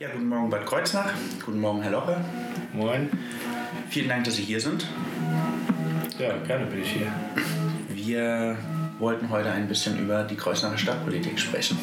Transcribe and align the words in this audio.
Ja, 0.00 0.06
guten 0.12 0.28
Morgen 0.28 0.48
Bad 0.48 0.64
Kreuznach. 0.64 1.10
Guten 1.44 1.60
Morgen 1.60 1.82
Herr 1.82 1.90
Loche. 1.90 2.24
Moin. 2.72 3.10
Vielen 3.90 4.08
Dank, 4.08 4.22
dass 4.22 4.36
Sie 4.36 4.44
hier 4.44 4.60
sind. 4.60 4.86
Ja, 6.20 6.36
gerne 6.46 6.66
bin 6.66 6.82
ich 6.82 6.92
hier. 6.92 7.12
Wir 7.88 8.56
wollten 9.00 9.28
heute 9.28 9.50
ein 9.50 9.66
bisschen 9.66 9.98
über 9.98 10.22
die 10.22 10.36
Kreuznacher 10.36 10.78
Stadtpolitik 10.78 11.40
sprechen. 11.40 11.78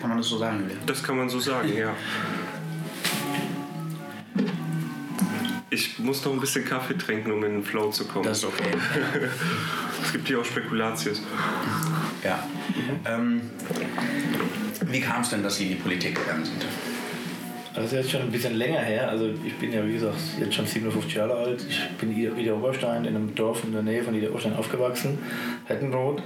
Kann 0.00 0.10
man 0.10 0.18
das 0.18 0.28
so 0.28 0.38
sagen, 0.38 0.60
Julia? 0.60 0.76
Das 0.86 1.02
kann 1.02 1.16
man 1.16 1.28
so 1.28 1.40
sagen, 1.40 1.76
ja. 1.76 1.92
Ich 5.70 5.98
muss 5.98 6.24
noch 6.24 6.32
ein 6.32 6.40
bisschen 6.40 6.64
Kaffee 6.64 6.94
trinken, 6.94 7.32
um 7.32 7.42
in 7.42 7.50
den 7.54 7.64
Flow 7.64 7.90
zu 7.90 8.04
kommen. 8.04 8.26
Das 8.26 8.38
ist 8.38 8.44
okay. 8.44 8.70
es 10.04 10.12
gibt 10.12 10.28
hier 10.28 10.38
auch 10.38 10.44
Spekulatius. 10.44 11.20
Ja. 12.24 12.44
Ähm, 13.06 13.42
wie 14.86 15.00
kam 15.00 15.22
es 15.22 15.30
denn, 15.30 15.42
dass 15.42 15.56
Sie 15.56 15.64
in 15.64 15.68
die 15.70 15.74
Politik 15.76 16.16
gegangen 16.16 16.44
sind? 16.44 16.64
Also 17.74 17.82
das 17.82 17.92
ist 17.92 17.98
jetzt 17.98 18.10
schon 18.10 18.22
ein 18.22 18.32
bisschen 18.32 18.56
länger 18.56 18.80
her. 18.80 19.08
Also 19.08 19.30
ich 19.44 19.56
bin 19.56 19.72
ja 19.72 19.86
wie 19.86 19.92
gesagt 19.92 20.16
jetzt 20.40 20.54
schon 20.54 20.66
57 20.66 21.14
Jahre 21.14 21.34
alt. 21.34 21.64
Ich 21.68 21.88
bin 21.98 22.10
in 22.12 22.38
Ida 22.38 22.52
Oberstein 22.54 23.04
in 23.04 23.14
einem 23.14 23.34
Dorf 23.34 23.62
in 23.64 23.72
der 23.72 23.82
Nähe 23.82 24.02
von 24.02 24.14
Ida 24.14 24.28
Oberstein 24.28 24.54
aufgewachsen, 24.54 25.18
Hettenroth. 25.66 26.22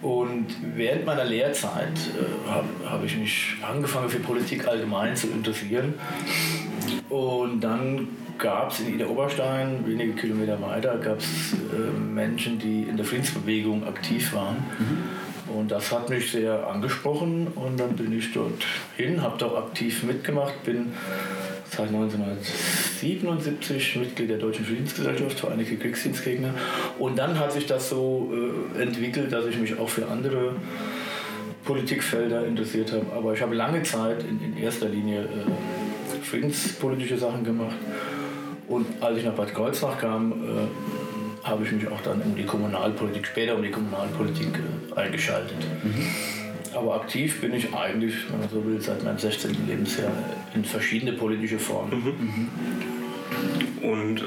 Und 0.00 0.46
während 0.76 1.06
meiner 1.06 1.24
Lehrzeit 1.24 1.88
äh, 1.88 2.50
habe 2.50 2.68
hab 2.88 3.04
ich 3.04 3.16
mich 3.16 3.56
angefangen 3.68 4.08
für 4.08 4.20
Politik 4.20 4.68
allgemein 4.68 5.16
zu 5.16 5.26
interessieren. 5.28 5.94
Und 7.08 7.60
dann 7.60 8.08
gab 8.38 8.70
es 8.70 8.80
in 8.80 8.94
Ida 8.94 9.06
Oberstein, 9.06 9.84
wenige 9.86 10.12
Kilometer 10.12 10.60
weiter, 10.60 10.98
gab 10.98 11.18
es 11.18 11.52
äh, 11.52 11.98
Menschen, 11.98 12.58
die 12.58 12.82
in 12.82 12.96
der 12.96 13.06
Friedensbewegung 13.06 13.86
aktiv 13.86 14.34
waren. 14.34 14.56
Mhm. 14.78 15.56
Und 15.56 15.70
das 15.70 15.92
hat 15.92 16.08
mich 16.08 16.32
sehr 16.32 16.66
angesprochen 16.66 17.46
und 17.54 17.78
dann 17.78 17.94
bin 17.96 18.16
ich 18.16 18.32
dort 18.32 18.64
hin, 18.96 19.20
habe 19.22 19.36
dort 19.38 19.56
aktiv 19.56 20.02
mitgemacht, 20.02 20.64
bin 20.64 20.92
seit 21.70 21.88
1977 21.88 23.96
Mitglied 23.96 24.30
der 24.30 24.38
Deutschen 24.38 24.64
Friedensgesellschaft, 24.64 25.40
Vereinigte 25.40 25.76
Kriegsdienstgegner. 25.76 26.54
Und 26.98 27.18
dann 27.18 27.38
hat 27.38 27.52
sich 27.52 27.66
das 27.66 27.90
so 27.90 28.32
äh, 28.76 28.82
entwickelt, 28.82 29.32
dass 29.32 29.46
ich 29.46 29.58
mich 29.58 29.78
auch 29.78 29.88
für 29.88 30.08
andere 30.08 30.56
Politikfelder 31.64 32.46
interessiert 32.46 32.92
habe. 32.92 33.06
Aber 33.14 33.34
ich 33.34 33.42
habe 33.42 33.54
lange 33.54 33.82
Zeit 33.82 34.22
in, 34.22 34.40
in 34.40 34.56
erster 34.56 34.88
Linie 34.88 35.22
äh, 35.22 35.26
friedenspolitische 36.24 37.18
Sachen 37.18 37.44
gemacht. 37.44 37.76
Und 38.68 38.86
als 39.00 39.18
ich 39.18 39.24
nach 39.24 39.34
Bad 39.34 39.54
Kreuznach 39.54 39.98
kam, 39.98 40.32
äh, 40.32 41.46
habe 41.46 41.64
ich 41.64 41.72
mich 41.72 41.86
auch 41.88 42.00
dann 42.00 42.22
um 42.22 42.34
die 42.34 42.44
Kommunalpolitik, 42.44 43.26
später 43.26 43.54
um 43.54 43.62
die 43.62 43.70
Kommunalpolitik 43.70 44.48
äh, 44.96 44.98
eingeschaltet. 44.98 45.56
Mhm. 45.82 46.06
Aber 46.74 46.94
aktiv 46.96 47.40
bin 47.40 47.54
ich 47.54 47.72
eigentlich, 47.74 48.14
wenn 48.30 48.40
man 48.40 48.48
so 48.48 48.64
will, 48.64 48.80
seit 48.80 49.04
meinem 49.04 49.18
16. 49.18 49.66
Lebensjahr 49.68 50.10
in 50.54 50.64
verschiedene 50.64 51.12
politische 51.12 51.58
Formen. 51.58 52.00
Mhm. 52.00 52.08
Mhm. 52.20 53.90
Und 53.90 54.22
äh, 54.22 54.24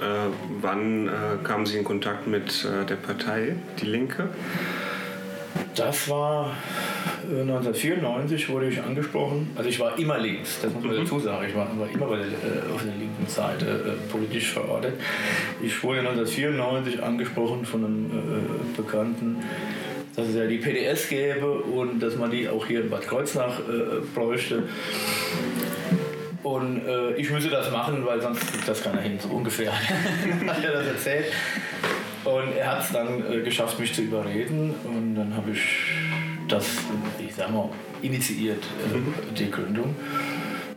wann 0.61 1.07
äh, 1.07 1.11
kamen 1.43 1.65
Sie 1.65 1.77
in 1.77 1.83
Kontakt 1.83 2.27
mit 2.27 2.63
äh, 2.63 2.85
der 2.85 2.95
Partei 2.95 3.55
Die 3.81 3.85
Linke? 3.85 4.29
Das 5.75 6.09
war 6.09 6.51
1994 7.23 8.49
wurde 8.49 8.69
ich 8.69 8.81
angesprochen, 8.81 9.51
also 9.55 9.69
ich 9.69 9.79
war 9.79 9.97
immer 9.97 10.17
links, 10.17 10.59
das 10.61 10.73
muss 10.73 10.83
man 10.83 10.95
mhm. 10.95 10.99
dazu 11.03 11.19
sagen, 11.19 11.45
ich 11.47 11.55
war, 11.55 11.67
war 11.77 11.89
immer 11.89 12.07
der, 12.17 12.25
äh, 12.25 12.73
auf 12.73 12.83
der 12.83 12.93
linken 12.95 13.27
Seite 13.27 13.65
äh, 13.65 14.11
politisch 14.11 14.51
verortet. 14.51 14.93
Ich 15.61 15.83
wurde 15.83 15.99
1994 15.99 17.03
angesprochen 17.03 17.65
von 17.65 17.85
einem 17.85 18.05
äh, 18.05 18.77
Bekannten, 18.77 19.37
dass 20.15 20.29
es 20.29 20.35
ja 20.35 20.47
die 20.47 20.57
PDS 20.57 21.09
gäbe 21.09 21.51
und 21.51 21.99
dass 21.99 22.15
man 22.15 22.31
die 22.31 22.49
auch 22.49 22.65
hier 22.65 22.81
in 22.81 22.89
Bad 22.89 23.07
Kreuznach 23.07 23.59
äh, 23.59 24.01
bräuchte. 24.15 24.63
Und 26.43 26.85
äh, 26.87 27.13
ich 27.15 27.29
müsse 27.29 27.49
das 27.49 27.71
machen, 27.71 28.05
weil 28.05 28.21
sonst 28.21 28.51
kriegt 28.51 28.67
das 28.67 28.81
keiner 28.81 29.01
hin, 29.01 29.19
so 29.19 29.29
ungefähr 29.29 29.71
hat 30.47 30.63
er 30.63 30.71
das 30.71 30.87
erzählt. 30.87 31.25
Und 32.23 32.57
er 32.57 32.71
hat 32.71 32.83
es 32.83 32.91
dann 32.91 33.23
äh, 33.31 33.41
geschafft, 33.41 33.79
mich 33.79 33.93
zu 33.93 34.01
überreden 34.01 34.73
und 34.83 35.15
dann 35.15 35.35
habe 35.35 35.51
ich 35.51 35.61
das, 36.47 36.65
ich 37.19 37.35
sag 37.35 37.51
mal, 37.51 37.69
initiiert, 38.01 38.63
äh, 38.63 38.97
mhm. 38.97 39.13
die 39.35 39.51
Gründung. 39.51 39.95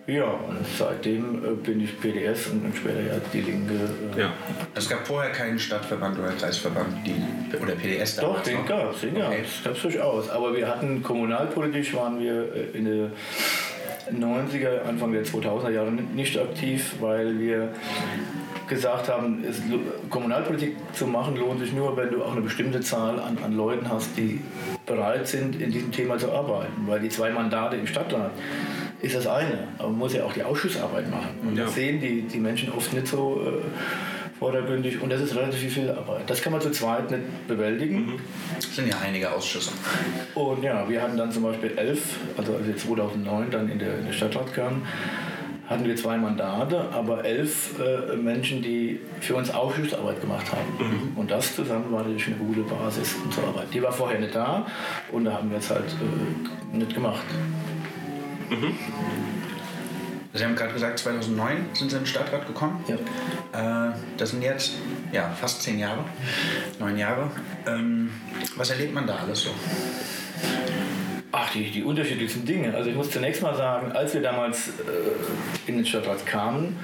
Ja, 0.06 0.24
und 0.24 0.66
seitdem 0.76 1.44
äh, 1.44 1.48
bin 1.54 1.80
ich 1.80 2.00
PDS 2.00 2.48
und 2.48 2.64
dann 2.64 2.74
später 2.74 3.00
ja 3.00 3.20
die 3.32 3.42
Linke. 3.42 3.74
Äh 4.16 4.20
ja. 4.22 4.32
Es 4.74 4.88
gab 4.88 5.06
vorher 5.06 5.30
keinen 5.30 5.58
Stadtverband 5.58 6.18
oder 6.18 6.30
Kreisverband 6.30 7.06
die, 7.06 7.56
oder 7.56 7.74
PDS 7.74 8.16
damals 8.16 8.38
Doch, 8.38 8.44
den 8.44 8.66
gab 8.66 8.94
es, 8.94 9.00
den 9.02 9.16
okay. 9.16 9.44
gab 9.62 9.74
es 9.74 9.82
durchaus. 9.82 10.28
Aber 10.30 10.56
wir 10.56 10.66
hatten 10.66 11.02
kommunalpolitisch 11.02 11.94
waren 11.94 12.18
wir 12.18 12.52
äh, 12.54 12.76
in 12.76 12.84
der 12.86 13.10
90er, 14.12 14.82
Anfang 14.88 15.12
der 15.12 15.24
2000er 15.24 15.70
Jahre 15.70 15.92
nicht 15.92 16.36
aktiv, 16.36 16.94
weil 17.00 17.38
wir 17.38 17.68
gesagt 18.70 19.08
haben, 19.08 19.44
es, 19.46 19.60
Kommunalpolitik 20.08 20.76
zu 20.94 21.06
machen 21.06 21.36
lohnt 21.36 21.60
sich 21.60 21.72
nur, 21.72 21.94
wenn 21.96 22.10
du 22.10 22.24
auch 22.24 22.32
eine 22.32 22.40
bestimmte 22.40 22.80
Zahl 22.80 23.20
an, 23.20 23.36
an 23.44 23.54
Leuten 23.54 23.90
hast, 23.90 24.16
die 24.16 24.40
bereit 24.86 25.28
sind, 25.28 25.60
in 25.60 25.70
diesem 25.70 25.92
Thema 25.92 26.16
zu 26.16 26.32
arbeiten. 26.32 26.72
Weil 26.86 27.00
die 27.00 27.10
zwei 27.10 27.30
Mandate 27.30 27.76
im 27.76 27.86
Stadtrat 27.86 28.30
ist 29.02 29.14
das 29.14 29.26
eine, 29.26 29.68
aber 29.78 29.88
man 29.88 29.98
muss 29.98 30.14
ja 30.14 30.24
auch 30.24 30.32
die 30.32 30.42
Ausschussarbeit 30.42 31.10
machen. 31.10 31.30
Und 31.42 31.56
ja. 31.56 31.64
das 31.64 31.74
sehen 31.74 32.00
die, 32.00 32.22
die 32.22 32.38
Menschen 32.38 32.72
oft 32.72 32.92
nicht 32.92 33.08
so 33.08 33.42
äh, 33.44 34.38
vordergründig 34.38 35.02
und 35.02 35.10
das 35.10 35.20
ist 35.20 35.34
relativ 35.34 35.74
viel 35.74 35.90
Arbeit. 35.90 36.22
Das 36.28 36.40
kann 36.40 36.52
man 36.52 36.60
zu 36.60 36.70
zweit 36.70 37.10
nicht 37.10 37.48
bewältigen. 37.48 38.06
Mhm. 38.06 38.20
Das 38.56 38.74
sind 38.74 38.88
ja 38.88 38.96
einige 39.04 39.32
Ausschüsse. 39.32 39.72
Und 40.34 40.62
ja, 40.62 40.88
wir 40.88 41.02
hatten 41.02 41.16
dann 41.16 41.32
zum 41.32 41.42
Beispiel 41.42 41.72
elf, 41.76 42.16
also 42.36 42.54
als 42.54 42.66
wir 42.66 42.76
2009 42.76 43.50
dann 43.50 43.68
in 43.68 43.78
der, 43.78 43.98
in 43.98 44.06
der 44.06 44.12
Stadtrat 44.12 44.54
kamen, 44.54 44.86
hatten 45.70 45.84
wir 45.84 45.94
zwei 45.94 46.16
Mandate, 46.16 46.84
aber 46.92 47.24
elf 47.24 47.78
äh, 47.78 48.16
Menschen, 48.16 48.60
die 48.60 48.98
für 49.20 49.36
uns 49.36 49.50
Ausschussarbeit 49.54 50.20
gemacht 50.20 50.46
haben. 50.50 51.12
Mhm. 51.12 51.16
Und 51.16 51.30
das 51.30 51.54
zusammen 51.54 51.92
war 51.92 52.00
natürlich 52.00 52.26
eine 52.26 52.36
gute 52.36 52.62
Basis 52.62 53.14
unserer 53.24 53.46
Arbeit. 53.48 53.68
Die 53.72 53.80
war 53.80 53.92
vorher 53.92 54.18
nicht 54.18 54.34
da 54.34 54.66
und 55.12 55.24
da 55.24 55.34
haben 55.34 55.48
wir 55.48 55.58
es 55.58 55.70
halt 55.70 55.84
äh, 55.84 56.76
nicht 56.76 56.92
gemacht. 56.92 57.22
Mhm. 58.50 58.74
Sie 60.32 60.44
haben 60.44 60.56
gerade 60.56 60.72
gesagt, 60.72 60.98
2009 60.98 61.56
sind 61.72 61.90
Sie 61.90 61.96
in 61.96 62.02
den 62.02 62.06
Stadtrat 62.06 62.46
gekommen. 62.48 62.84
Ja. 62.88 63.90
Äh, 63.90 63.92
das 64.16 64.30
sind 64.30 64.42
jetzt 64.42 64.72
ja, 65.12 65.30
fast 65.40 65.62
zehn 65.62 65.78
Jahre, 65.78 66.04
neun 66.80 66.98
Jahre. 66.98 67.30
Ähm, 67.66 68.10
was 68.56 68.70
erlebt 68.70 68.92
man 68.92 69.06
da 69.06 69.16
alles 69.16 69.42
so? 69.42 69.50
Die, 71.54 71.70
die 71.70 71.82
unterschiedlichsten 71.82 72.44
Dinge. 72.44 72.74
Also 72.74 72.90
ich 72.90 72.96
muss 72.96 73.10
zunächst 73.10 73.42
mal 73.42 73.56
sagen, 73.56 73.92
als 73.92 74.14
wir 74.14 74.22
damals 74.22 74.68
äh, 74.68 74.72
in 75.66 75.76
den 75.76 75.86
Stadtrat 75.86 76.24
kamen, 76.24 76.78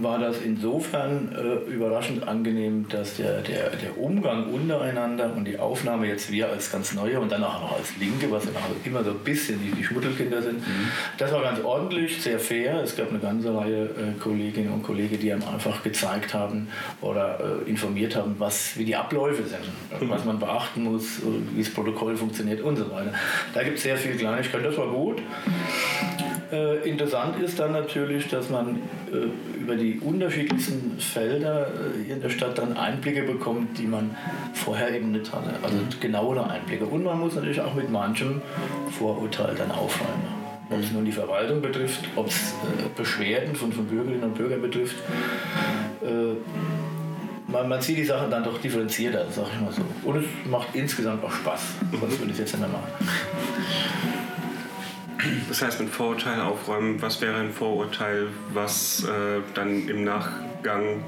war 0.00 0.18
das 0.18 0.40
insofern 0.40 1.34
äh, 1.34 1.70
überraschend 1.70 2.26
angenehm, 2.26 2.86
dass 2.88 3.16
der, 3.16 3.42
der, 3.42 3.70
der 3.70 3.98
Umgang 3.98 4.52
untereinander 4.52 5.32
und 5.36 5.44
die 5.46 5.58
Aufnahme 5.58 6.06
jetzt 6.06 6.30
wir 6.30 6.48
als 6.48 6.70
ganz 6.70 6.94
Neue 6.94 7.20
und 7.20 7.30
dann 7.30 7.44
auch 7.44 7.60
noch 7.60 7.78
als 7.78 7.96
Linke, 7.98 8.30
was 8.30 8.44
immer 8.84 9.04
so 9.04 9.10
ein 9.10 9.18
bisschen 9.18 9.60
die, 9.62 9.70
die 9.72 9.84
Schmuddelkinder 9.84 10.42
sind, 10.42 10.60
mhm. 10.60 10.88
das 11.18 11.32
war 11.32 11.42
ganz 11.42 11.60
ordentlich, 11.62 12.22
sehr 12.22 12.38
fair. 12.38 12.82
Es 12.82 12.96
gab 12.96 13.10
eine 13.10 13.18
ganze 13.18 13.54
Reihe 13.54 13.84
äh, 13.84 14.18
Kolleginnen 14.20 14.72
und 14.72 14.82
Kollegen, 14.82 15.18
die 15.18 15.32
einem 15.32 15.44
einfach 15.44 15.82
gezeigt 15.82 16.34
haben 16.34 16.68
oder 17.00 17.38
äh, 17.66 17.68
informiert 17.68 18.16
haben, 18.16 18.36
was, 18.38 18.76
wie 18.78 18.84
die 18.84 18.96
Abläufe 18.96 19.42
sind, 19.44 20.00
mhm. 20.00 20.10
was 20.10 20.24
man 20.24 20.38
beachten 20.38 20.84
muss, 20.84 21.20
wie 21.54 21.62
das 21.62 21.72
Protokoll 21.72 22.16
funktioniert 22.16 22.60
und 22.60 22.76
so 22.76 22.90
weiter. 22.90 23.12
Da 23.54 23.62
gibt 23.62 23.76
es 23.76 23.82
sehr 23.82 23.96
viel 23.96 24.16
Kleinigkeit, 24.16 24.64
das 24.64 24.76
war 24.76 24.88
gut. 24.88 25.20
Äh, 26.52 26.86
interessant 26.86 27.42
ist 27.42 27.58
dann 27.58 27.72
natürlich, 27.72 28.28
dass 28.28 28.50
man 28.50 28.82
äh, 29.10 29.58
über 29.58 29.74
die 29.74 29.98
unterschiedlichsten 30.00 30.98
Felder 30.98 31.68
äh, 31.68 32.12
in 32.12 32.20
der 32.20 32.28
Stadt 32.28 32.58
dann 32.58 32.76
Einblicke 32.76 33.22
bekommt, 33.22 33.78
die 33.78 33.86
man 33.86 34.14
vorher 34.52 34.94
eben 34.94 35.12
nicht 35.12 35.32
hatte. 35.32 35.54
Also 35.62 35.78
genauere 35.98 36.50
Einblicke. 36.50 36.84
Und 36.84 37.04
man 37.04 37.18
muss 37.18 37.36
natürlich 37.36 37.60
auch 37.60 37.74
mit 37.74 37.90
manchem 37.90 38.42
Vorurteil 38.90 39.54
dann 39.56 39.70
aufräumen. 39.70 40.42
Ob 40.68 40.78
es 40.78 40.92
nun 40.92 41.06
die 41.06 41.12
Verwaltung 41.12 41.62
betrifft, 41.62 42.04
ob 42.16 42.26
es 42.26 42.52
äh, 42.52 42.88
Beschwerden 42.94 43.56
von, 43.56 43.72
von 43.72 43.86
Bürgerinnen 43.86 44.24
und 44.24 44.34
Bürgern 44.34 44.60
betrifft. 44.60 44.96
Äh, 46.02 46.36
man, 47.50 47.66
man 47.66 47.80
sieht 47.80 47.96
die 47.96 48.04
Sachen 48.04 48.30
dann 48.30 48.44
doch 48.44 48.60
differenzierter, 48.60 49.26
sag 49.30 49.46
ich 49.54 49.60
mal 49.60 49.72
so. 49.72 49.82
Und 50.06 50.16
es 50.16 50.24
macht 50.50 50.68
insgesamt 50.74 51.24
auch 51.24 51.32
Spaß. 51.32 51.62
Sonst 51.98 52.18
würde 52.18 52.26
ich 52.26 52.32
es 52.32 52.38
jetzt 52.40 52.52
nicht 52.52 52.60
mehr 52.60 52.68
machen. 52.68 54.11
Das 55.48 55.62
heißt, 55.62 55.80
mit 55.80 55.90
Vorurteilen 55.90 56.40
aufräumen, 56.40 57.00
was 57.00 57.20
wäre 57.20 57.36
ein 57.36 57.52
Vorurteil, 57.52 58.28
was 58.52 59.04
äh, 59.04 59.40
dann 59.54 59.88
im 59.88 60.04
Nachgang 60.04 61.02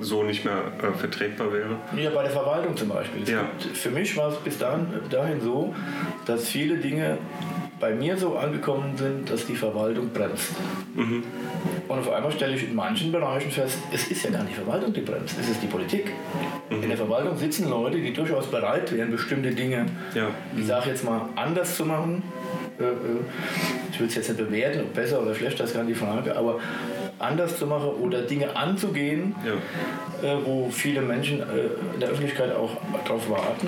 so 0.00 0.22
nicht 0.22 0.44
mehr 0.44 0.62
äh, 0.82 0.96
vertretbar 0.96 1.52
wäre? 1.52 1.76
Ja, 1.96 2.10
bei 2.10 2.22
der 2.22 2.32
Verwaltung 2.32 2.76
zum 2.76 2.88
Beispiel. 2.88 3.28
Ja. 3.28 3.42
Gibt, 3.58 3.76
für 3.76 3.90
mich 3.90 4.16
war 4.16 4.30
es 4.30 4.36
bis 4.38 4.58
dahin, 4.58 4.86
dahin 5.10 5.40
so, 5.40 5.74
dass 6.26 6.48
viele 6.48 6.76
Dinge 6.76 7.18
bei 7.80 7.94
mir 7.94 8.16
so 8.16 8.36
angekommen 8.36 8.96
sind, 8.96 9.30
dass 9.30 9.46
die 9.46 9.54
Verwaltung 9.54 10.08
bremst. 10.10 10.50
Mhm. 10.94 11.22
Und 11.86 11.98
auf 11.98 12.10
einmal 12.10 12.32
stelle 12.32 12.56
ich 12.56 12.64
in 12.64 12.74
manchen 12.74 13.12
Bereichen 13.12 13.50
fest, 13.50 13.78
es 13.92 14.08
ist 14.08 14.24
ja 14.24 14.30
gar 14.30 14.42
nicht 14.42 14.56
die 14.56 14.62
Verwaltung, 14.62 14.92
die 14.92 15.00
bremst, 15.00 15.38
es 15.40 15.48
ist 15.48 15.62
die 15.62 15.66
Politik. 15.66 16.12
Mhm. 16.70 16.82
In 16.82 16.88
der 16.88 16.98
Verwaltung 16.98 17.36
sitzen 17.36 17.68
Leute, 17.70 17.98
die 17.98 18.12
durchaus 18.12 18.46
bereit 18.46 18.92
wären, 18.92 19.10
bestimmte 19.10 19.52
Dinge, 19.52 19.86
ja. 20.14 20.28
ich 20.56 20.66
sage 20.66 20.90
jetzt 20.90 21.04
mal, 21.04 21.28
anders 21.36 21.76
zu 21.76 21.84
machen, 21.84 22.22
ich 22.78 24.00
will 24.00 24.06
es 24.06 24.14
jetzt 24.14 24.28
nicht 24.28 24.38
bewerten, 24.38 24.80
ob 24.80 24.94
besser 24.94 25.20
oder 25.20 25.34
schlechter, 25.34 25.64
das 25.64 25.70
ist 25.70 25.76
gar 25.76 25.84
nicht 25.84 25.96
die 25.96 26.04
Frage, 26.04 26.36
aber 26.36 26.60
anders 27.18 27.58
zu 27.58 27.66
machen 27.66 27.88
oder 28.00 28.22
Dinge 28.22 28.54
anzugehen, 28.54 29.34
ja. 29.44 30.28
äh, 30.28 30.36
wo 30.44 30.68
viele 30.70 31.02
Menschen 31.02 31.40
äh, 31.40 31.94
in 31.94 32.00
der 32.00 32.10
Öffentlichkeit 32.10 32.54
auch 32.54 32.76
darauf 33.04 33.28
warten. 33.28 33.66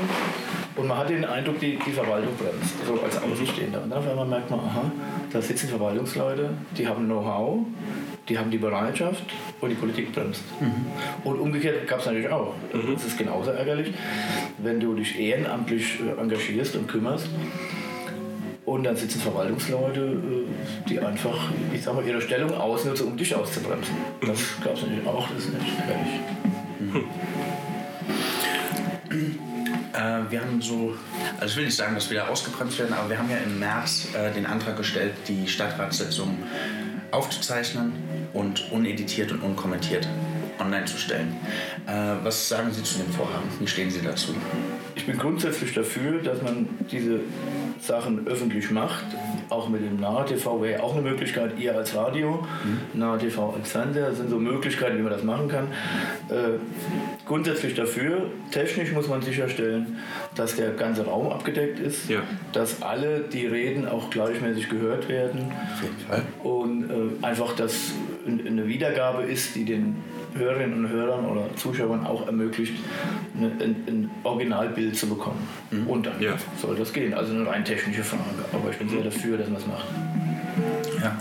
Und 0.77 0.87
man 0.87 0.99
hat 0.99 1.11
den 1.11 1.25
Eindruck, 1.25 1.59
die, 1.59 1.79
die 1.85 1.91
Verwaltung 1.91 2.33
bremst, 2.37 2.75
so 2.87 3.01
als 3.03 3.21
Außenstehender. 3.21 3.83
Und 3.83 3.91
dann 3.91 3.99
auf 3.99 4.09
einmal 4.09 4.27
merkt 4.27 4.51
man, 4.51 4.61
aha, 4.61 4.91
da 5.33 5.43
sitzen 5.43 5.69
Verwaltungsleute, 5.69 6.51
die 6.79 6.87
haben 6.87 7.07
Know-how, 7.07 7.67
die 8.29 8.39
haben 8.39 8.51
die 8.51 8.59
Bereitschaft 8.59 9.25
und 9.61 9.71
die 9.71 9.75
Politik 9.75 10.13
bremst. 10.13 10.43
Mhm. 10.61 10.87
Und 11.25 11.41
umgekehrt 11.41 11.89
gab 11.89 11.99
es 11.99 12.07
natürlich 12.07 12.31
auch. 12.31 12.55
Mhm. 12.73 12.95
Das 12.95 13.05
ist 13.05 13.19
genauso 13.19 13.51
ärgerlich, 13.51 13.93
wenn 14.59 14.79
du 14.79 14.95
dich 14.95 15.19
ehrenamtlich 15.19 15.99
äh, 16.01 16.21
engagierst 16.21 16.77
und 16.77 16.87
kümmerst 16.87 17.29
und 18.81 18.85
dann 18.85 18.97
sitzen 18.97 19.21
Verwaltungsleute, 19.21 20.01
äh, 20.01 20.89
die 20.89 20.99
einfach, 20.99 21.39
ich 21.71 21.83
sag 21.83 21.95
mal, 21.95 22.03
ihre 22.03 22.19
Stellung 22.19 22.55
ausnutzen, 22.55 23.09
um 23.09 23.17
dich 23.17 23.35
auszubremsen. 23.35 23.95
Das 24.23 24.41
gab 24.65 24.73
es 24.75 24.81
natürlich 24.81 25.07
auch, 25.07 25.29
das 25.29 25.45
ist 25.45 25.53
nicht 25.53 25.79
ärgerlich. 25.81 26.21
Mhm. 26.81 27.05
Äh, 29.93 30.31
wir 30.31 30.41
haben 30.41 30.63
so, 30.63 30.95
also 31.39 31.51
ich 31.53 31.57
will 31.59 31.65
nicht 31.67 31.77
sagen, 31.77 31.95
dass 31.95 32.09
wir 32.09 32.21
da 32.21 32.29
ausgebremst 32.29 32.79
werden, 32.79 32.95
aber 32.95 33.11
wir 33.11 33.19
haben 33.19 33.29
ja 33.29 33.37
im 33.37 33.59
März 33.59 34.09
äh, 34.15 34.33
den 34.33 34.47
Antrag 34.47 34.79
gestellt, 34.79 35.13
die 35.29 35.47
Stadtratssitzung 35.47 36.39
aufzuzeichnen 37.11 37.93
und 38.33 38.73
uneditiert 38.73 39.31
und 39.31 39.43
unkommentiert 39.43 40.09
online 40.59 40.87
zu 40.87 40.97
stellen. 40.97 41.37
Äh, 41.87 42.25
was 42.25 42.49
sagen 42.49 42.73
Sie 42.73 42.83
zu 42.83 42.97
dem 42.97 43.13
Vorhaben? 43.13 43.47
Wie 43.59 43.67
stehen 43.67 43.91
Sie 43.91 44.01
dazu? 44.01 44.35
Ich 45.01 45.07
bin 45.07 45.17
grundsätzlich 45.17 45.73
dafür, 45.73 46.21
dass 46.23 46.43
man 46.43 46.69
diese 46.93 47.21
Sachen 47.81 48.29
öffentlich 48.29 48.71
macht, 48.71 49.07
auch 49.49 49.71
mit 49.71 49.81
dem 49.81 49.99
Nahe-TV 49.99 50.61
wäre 50.61 50.83
auch 50.83 50.93
eine 50.93 51.01
Möglichkeit, 51.01 51.59
ihr 51.59 51.75
als 51.75 51.95
Radio, 51.95 52.47
mhm. 52.63 53.01
Nahe-TV 53.01 53.55
als 53.59 53.73
Fernseher, 53.73 54.11
das 54.11 54.19
sind 54.19 54.29
so 54.29 54.39
Möglichkeiten, 54.39 54.99
wie 54.99 55.03
man 55.03 55.13
das 55.13 55.25
machen 55.25 55.49
kann. 55.49 55.69
Äh, 56.29 56.59
grundsätzlich 57.25 57.75
dafür, 57.75 58.27
technisch 58.51 58.93
muss 58.93 59.09
man 59.09 59.23
sicherstellen, 59.23 59.97
dass 60.35 60.57
der 60.57 60.73
ganze 60.73 61.07
Raum 61.07 61.33
abgedeckt 61.33 61.79
ist, 61.79 62.11
ja. 62.11 62.21
dass 62.53 62.83
alle 62.83 63.21
die 63.21 63.47
Reden 63.47 63.89
auch 63.89 64.11
gleichmäßig 64.11 64.69
gehört 64.69 65.09
werden 65.09 65.51
Auf 65.51 65.83
jeden 65.83 65.99
Fall. 66.07 66.23
und 66.45 66.91
äh, 66.91 67.25
einfach, 67.25 67.57
dass 67.57 67.93
eine 68.27 68.67
Wiedergabe 68.67 69.23
ist, 69.23 69.55
die 69.55 69.65
den 69.65 69.97
Hörerinnen 70.35 70.85
und 70.85 70.91
Hörern 70.91 71.27
oder 71.27 71.55
Zuschauern 71.57 72.07
auch 72.07 72.27
ermöglicht, 72.27 72.75
ein, 73.35 73.61
ein, 73.61 74.11
Originalbild 74.23 74.97
zu 74.97 75.09
bekommen. 75.09 75.47
Mhm. 75.71 75.87
Und 75.87 76.07
dann 76.07 76.21
ja. 76.21 76.35
soll 76.61 76.77
das 76.77 76.93
gehen. 76.93 77.15
Also 77.15 77.33
eine 77.33 77.47
rein 77.47 77.65
technische 77.65 78.05
Frage. 78.05 78.23
Aber 78.53 78.71
ich 78.71 78.79
bin 78.79 78.89
sehr 78.89 79.03
dafür, 79.03 79.39
dass 79.39 79.49
man 79.49 79.61
es 79.61 79.67
macht. 79.67 79.87
Ja. 81.03 81.19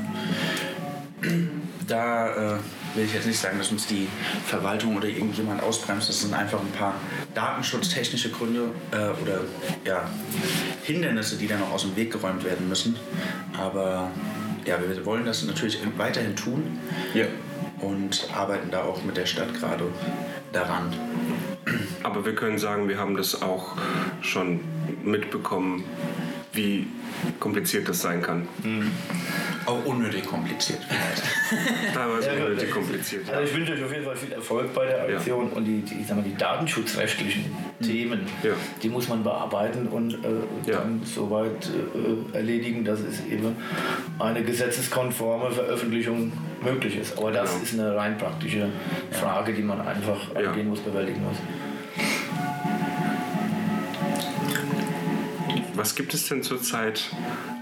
Da 1.87 2.55
äh, 2.55 2.59
will 2.95 3.05
ich 3.05 3.13
jetzt 3.13 3.25
nicht 3.25 3.39
sagen, 3.39 3.57
dass 3.57 3.71
uns 3.71 3.87
die 3.87 4.07
Verwaltung 4.45 4.95
oder 4.95 5.07
irgendjemand 5.07 5.63
ausbremst. 5.63 6.09
Das 6.09 6.21
sind 6.21 6.33
einfach 6.33 6.59
ein 6.59 6.71
paar 6.71 6.95
datenschutztechnische 7.33 8.29
Gründe 8.29 8.69
äh, 8.91 9.21
oder 9.21 9.41
ja, 9.85 10.07
Hindernisse, 10.83 11.37
die 11.37 11.47
dann 11.47 11.59
noch 11.59 11.71
aus 11.71 11.83
dem 11.83 11.95
Weg 11.95 12.11
geräumt 12.11 12.43
werden 12.43 12.69
müssen. 12.69 12.95
Aber 13.57 14.11
ja, 14.69 14.77
wir 14.79 15.05
wollen 15.05 15.25
das 15.25 15.43
natürlich 15.43 15.79
weiterhin 15.97 16.35
tun. 16.35 16.79
Ja 17.13 17.25
und 17.81 18.27
arbeiten 18.33 18.71
da 18.71 18.83
auch 18.83 19.03
mit 19.03 19.17
der 19.17 19.25
Stadt 19.25 19.53
gerade 19.53 19.85
daran. 20.51 20.93
Aber 22.03 22.25
wir 22.25 22.35
können 22.35 22.57
sagen, 22.57 22.89
wir 22.89 22.97
haben 22.97 23.15
das 23.15 23.41
auch 23.41 23.75
schon 24.21 24.61
mitbekommen, 25.03 25.83
wie 26.59 26.87
kompliziert 27.39 27.87
das 27.87 28.01
sein 28.01 28.21
kann. 28.21 28.47
Mhm. 28.63 28.91
Auch 29.65 29.85
unnötig 29.85 30.25
kompliziert 30.25 30.79
vielleicht. 30.87 31.93
Teilweise 31.93 32.27
ja, 32.27 32.45
unnötig 32.45 32.71
kompliziert. 32.71 33.27
Ja. 33.27 33.33
Also 33.33 33.51
ich 33.51 33.55
wünsche 33.55 33.73
euch 33.73 33.83
auf 33.83 33.91
jeden 33.91 34.05
Fall 34.05 34.15
viel 34.15 34.31
Erfolg 34.31 34.73
bei 34.73 34.85
der 34.85 35.03
Aktion 35.03 35.49
ja. 35.49 35.57
und 35.57 35.65
die, 35.65 35.81
die, 35.81 36.01
ich 36.01 36.07
sag 36.07 36.17
mal, 36.17 36.23
die 36.23 36.35
datenschutzrechtlichen 36.35 37.43
mhm. 37.43 37.85
Themen, 37.85 38.21
die 38.81 38.89
muss 38.89 39.07
man 39.07 39.23
bearbeiten 39.23 39.87
und 39.87 40.13
äh, 40.13 40.71
dann 40.71 41.01
soweit 41.03 41.69
äh, 42.33 42.35
erledigen, 42.35 42.83
dass 42.83 42.99
es 42.99 43.25
eben 43.25 43.55
eine 44.17 44.43
gesetzeskonforme 44.43 45.51
Veröffentlichung 45.51 46.31
möglich 46.63 46.97
ist. 46.97 47.17
Aber 47.17 47.31
das 47.31 47.51
genau. 47.51 47.63
ist 47.63 47.73
eine 47.73 47.95
rein 47.95 48.17
praktische 48.17 48.69
Frage, 49.11 49.53
die 49.53 49.61
man 49.61 49.81
einfach 49.81 50.35
angehen 50.35 50.69
muss, 50.69 50.79
bewältigen 50.79 51.23
muss. 51.23 51.37
Was 55.79 55.95
gibt 55.95 56.13
es 56.13 56.27
denn 56.27 56.43
zurzeit 56.43 57.09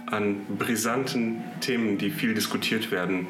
an 0.08 0.38
brisanten 0.58 1.44
Themen, 1.62 2.00
die 2.00 2.10
viel 2.10 2.34
diskutiert 2.34 2.90
werden 2.90 3.28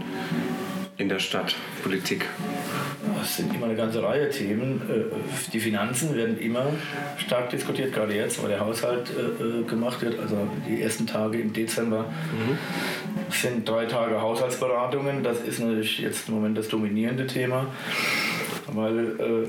in 0.96 1.10
der 1.10 1.20
Stadtpolitik? 1.20 2.24
Es 3.22 3.36
sind 3.36 3.54
immer 3.54 3.66
eine 3.66 3.76
ganze 3.76 4.02
Reihe 4.02 4.30
Themen. 4.30 4.82
Äh, 4.90 5.52
die 5.52 5.60
Finanzen 5.60 6.16
werden 6.16 6.40
immer 6.40 6.68
stark 7.18 7.50
diskutiert, 7.50 7.94
gerade 7.94 8.16
jetzt, 8.16 8.42
weil 8.42 8.48
der 8.48 8.62
Haushalt 8.62 9.10
äh, 9.10 9.44
äh, 9.44 9.64
gemacht 9.64 10.02
wird. 10.02 10.22
Also 10.22 10.48
die 10.66 10.82
ersten 10.82 11.06
Tage 11.06 11.38
im 11.38 11.52
Dezember 11.52 12.06
mhm. 12.06 12.58
sind 13.30 13.68
drei 13.68 13.88
Tage 13.88 14.22
Haushaltsberatungen. 14.22 15.22
Das 15.22 15.42
ist 15.42 15.60
natürlich 15.60 16.00
jetzt 16.00 16.30
im 16.30 16.36
Moment 16.36 16.58
das 16.58 16.70
dominierende 16.70 17.28
Thema 17.28 17.68
weil 18.74 19.00
äh, 19.00 19.48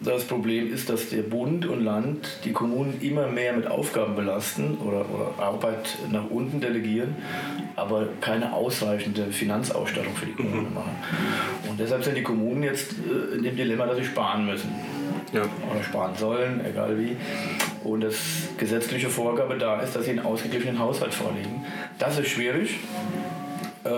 das 0.00 0.24
Problem 0.24 0.72
ist, 0.72 0.88
dass 0.88 1.08
der 1.10 1.22
Bund 1.22 1.66
und 1.66 1.84
Land 1.84 2.40
die 2.44 2.52
Kommunen 2.52 3.00
immer 3.00 3.26
mehr 3.26 3.52
mit 3.52 3.66
Aufgaben 3.66 4.14
belasten 4.14 4.78
oder, 4.78 5.04
oder 5.10 5.32
Arbeit 5.38 5.98
nach 6.10 6.28
unten 6.30 6.60
delegieren, 6.60 7.16
aber 7.76 8.08
keine 8.20 8.52
ausreichende 8.52 9.26
Finanzausstattung 9.26 10.14
für 10.14 10.26
die 10.26 10.32
Kommunen 10.32 10.68
mhm. 10.68 10.74
machen. 10.74 10.96
Und 11.68 11.80
deshalb 11.80 12.04
sind 12.04 12.16
die 12.16 12.22
Kommunen 12.22 12.62
jetzt 12.62 12.92
äh, 12.92 13.36
in 13.36 13.42
dem 13.42 13.56
Dilemma, 13.56 13.86
dass 13.86 13.96
sie 13.96 14.04
sparen 14.04 14.46
müssen. 14.46 14.70
Ja. 15.32 15.42
Oder 15.70 15.82
sparen 15.82 16.14
sollen, 16.16 16.60
egal 16.64 16.98
wie. 16.98 17.16
Und 17.84 18.02
das 18.02 18.16
gesetzliche 18.58 19.08
Vorgabe 19.08 19.56
da 19.56 19.80
ist, 19.80 19.96
dass 19.96 20.04
sie 20.04 20.10
einen 20.10 20.20
ausgeglichenen 20.20 20.78
Haushalt 20.78 21.14
vorlegen. 21.14 21.64
Das 21.98 22.18
ist 22.18 22.28
schwierig. 22.28 22.78
Äh, 23.84 23.90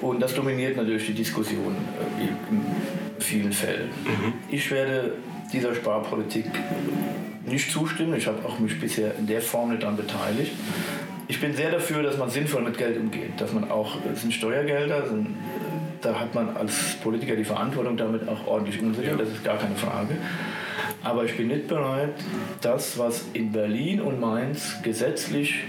und 0.00 0.20
das 0.20 0.34
dominiert 0.34 0.76
natürlich 0.76 1.06
die 1.06 1.14
Diskussion 1.14 1.74
äh, 2.20 2.97
vielen 3.20 3.52
Fällen. 3.52 3.88
Mhm. 4.04 4.32
Ich 4.50 4.70
werde 4.70 5.14
dieser 5.52 5.74
Sparpolitik 5.74 6.46
nicht 7.46 7.70
zustimmen. 7.70 8.14
Ich 8.16 8.26
habe 8.26 8.44
auch 8.46 8.58
mich 8.58 8.78
bisher 8.80 9.14
in 9.18 9.26
der 9.26 9.40
Form 9.40 9.70
nicht 9.70 9.82
daran 9.82 9.96
beteiligt. 9.96 10.52
Ich 11.28 11.40
bin 11.40 11.54
sehr 11.54 11.70
dafür, 11.70 12.02
dass 12.02 12.16
man 12.16 12.30
sinnvoll 12.30 12.62
mit 12.62 12.78
Geld 12.78 12.98
umgeht, 12.98 13.32
dass 13.38 13.52
man 13.52 13.70
auch, 13.70 13.96
es 14.12 14.22
sind 14.22 14.32
Steuergelder, 14.32 15.08
sind, 15.08 15.36
da 16.00 16.18
hat 16.18 16.34
man 16.34 16.56
als 16.56 16.96
Politiker 17.02 17.36
die 17.36 17.44
Verantwortung, 17.44 17.96
damit 17.96 18.26
auch 18.28 18.46
ordentlich 18.46 18.80
umzugehen, 18.80 19.18
ja. 19.18 19.24
das 19.24 19.28
ist 19.28 19.44
gar 19.44 19.58
keine 19.58 19.74
Frage. 19.74 20.16
Aber 21.02 21.24
ich 21.24 21.36
bin 21.36 21.48
nicht 21.48 21.68
bereit, 21.68 22.14
das, 22.60 22.98
was 22.98 23.24
in 23.32 23.52
Berlin 23.52 24.00
und 24.00 24.20
Mainz 24.20 24.76
gesetzlich 24.82 25.64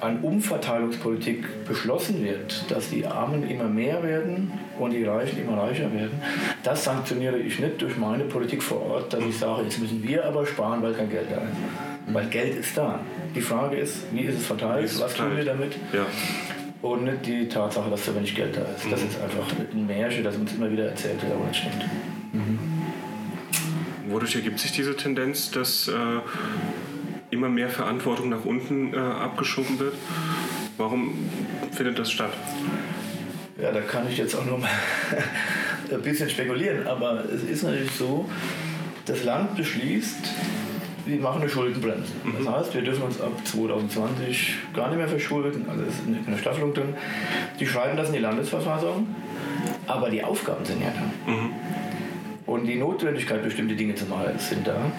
an 0.00 0.20
Umverteilungspolitik 0.20 1.66
beschlossen 1.66 2.24
wird, 2.24 2.70
dass 2.70 2.88
die 2.90 3.06
Armen 3.06 3.48
immer 3.48 3.68
mehr 3.68 4.02
werden 4.02 4.52
und 4.78 4.92
die 4.92 5.04
Reichen 5.04 5.42
immer 5.42 5.58
reicher 5.58 5.92
werden, 5.92 6.20
das 6.62 6.84
sanktioniere 6.84 7.38
ich 7.38 7.58
nicht 7.60 7.82
durch 7.82 7.96
meine 7.96 8.24
Politik 8.24 8.62
vor 8.62 8.82
Ort, 8.82 9.12
dass 9.12 9.22
ich 9.24 9.38
sage, 9.38 9.64
jetzt 9.64 9.78
müssen 9.78 10.02
wir 10.02 10.24
aber 10.24 10.46
sparen, 10.46 10.82
weil 10.82 10.94
kein 10.94 11.10
Geld 11.10 11.26
da 11.30 11.36
ist. 11.36 12.14
Weil 12.14 12.26
Geld 12.26 12.56
ist 12.56 12.76
da. 12.76 13.00
Die 13.34 13.40
Frage 13.40 13.76
ist, 13.76 14.04
wie 14.12 14.20
ist 14.20 14.38
es 14.38 14.46
verteilt, 14.46 15.00
was 15.00 15.14
tun 15.14 15.36
wir 15.36 15.44
damit? 15.44 15.72
Ja. 15.92 16.06
Und 16.82 17.04
nicht 17.04 17.26
die 17.26 17.48
Tatsache, 17.48 17.90
dass 17.90 18.04
zu 18.04 18.14
wenig 18.14 18.34
Geld 18.34 18.56
da 18.56 18.60
ist. 18.60 18.90
Das 18.90 19.02
mhm. 19.02 19.08
ist 19.08 19.20
einfach 19.20 19.46
ein 19.72 19.86
Märchen, 19.86 20.22
das 20.22 20.36
uns 20.36 20.52
immer 20.54 20.70
wieder 20.70 20.86
erzählt 20.86 21.20
wird, 21.20 21.32
aber 21.32 21.46
nicht 21.46 21.56
stimmt. 21.56 21.84
Mhm. 22.32 22.58
Wodurch 24.16 24.34
ergibt 24.34 24.58
sich 24.58 24.72
diese 24.72 24.96
Tendenz, 24.96 25.50
dass 25.50 25.88
äh, 25.88 25.92
immer 27.28 27.50
mehr 27.50 27.68
Verantwortung 27.68 28.30
nach 28.30 28.46
unten 28.46 28.94
äh, 28.94 28.96
abgeschoben 28.96 29.78
wird? 29.78 29.92
Warum 30.78 31.28
findet 31.72 31.98
das 31.98 32.10
statt? 32.10 32.32
Ja, 33.60 33.72
da 33.72 33.82
kann 33.82 34.08
ich 34.10 34.16
jetzt 34.16 34.34
auch 34.34 34.46
nur 34.46 34.56
mal 34.56 34.70
ein 35.92 36.00
bisschen 36.00 36.30
spekulieren, 36.30 36.86
aber 36.86 37.26
es 37.26 37.42
ist 37.42 37.64
natürlich 37.64 37.90
so, 37.90 38.26
das 39.04 39.22
Land 39.22 39.54
beschließt, 39.54 40.32
wir 41.04 41.20
machen 41.20 41.42
eine 41.42 41.50
Schuldenbremse. 41.50 42.10
Mhm. 42.24 42.42
Das 42.42 42.54
heißt, 42.54 42.74
wir 42.74 42.80
dürfen 42.80 43.02
uns 43.02 43.20
ab 43.20 43.32
2020 43.44 44.54
gar 44.72 44.88
nicht 44.88 44.96
mehr 44.96 45.08
verschulden, 45.08 45.66
also 45.68 45.82
es 45.82 45.94
ist 45.96 46.26
eine 46.26 46.38
Staffelung 46.38 46.72
drin. 46.72 46.94
Die 47.60 47.66
schreiben 47.66 47.98
das 47.98 48.08
in 48.08 48.14
die 48.14 48.20
Landesverfassung, 48.20 49.14
aber 49.86 50.08
die 50.08 50.24
Aufgaben 50.24 50.64
sind 50.64 50.80
ja 50.80 50.88
da. 50.88 51.30
Mhm. 51.30 51.50
Und 52.46 52.66
die 52.66 52.76
Notwendigkeit, 52.76 53.42
bestimmte 53.42 53.74
Dinge 53.74 53.96
zu 53.96 54.06
machen, 54.06 54.38
sind 54.38 54.66
da. 54.66 54.92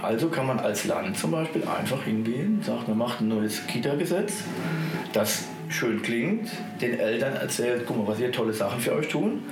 Also 0.00 0.28
kann 0.28 0.46
man 0.46 0.60
als 0.60 0.84
Land 0.84 1.18
zum 1.18 1.32
Beispiel 1.32 1.64
einfach 1.64 2.04
hingehen, 2.04 2.62
sagt, 2.62 2.86
man 2.86 2.98
macht 2.98 3.20
ein 3.20 3.28
neues 3.28 3.66
Kita-Gesetz, 3.66 4.44
das 5.12 5.44
schön 5.68 6.02
klingt, 6.02 6.50
den 6.80 6.98
Eltern 6.98 7.34
erzählt, 7.34 7.82
guck 7.86 7.98
mal, 7.98 8.06
was 8.06 8.20
wir 8.20 8.30
tolle 8.30 8.52
Sachen 8.52 8.78
für 8.78 8.94
euch 8.94 9.08
tun, 9.08 9.42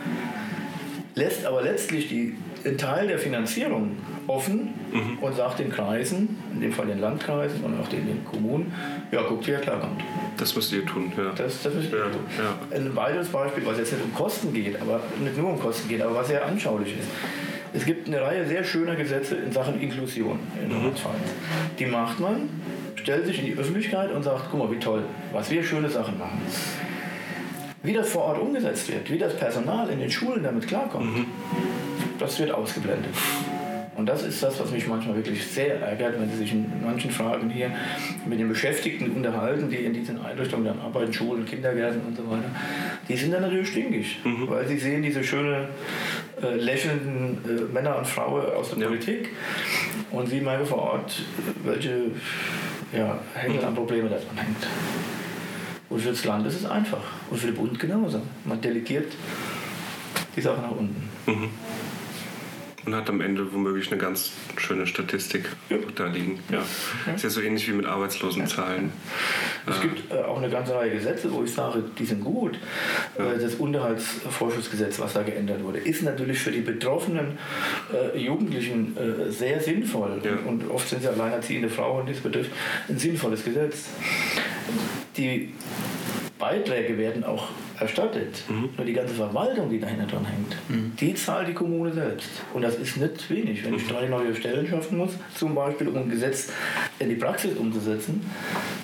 lässt 1.16 1.44
aber 1.44 1.62
letztlich 1.62 2.08
die 2.08 2.36
einen 2.64 2.78
Teil 2.78 3.08
der 3.08 3.18
Finanzierung 3.18 3.96
offen 4.26 4.74
mhm. 4.92 5.18
und 5.20 5.36
sagt 5.36 5.58
den 5.58 5.70
Kreisen, 5.70 6.38
in 6.54 6.60
dem 6.60 6.72
Fall 6.72 6.86
den 6.86 7.00
Landkreisen 7.00 7.62
und 7.64 7.80
auch 7.80 7.88
den, 7.88 8.06
den 8.06 8.24
Kommunen, 8.24 8.72
ja, 9.10 9.22
guckt, 9.22 9.46
wie 9.46 9.52
ihr 9.52 9.58
klarkommt. 9.58 10.02
Das 10.36 10.54
müsst 10.54 10.72
ihr 10.72 10.86
tun, 10.86 11.12
ja. 11.16 11.32
Das, 11.36 11.62
das 11.62 11.74
müsst 11.74 11.92
ihr 11.92 11.98
ja, 11.98 12.04
tun. 12.04 12.24
Ja. 12.38 12.76
Ein 12.76 12.94
weiteres 12.94 13.28
Beispiel, 13.28 13.64
was 13.66 13.78
jetzt 13.78 13.92
nicht 13.92 14.04
um 14.04 14.14
Kosten 14.14 14.52
geht, 14.52 14.80
aber 14.80 15.00
nicht 15.22 15.36
nur 15.36 15.50
um 15.50 15.60
Kosten 15.60 15.88
geht, 15.88 16.02
aber 16.02 16.14
was 16.14 16.28
sehr 16.28 16.44
anschaulich 16.44 16.98
ist. 16.98 17.08
Es 17.74 17.86
gibt 17.86 18.06
eine 18.06 18.20
Reihe 18.20 18.46
sehr 18.46 18.62
schöner 18.64 18.96
Gesetze 18.96 19.36
in 19.36 19.50
Sachen 19.50 19.80
Inklusion 19.80 20.38
in 20.60 20.68
mhm. 20.68 20.74
Nordrhein-Westfalen. 20.74 21.20
Die 21.78 21.86
macht 21.86 22.20
man, 22.20 22.50
stellt 22.96 23.26
sich 23.26 23.38
in 23.38 23.46
die 23.46 23.54
Öffentlichkeit 23.54 24.12
und 24.12 24.22
sagt, 24.22 24.48
guck 24.50 24.60
mal, 24.60 24.70
wie 24.70 24.78
toll, 24.78 25.02
was 25.32 25.50
wir 25.50 25.62
schöne 25.64 25.88
Sachen 25.88 26.18
machen. 26.18 26.40
Wie 27.82 27.94
das 27.94 28.10
vor 28.10 28.24
Ort 28.24 28.40
umgesetzt 28.40 28.92
wird, 28.92 29.10
wie 29.10 29.18
das 29.18 29.36
Personal 29.36 29.88
in 29.88 29.98
den 29.98 30.10
Schulen 30.10 30.42
damit 30.42 30.68
klarkommt, 30.68 31.16
mhm. 31.16 31.26
Das 32.22 32.38
wird 32.38 32.50
ausgeblendet. 32.52 33.12
Und 33.94 34.06
das 34.06 34.22
ist 34.22 34.42
das, 34.42 34.58
was 34.58 34.70
mich 34.70 34.86
manchmal 34.86 35.16
wirklich 35.16 35.46
sehr 35.46 35.78
ärgert, 35.80 36.18
wenn 36.18 36.30
Sie 36.30 36.38
sich 36.38 36.52
in 36.52 36.66
manchen 36.82 37.10
Fragen 37.10 37.50
hier 37.50 37.70
mit 38.26 38.40
den 38.40 38.48
Beschäftigten 38.48 39.10
unterhalten, 39.10 39.68
die 39.68 39.76
in 39.76 39.92
diesen 39.92 40.24
Einrichtungen 40.24 40.64
dann 40.64 40.80
arbeiten, 40.80 41.12
Schulen, 41.12 41.44
Kindergärten 41.44 42.00
und 42.08 42.16
so 42.16 42.28
weiter. 42.30 42.50
Die 43.08 43.16
sind 43.16 43.32
dann 43.32 43.42
natürlich 43.42 43.68
stinkig, 43.68 44.18
mhm. 44.24 44.48
weil 44.48 44.66
sie 44.66 44.78
sehen 44.78 45.02
diese 45.02 45.22
schöne 45.22 45.68
äh, 46.42 46.56
lächelnden 46.56 47.38
äh, 47.44 47.72
Männer 47.72 47.98
und 47.98 48.06
Frauen 48.06 48.46
aus 48.54 48.70
der 48.70 48.78
ja. 48.78 48.86
Politik 48.86 49.28
und 50.10 50.26
sie 50.28 50.40
merken 50.40 50.64
vor 50.64 50.78
Ort, 50.78 51.22
welche 51.62 52.12
ja, 52.96 53.18
Hängel 53.34 53.60
mhm. 53.60 53.68
an 53.68 53.74
Probleme 53.74 54.08
da 54.08 54.16
dran 54.16 54.38
hängt. 54.38 54.66
Und 55.90 56.00
für 56.00 56.08
das 56.08 56.24
Land 56.24 56.46
ist 56.46 56.56
es 56.56 56.64
einfach. 56.64 57.02
Und 57.30 57.38
für 57.38 57.48
den 57.48 57.56
Bund 57.56 57.78
genauso. 57.78 58.22
Man 58.46 58.58
delegiert 58.60 59.12
die 60.34 60.40
Sache 60.40 60.62
nach 60.62 60.70
unten. 60.70 61.10
Mhm. 61.26 61.50
Und 62.84 62.94
hat 62.96 63.08
am 63.08 63.20
Ende 63.20 63.52
womöglich 63.52 63.92
eine 63.92 64.00
ganz 64.00 64.32
schöne 64.56 64.86
Statistik 64.86 65.48
ja. 65.70 65.76
da 65.94 66.06
liegen. 66.06 66.40
Ja. 66.50 66.62
ja. 67.06 67.14
Ist 67.14 67.22
ja 67.22 67.30
so 67.30 67.40
ähnlich 67.40 67.68
wie 67.68 67.72
mit 67.72 67.86
Arbeitslosenzahlen. 67.86 68.92
Es 69.66 69.78
äh. 69.78 69.80
gibt 69.82 70.12
äh, 70.12 70.16
auch 70.16 70.38
eine 70.38 70.50
ganze 70.50 70.74
Reihe 70.74 70.90
Gesetze, 70.90 71.32
wo 71.32 71.44
ich 71.44 71.52
sage, 71.52 71.84
die 71.98 72.04
sind 72.04 72.24
gut. 72.24 72.58
Ja. 73.16 73.32
Äh, 73.32 73.38
das 73.38 73.54
Unterhaltsvorschussgesetz, 73.54 74.98
was 74.98 75.12
da 75.12 75.22
geändert 75.22 75.62
wurde, 75.62 75.78
ist 75.78 76.02
natürlich 76.02 76.40
für 76.40 76.50
die 76.50 76.60
betroffenen 76.60 77.38
äh, 77.92 78.18
Jugendlichen 78.18 78.96
äh, 78.96 79.30
sehr 79.30 79.60
sinnvoll. 79.60 80.20
Und, 80.22 80.46
und 80.46 80.70
oft 80.70 80.88
sind 80.88 81.02
sie 81.02 81.08
alleinerziehende 81.08 81.68
Frauen, 81.68 82.06
die 82.06 82.12
es 82.12 82.20
betrifft, 82.20 82.50
ein 82.88 82.98
sinnvolles 82.98 83.44
Gesetz. 83.44 83.86
Die 85.16 85.52
Beiträge 86.42 86.98
werden 86.98 87.22
auch 87.22 87.50
erstattet. 87.78 88.42
Mhm. 88.48 88.70
Nur 88.76 88.84
die 88.84 88.92
ganze 88.92 89.14
Verwaltung, 89.14 89.70
die 89.70 89.78
dahinter 89.78 90.06
dran 90.06 90.24
hängt, 90.24 90.56
mhm. 90.68 90.92
die 90.98 91.14
zahlt 91.14 91.46
die 91.46 91.54
Kommune 91.54 91.92
selbst. 91.92 92.28
Und 92.52 92.62
das 92.62 92.74
ist 92.74 92.96
nicht 92.96 93.30
wenig. 93.30 93.64
Wenn 93.64 93.74
ich 93.74 93.86
drei 93.86 94.08
neue 94.08 94.34
Stellen 94.34 94.66
schaffen 94.66 94.98
muss, 94.98 95.10
zum 95.36 95.54
Beispiel 95.54 95.86
um 95.86 95.96
ein 95.96 96.10
Gesetz 96.10 96.50
in 96.98 97.10
die 97.10 97.14
Praxis 97.14 97.56
umzusetzen, 97.56 98.28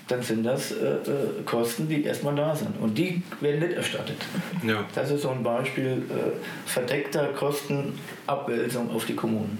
dann 0.06 0.22
sind 0.22 0.44
das 0.44 0.70
äh, 0.70 0.84
äh, 0.84 1.42
Kosten, 1.44 1.88
die 1.88 2.04
erstmal 2.04 2.36
da 2.36 2.54
sind. 2.54 2.78
Und 2.80 2.96
die 2.96 3.22
werden 3.40 3.58
nicht 3.58 3.72
erstattet. 3.72 4.18
Ja. 4.64 4.84
Das 4.94 5.10
ist 5.10 5.22
so 5.22 5.30
ein 5.30 5.42
Beispiel 5.42 6.02
äh, 6.10 6.68
verdeckter 6.68 7.26
Kostenabwälzung 7.32 8.88
auf 8.92 9.04
die 9.04 9.14
Kommunen. 9.14 9.58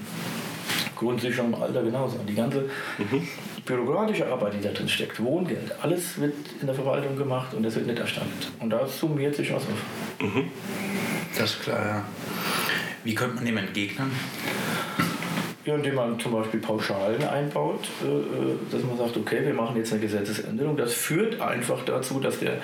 Grundsicherung 0.99 1.55
im 1.55 1.63
Alter 1.63 1.83
genauso. 1.83 2.19
Die 2.29 2.35
ganze 2.35 2.69
mhm. 2.99 3.27
bürokratische 3.65 4.27
Arbeit, 4.27 4.55
die 4.55 4.61
da 4.61 4.71
drin 4.71 4.89
steckt, 4.89 5.23
Wohngeld, 5.23 5.73
alles 5.83 6.21
wird 6.21 6.35
in 6.61 6.67
der 6.67 6.75
Verwaltung 6.75 7.17
gemacht 7.17 7.55
und 7.55 7.63
das 7.63 7.77
wird 7.77 7.87
nicht 7.87 7.99
erstattet. 7.99 8.51
Und 8.59 8.71
da 8.71 8.87
summiert 8.87 9.35
sich 9.35 9.53
was 9.53 9.63
auf. 9.63 10.21
Mhm. 10.21 10.51
Das 11.37 11.51
ist 11.51 11.63
klar, 11.63 11.87
ja. 11.87 12.05
Wie 13.05 13.15
könnte 13.15 13.37
man 13.37 13.47
dem 13.47 13.57
entgegnen? 13.57 14.11
Ja, 15.65 15.75
indem 15.75 15.95
man 15.97 16.19
zum 16.19 16.33
Beispiel 16.33 16.61
Pauschalen 16.61 17.23
einbaut, 17.23 17.89
äh, 18.03 18.07
äh, 18.07 18.57
dass 18.71 18.83
man 18.83 18.97
sagt, 18.97 19.17
okay, 19.17 19.45
wir 19.45 19.55
machen 19.55 19.77
jetzt 19.77 19.93
eine 19.93 20.01
Gesetzesänderung. 20.01 20.77
Das 20.77 20.95
führt 20.95 21.41
einfach 21.41 21.85
dazu, 21.85 22.21
dass 22.21 22.39
der 22.39 22.59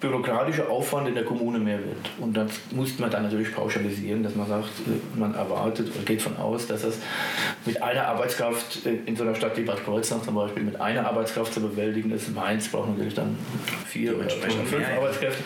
bürokratischer 0.00 0.70
Aufwand 0.70 1.08
in 1.08 1.14
der 1.14 1.24
Kommune 1.24 1.58
mehr 1.58 1.78
wird. 1.78 1.96
Und 2.20 2.36
das 2.36 2.52
muss 2.70 2.98
man 2.98 3.10
dann 3.10 3.24
natürlich 3.24 3.52
pauschalisieren, 3.52 4.22
dass 4.22 4.34
man 4.36 4.46
sagt, 4.46 4.68
äh, 4.86 5.18
man 5.18 5.34
erwartet 5.34 5.90
oder 5.94 6.04
geht 6.04 6.22
von 6.22 6.36
aus, 6.36 6.66
dass 6.68 6.82
das 6.82 6.98
mit 7.64 7.82
einer 7.82 8.06
Arbeitskraft 8.06 8.86
äh, 8.86 8.98
in 9.06 9.16
so 9.16 9.24
einer 9.24 9.34
Stadt 9.34 9.56
wie 9.56 9.62
Bad 9.62 9.84
Kreuznach 9.84 10.22
zum 10.22 10.36
Beispiel 10.36 10.62
mit 10.62 10.80
einer 10.80 11.06
Arbeitskraft 11.06 11.52
zu 11.52 11.60
bewältigen 11.60 12.12
ist. 12.12 12.32
Mainz 12.32 12.68
braucht 12.68 12.90
natürlich 12.90 13.14
dann 13.14 13.36
vier 13.86 14.16
oder 14.16 14.30
fünf 14.30 14.72
Arbeitskräfte. 14.96 15.42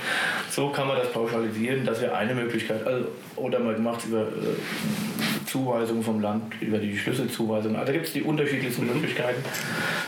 So 0.50 0.68
kann 0.68 0.86
man 0.86 0.98
das 0.98 1.10
pauschalisieren, 1.12 1.86
das 1.86 2.02
wäre 2.02 2.14
eine 2.14 2.34
Möglichkeit. 2.34 2.86
Also, 2.86 3.08
oder 3.36 3.58
man 3.58 3.82
macht 3.82 4.00
es 4.00 4.06
über 4.06 4.22
äh, 4.22 5.46
Zuweisungen 5.46 6.02
vom 6.02 6.20
Land, 6.20 6.54
über 6.60 6.78
die 6.78 6.96
Schlüsselzuweisung. 6.96 7.74
Also 7.76 7.86
da 7.86 7.92
gibt 7.92 8.06
es 8.06 8.12
die 8.12 8.22
unterschiedlichsten 8.22 8.86
Möglichkeiten. 8.86 9.42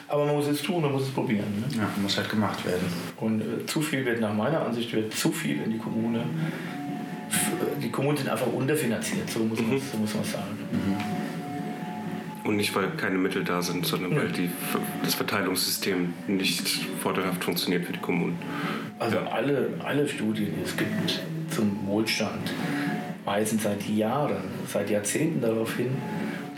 Aber 0.09 0.27
man 0.27 0.37
muss 0.37 0.47
es 0.47 0.63
tun, 0.63 0.83
man 0.83 0.93
muss 0.93 1.03
es 1.03 1.11
probieren. 1.11 1.65
Ne? 1.69 1.77
Ja, 1.79 1.89
muss 2.01 2.17
halt 2.17 2.29
gemacht 2.29 2.65
werden. 2.67 2.87
Und 3.19 3.41
äh, 3.41 3.67
zu 3.67 3.81
viel 3.81 4.05
wird 4.05 4.21
nach 4.21 4.34
meiner 4.37 4.65
Ansicht 4.65 4.93
wird 4.93 5.15
zu 5.15 5.33
viel 5.33 5.63
in 5.63 5.73
die 5.73 5.79
Kommune. 5.79 6.25
Die 7.83 7.91
Kommunen 7.91 8.17
sind 8.17 8.29
einfach 8.29 8.47
unterfinanziert, 8.47 9.29
so 9.29 9.41
muss, 9.41 9.61
mhm. 9.61 9.71
man, 9.71 9.81
so 9.81 9.99
muss 9.99 10.15
man 10.15 10.25
sagen. 10.25 10.59
Mhm. 10.71 11.25
Und 12.49 12.57
nicht, 12.57 12.75
weil 12.75 12.91
keine 12.91 13.17
Mittel 13.17 13.43
da 13.43 13.63
sind, 13.63 13.87
sondern 13.87 14.13
ja. 14.13 14.19
weil 14.19 14.29
die, 14.29 14.51
das 15.03 15.15
Verteilungssystem 15.15 16.13
nicht 16.27 16.69
vorteilhaft 17.01 17.43
funktioniert 17.43 17.87
für 17.87 17.93
die 17.95 18.01
Kommunen. 18.01 18.39
Also 18.99 19.17
ja. 19.17 19.27
alle, 19.29 19.71
alle 19.83 20.07
Studien, 20.07 20.53
die 20.55 20.63
es 20.63 20.77
gibt 20.77 21.23
zum 21.51 21.87
Wohlstand, 21.87 22.53
weisen 23.25 23.59
seit 23.59 23.89
Jahren, 23.89 24.45
seit 24.69 24.91
Jahrzehnten 24.91 25.41
darauf 25.41 25.77
hin, 25.77 25.97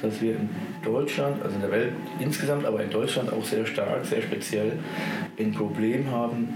dass 0.02 0.20
wir 0.20 0.32
in 0.32 0.50
Deutschland, 0.82 1.42
also 1.42 1.54
in 1.54 1.60
der 1.60 1.70
Welt 1.70 1.92
insgesamt, 2.18 2.64
aber 2.64 2.82
in 2.82 2.90
Deutschland 2.90 3.32
auch 3.32 3.44
sehr 3.44 3.64
stark, 3.64 4.04
sehr 4.04 4.22
speziell 4.22 4.72
ein 5.38 5.52
Problem 5.52 6.10
haben, 6.10 6.48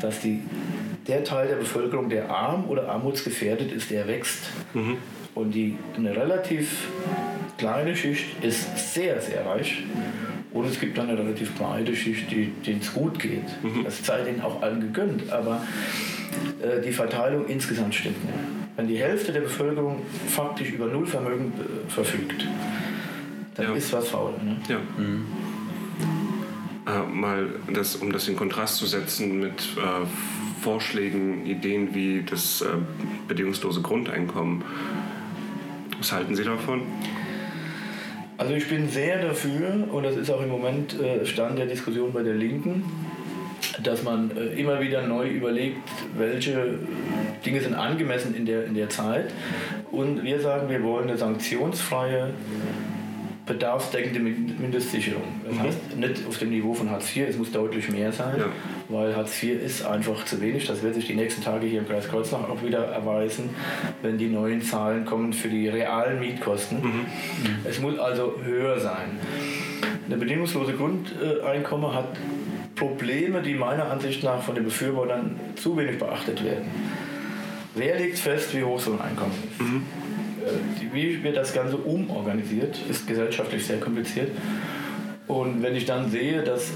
dass 0.00 0.20
die, 0.20 0.42
der 1.06 1.24
Teil 1.24 1.48
der 1.48 1.56
Bevölkerung, 1.56 2.08
der 2.08 2.30
arm 2.30 2.68
oder 2.68 2.88
armutsgefährdet 2.88 3.72
ist, 3.72 3.90
der 3.90 4.06
wächst. 4.06 4.44
Mhm. 4.74 4.98
Und 5.34 5.52
die, 5.52 5.76
eine 5.96 6.16
relativ 6.16 6.88
kleine 7.58 7.94
Schicht 7.94 8.42
ist 8.42 8.94
sehr, 8.94 9.20
sehr 9.20 9.44
reich. 9.44 9.82
Und 10.52 10.66
es 10.66 10.80
gibt 10.80 10.96
dann 10.96 11.10
eine 11.10 11.18
relativ 11.18 11.54
breite 11.54 11.94
Schicht, 11.94 12.30
denen 12.30 12.80
es 12.80 12.94
gut 12.94 13.18
geht. 13.18 13.44
Mhm. 13.62 13.84
Das 13.84 14.04
sei 14.04 14.22
denen 14.22 14.40
auch 14.40 14.62
allen 14.62 14.80
gegönnt. 14.80 15.30
Aber 15.30 15.60
äh, 16.62 16.80
die 16.80 16.92
Verteilung 16.92 17.46
insgesamt 17.46 17.94
stimmt 17.94 18.24
nicht. 18.24 18.38
Wenn 18.76 18.88
die 18.88 18.98
Hälfte 18.98 19.32
der 19.32 19.40
Bevölkerung 19.40 20.02
faktisch 20.28 20.70
über 20.70 20.86
Nullvermögen 20.86 21.52
äh, 21.52 21.90
verfügt, 21.90 22.46
dann 23.54 23.66
ja. 23.66 23.74
ist 23.74 23.92
was 23.92 24.08
faul. 24.08 24.32
Ne? 24.42 24.56
Ja. 24.68 24.78
Mhm. 24.96 25.26
Äh, 26.86 27.02
mal 27.12 27.48
das, 27.72 27.96
um 27.96 28.12
das 28.12 28.28
in 28.28 28.36
Kontrast 28.36 28.76
zu 28.76 28.86
setzen 28.86 29.40
mit 29.40 29.60
äh, 29.76 30.06
Vorschlägen, 30.60 31.44
Ideen 31.44 31.94
wie 31.94 32.22
das 32.22 32.62
äh, 32.62 32.66
bedingungslose 33.26 33.82
Grundeinkommen. 33.82 34.62
Was 35.98 36.12
halten 36.12 36.36
Sie 36.36 36.44
davon? 36.44 36.82
Also 38.38 38.54
ich 38.54 38.68
bin 38.68 38.88
sehr 38.88 39.22
dafür, 39.22 39.88
und 39.90 40.04
das 40.04 40.16
ist 40.16 40.30
auch 40.30 40.42
im 40.42 40.50
Moment 40.50 41.00
äh, 41.00 41.24
Stand 41.24 41.58
der 41.58 41.66
Diskussion 41.66 42.12
bei 42.12 42.22
der 42.22 42.34
Linken, 42.34 42.84
dass 43.82 44.02
man 44.02 44.30
äh, 44.36 44.60
immer 44.60 44.80
wieder 44.80 45.06
neu 45.06 45.28
überlegt, 45.28 45.88
welche 46.16 46.78
Dinge 47.44 47.60
sind 47.62 47.74
angemessen 47.74 48.34
in 48.34 48.44
der, 48.44 48.66
in 48.66 48.74
der 48.74 48.90
Zeit. 48.90 49.32
Und 49.90 50.22
wir 50.22 50.40
sagen, 50.40 50.68
wir 50.68 50.82
wollen 50.82 51.08
eine 51.08 51.18
sanktionsfreie 51.18 52.34
bedarfsdeckende 53.46 54.18
Mindestsicherung. 54.20 55.22
Das 55.44 55.54
mhm. 55.54 55.62
heißt, 55.62 55.96
nicht 55.96 56.26
auf 56.26 56.38
dem 56.38 56.50
Niveau 56.50 56.74
von 56.74 56.90
Hartz 56.90 57.14
IV, 57.16 57.28
es 57.28 57.38
muss 57.38 57.52
deutlich 57.52 57.88
mehr 57.88 58.12
sein, 58.12 58.38
ja. 58.38 58.46
weil 58.88 59.14
Hartz 59.14 59.40
IV 59.40 59.62
ist 59.62 59.86
einfach 59.86 60.24
zu 60.24 60.40
wenig. 60.40 60.66
Das 60.66 60.82
wird 60.82 60.94
sich 60.94 61.06
die 61.06 61.14
nächsten 61.14 61.42
Tage 61.42 61.66
hier 61.66 61.80
im 61.80 61.86
Kreis 61.86 62.08
Kreuznach 62.08 62.48
auch 62.48 62.62
wieder 62.62 62.84
erweisen, 62.86 63.50
wenn 64.02 64.18
die 64.18 64.26
neuen 64.26 64.62
Zahlen 64.62 65.04
kommen 65.04 65.32
für 65.32 65.48
die 65.48 65.68
realen 65.68 66.18
Mietkosten. 66.18 66.82
Mhm. 66.82 67.06
Es 67.64 67.80
muss 67.80 67.98
also 67.98 68.34
höher 68.42 68.80
sein. 68.80 69.18
Eine 70.06 70.16
bedingungslose 70.16 70.72
Grundeinkommen 70.72 71.94
hat 71.94 72.16
Probleme, 72.74 73.42
die 73.42 73.54
meiner 73.54 73.90
Ansicht 73.90 74.22
nach 74.22 74.42
von 74.42 74.54
den 74.54 74.64
Befürwortern 74.64 75.38
zu 75.54 75.76
wenig 75.76 75.98
beachtet 75.98 76.44
werden. 76.44 76.66
Wer 77.74 77.98
legt 77.98 78.18
fest, 78.18 78.54
wie 78.56 78.64
hoch 78.64 78.80
so 78.80 78.92
ein 78.92 79.00
Einkommen 79.00 79.32
ist? 79.50 79.60
Mhm. 79.60 79.82
Äh, 80.46 80.94
wie 80.94 81.22
wird 81.22 81.36
das 81.36 81.52
Ganze 81.52 81.76
umorganisiert, 81.76 82.78
ist 82.88 83.06
gesellschaftlich 83.06 83.66
sehr 83.66 83.80
kompliziert. 83.80 84.30
Und 85.26 85.62
wenn 85.62 85.74
ich 85.74 85.84
dann 85.84 86.08
sehe, 86.08 86.42
dass 86.42 86.72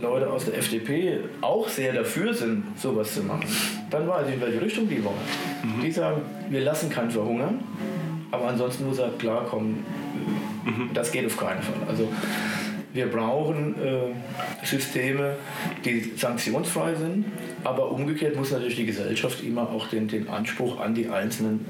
Leute 0.00 0.28
aus 0.28 0.46
der 0.46 0.58
FDP 0.58 1.20
auch 1.40 1.68
sehr 1.68 1.92
dafür 1.92 2.34
sind, 2.34 2.64
sowas 2.76 3.14
zu 3.14 3.22
machen, 3.22 3.46
dann 3.90 4.08
weiß 4.08 4.26
ich, 4.28 4.34
in 4.34 4.40
welche 4.40 4.60
Richtung 4.60 4.88
die 4.88 5.02
wollen. 5.04 5.14
Mhm. 5.62 5.82
Die 5.82 5.92
sagen, 5.92 6.22
wir 6.50 6.62
lassen 6.62 6.90
keinen 6.90 7.12
verhungern, 7.12 7.60
aber 8.32 8.48
ansonsten 8.48 8.86
muss 8.86 8.98
er 8.98 9.10
klarkommen, 9.10 9.84
mhm. 10.64 10.90
das 10.94 11.12
geht 11.12 11.26
auf 11.26 11.36
keinen 11.36 11.62
Fall. 11.62 11.76
Also 11.88 12.08
wir 12.92 13.06
brauchen 13.06 13.74
äh, 13.82 14.66
Systeme, 14.66 15.36
die 15.84 16.12
sanktionsfrei 16.16 16.94
sind, 16.94 17.24
aber 17.64 17.90
umgekehrt 17.90 18.36
muss 18.36 18.50
natürlich 18.50 18.76
die 18.76 18.86
Gesellschaft 18.86 19.42
immer 19.42 19.70
auch 19.70 19.86
den, 19.88 20.08
den 20.08 20.28
Anspruch 20.28 20.80
an 20.80 20.94
die 20.94 21.08
einzelnen 21.08 21.64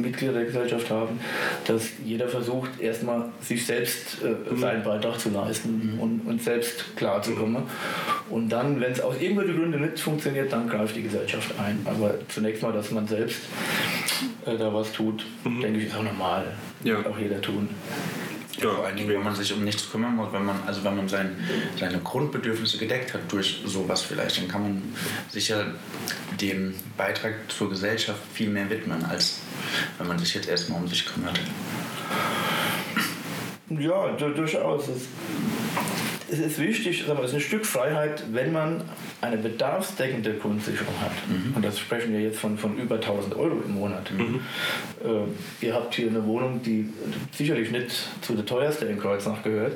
Mitglieder 0.00 0.32
der 0.32 0.44
Gesellschaft 0.44 0.90
haben, 0.90 1.20
dass 1.66 1.88
jeder 2.04 2.28
versucht, 2.28 2.80
erstmal 2.80 3.26
sich 3.40 3.66
selbst 3.66 4.18
äh, 4.22 4.52
mhm. 4.52 4.58
seinen 4.58 4.82
Beitrag 4.82 5.18
zu 5.18 5.30
leisten 5.30 5.94
mhm. 5.94 6.00
und, 6.00 6.20
und 6.26 6.42
selbst 6.42 6.96
klarzukommen. 6.96 7.64
Und 8.30 8.48
dann, 8.48 8.80
wenn 8.80 8.92
es 8.92 9.00
aus 9.00 9.20
irgendwelchen 9.20 9.56
Gründen 9.56 9.80
nicht 9.82 10.00
funktioniert, 10.00 10.52
dann 10.52 10.68
greift 10.68 10.96
die 10.96 11.02
Gesellschaft 11.02 11.54
ein. 11.58 11.80
Aber 11.84 12.14
zunächst 12.28 12.62
mal, 12.62 12.72
dass 12.72 12.90
man 12.90 13.06
selbst 13.06 13.40
äh, 14.46 14.56
da 14.56 14.72
was 14.72 14.92
tut, 14.92 15.24
mhm. 15.44 15.60
denke 15.60 15.80
ich, 15.80 15.86
ist 15.86 15.96
auch 15.96 16.02
normal. 16.02 16.44
Ja. 16.84 16.98
Auch 17.06 17.18
jeder 17.18 17.40
tun. 17.40 17.68
Ja, 18.58 18.70
vor 18.70 18.86
allen 18.86 18.96
Dingen, 18.96 19.10
wenn 19.10 19.22
man 19.22 19.34
sich 19.34 19.52
um 19.52 19.64
nichts 19.64 19.90
kümmern 19.90 20.16
muss, 20.16 20.32
wenn 20.32 20.44
man, 20.44 20.56
also 20.66 20.82
wenn 20.82 20.96
man 20.96 21.08
sein, 21.08 21.36
seine 21.78 21.98
Grundbedürfnisse 21.98 22.78
gedeckt 22.78 23.12
hat 23.12 23.20
durch 23.30 23.62
sowas 23.66 24.02
vielleicht, 24.02 24.38
dann 24.38 24.48
kann 24.48 24.62
man 24.62 24.82
sicher 25.28 25.74
dem 26.40 26.74
Beitrag 26.96 27.34
zur 27.48 27.68
Gesellschaft 27.68 28.20
viel 28.32 28.48
mehr 28.48 28.68
widmen, 28.70 29.04
als 29.04 29.40
wenn 29.98 30.06
man 30.06 30.18
sich 30.18 30.34
jetzt 30.34 30.48
erstmal 30.48 30.80
um 30.80 30.88
sich 30.88 31.04
kümmert. 31.04 31.38
Ja, 33.68 34.12
durchaus. 34.12 34.88
Es 34.88 35.08
ist 36.28 36.58
wichtig, 36.58 37.04
es 37.06 37.08
ist 37.08 37.34
ein 37.34 37.40
Stück 37.40 37.66
Freiheit, 37.66 38.24
wenn 38.32 38.52
man 38.52 38.82
eine 39.20 39.36
bedarfsdeckende 39.36 40.34
Grundsicherung 40.34 40.94
hat. 41.00 41.12
Mhm. 41.28 41.56
Und 41.56 41.64
das 41.64 41.78
sprechen 41.78 42.12
wir 42.12 42.20
jetzt 42.20 42.38
von, 42.38 42.58
von 42.58 42.76
über 42.76 42.96
1000 42.96 43.36
Euro 43.36 43.60
im 43.64 43.74
Monat. 43.74 44.10
Mhm. 44.12 44.40
Äh, 45.04 45.66
ihr 45.66 45.74
habt 45.74 45.94
hier 45.94 46.08
eine 46.08 46.24
Wohnung, 46.24 46.62
die 46.62 46.88
sicherlich 47.32 47.70
nicht 47.70 48.08
zu 48.22 48.34
der 48.34 48.44
teuersten 48.44 48.88
in 48.88 48.98
Kreuznach 48.98 49.42
gehört. 49.42 49.72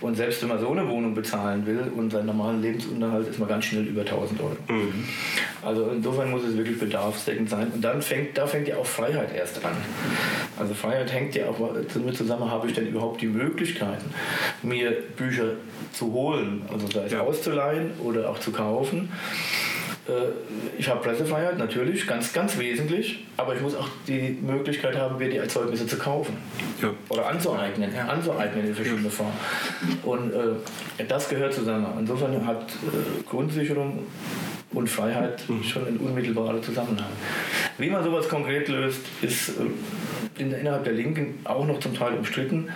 Und 0.00 0.16
selbst 0.16 0.42
wenn 0.42 0.48
man 0.48 0.60
so 0.60 0.70
eine 0.70 0.86
Wohnung 0.88 1.14
bezahlen 1.14 1.66
will 1.66 1.90
und 1.94 2.10
seinen 2.10 2.26
normalen 2.26 2.62
Lebensunterhalt, 2.62 3.28
ist 3.28 3.38
man 3.38 3.48
ganz 3.48 3.64
schnell 3.64 3.86
über 3.86 4.02
1000 4.02 4.40
Euro. 4.40 4.56
Mhm. 4.68 5.04
Also 5.62 5.90
insofern 5.90 6.30
muss 6.30 6.44
es 6.44 6.56
wirklich 6.56 6.78
bedarfsdeckend 6.78 7.48
sein. 7.50 7.68
Und 7.74 7.82
dann 7.82 8.02
fängt, 8.02 8.36
da 8.36 8.46
fängt 8.46 8.68
ja 8.68 8.76
auch 8.76 8.86
Freiheit 8.86 9.34
erst 9.34 9.64
an. 9.64 9.76
Also 10.58 10.74
Freiheit 10.74 11.12
hängt 11.12 11.34
ja 11.34 11.48
auch 11.48 11.58
damit 11.92 12.16
zusammen, 12.16 12.50
habe 12.50 12.68
ich 12.68 12.74
denn 12.74 12.86
überhaupt 12.86 13.20
die 13.20 13.26
Möglichkeiten, 13.26 14.12
mir 14.62 14.92
Bücher 15.16 15.52
zu 15.96 16.12
holen, 16.12 16.62
also 16.70 16.86
sei 16.88 17.06
es 17.06 17.12
ja. 17.12 17.20
auszuleihen 17.20 17.92
oder 18.02 18.28
auch 18.30 18.38
zu 18.38 18.52
kaufen. 18.52 19.10
Äh, 20.08 20.12
ich 20.78 20.88
habe 20.88 21.00
Pressefreiheit, 21.00 21.58
natürlich, 21.58 22.06
ganz, 22.06 22.32
ganz 22.32 22.58
wesentlich, 22.58 23.24
aber 23.36 23.54
ich 23.54 23.62
muss 23.62 23.74
auch 23.74 23.88
die 24.06 24.38
Möglichkeit 24.42 24.96
haben, 24.96 25.18
mir 25.18 25.30
die 25.30 25.38
Erzeugnisse 25.38 25.86
zu 25.86 25.96
kaufen. 25.96 26.36
Ja. 26.82 26.90
Oder 27.08 27.28
anzueignen, 27.28 27.92
ja. 27.94 28.06
anzueignen 28.06 28.66
in 28.66 28.74
verschiedene 28.74 29.10
Formen. 29.10 29.34
Und 30.04 30.32
äh, 30.32 31.04
das 31.06 31.28
gehört 31.28 31.54
zusammen. 31.54 31.86
Insofern 31.98 32.46
hat 32.46 32.70
äh, 32.70 33.22
Grundsicherung 33.28 34.00
und 34.72 34.88
Freiheit 34.88 35.48
mhm. 35.48 35.62
schon 35.64 35.86
einen 35.86 35.98
unmittelbaren 35.98 36.62
Zusammenhang. 36.62 37.10
Wie 37.78 37.88
man 37.88 38.04
sowas 38.04 38.28
konkret 38.28 38.68
löst, 38.68 39.00
ist 39.22 39.50
äh, 40.38 40.42
innerhalb 40.42 40.84
der 40.84 40.92
Linken 40.92 41.40
auch 41.44 41.66
noch 41.66 41.80
zum 41.80 41.94
Teil 41.94 42.14
umstritten. 42.14 42.68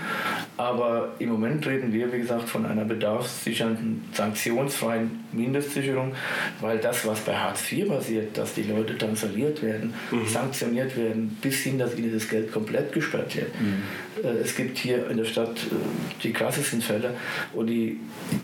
Aber 0.61 1.13
im 1.19 1.31
Moment 1.31 1.67
reden 1.67 1.91
wir, 1.91 2.13
wie 2.13 2.19
gesagt, 2.19 2.47
von 2.47 2.67
einer 2.67 2.85
bedarfssichernden, 2.85 4.05
sanktionsfreien 4.13 5.25
Mindestsicherung, 5.33 6.13
weil 6.61 6.77
das, 6.77 7.07
was 7.07 7.21
bei 7.21 7.35
Hartz 7.35 7.73
IV 7.73 7.89
passiert, 7.89 8.37
dass 8.37 8.53
die 8.53 8.65
Leute 8.65 8.93
dann 8.93 9.17
verliert 9.17 9.63
werden, 9.63 9.95
mhm. 10.11 10.27
sanktioniert 10.27 10.99
werden, 10.99 11.35
bis 11.41 11.61
hin, 11.61 11.79
dass 11.79 11.97
ihnen 11.97 12.13
das 12.13 12.29
Geld 12.29 12.53
komplett 12.53 12.93
gesperrt 12.93 13.35
wird. 13.37 13.59
Mhm. 13.59 13.83
Äh, 14.23 14.43
es 14.43 14.55
gibt 14.55 14.77
hier 14.77 15.09
in 15.09 15.17
der 15.17 15.25
Stadt 15.25 15.57
äh, 15.57 16.23
die 16.23 16.35
krassesten 16.35 16.83
Fälle 16.83 17.15
und 17.55 17.69
die, 17.69 17.99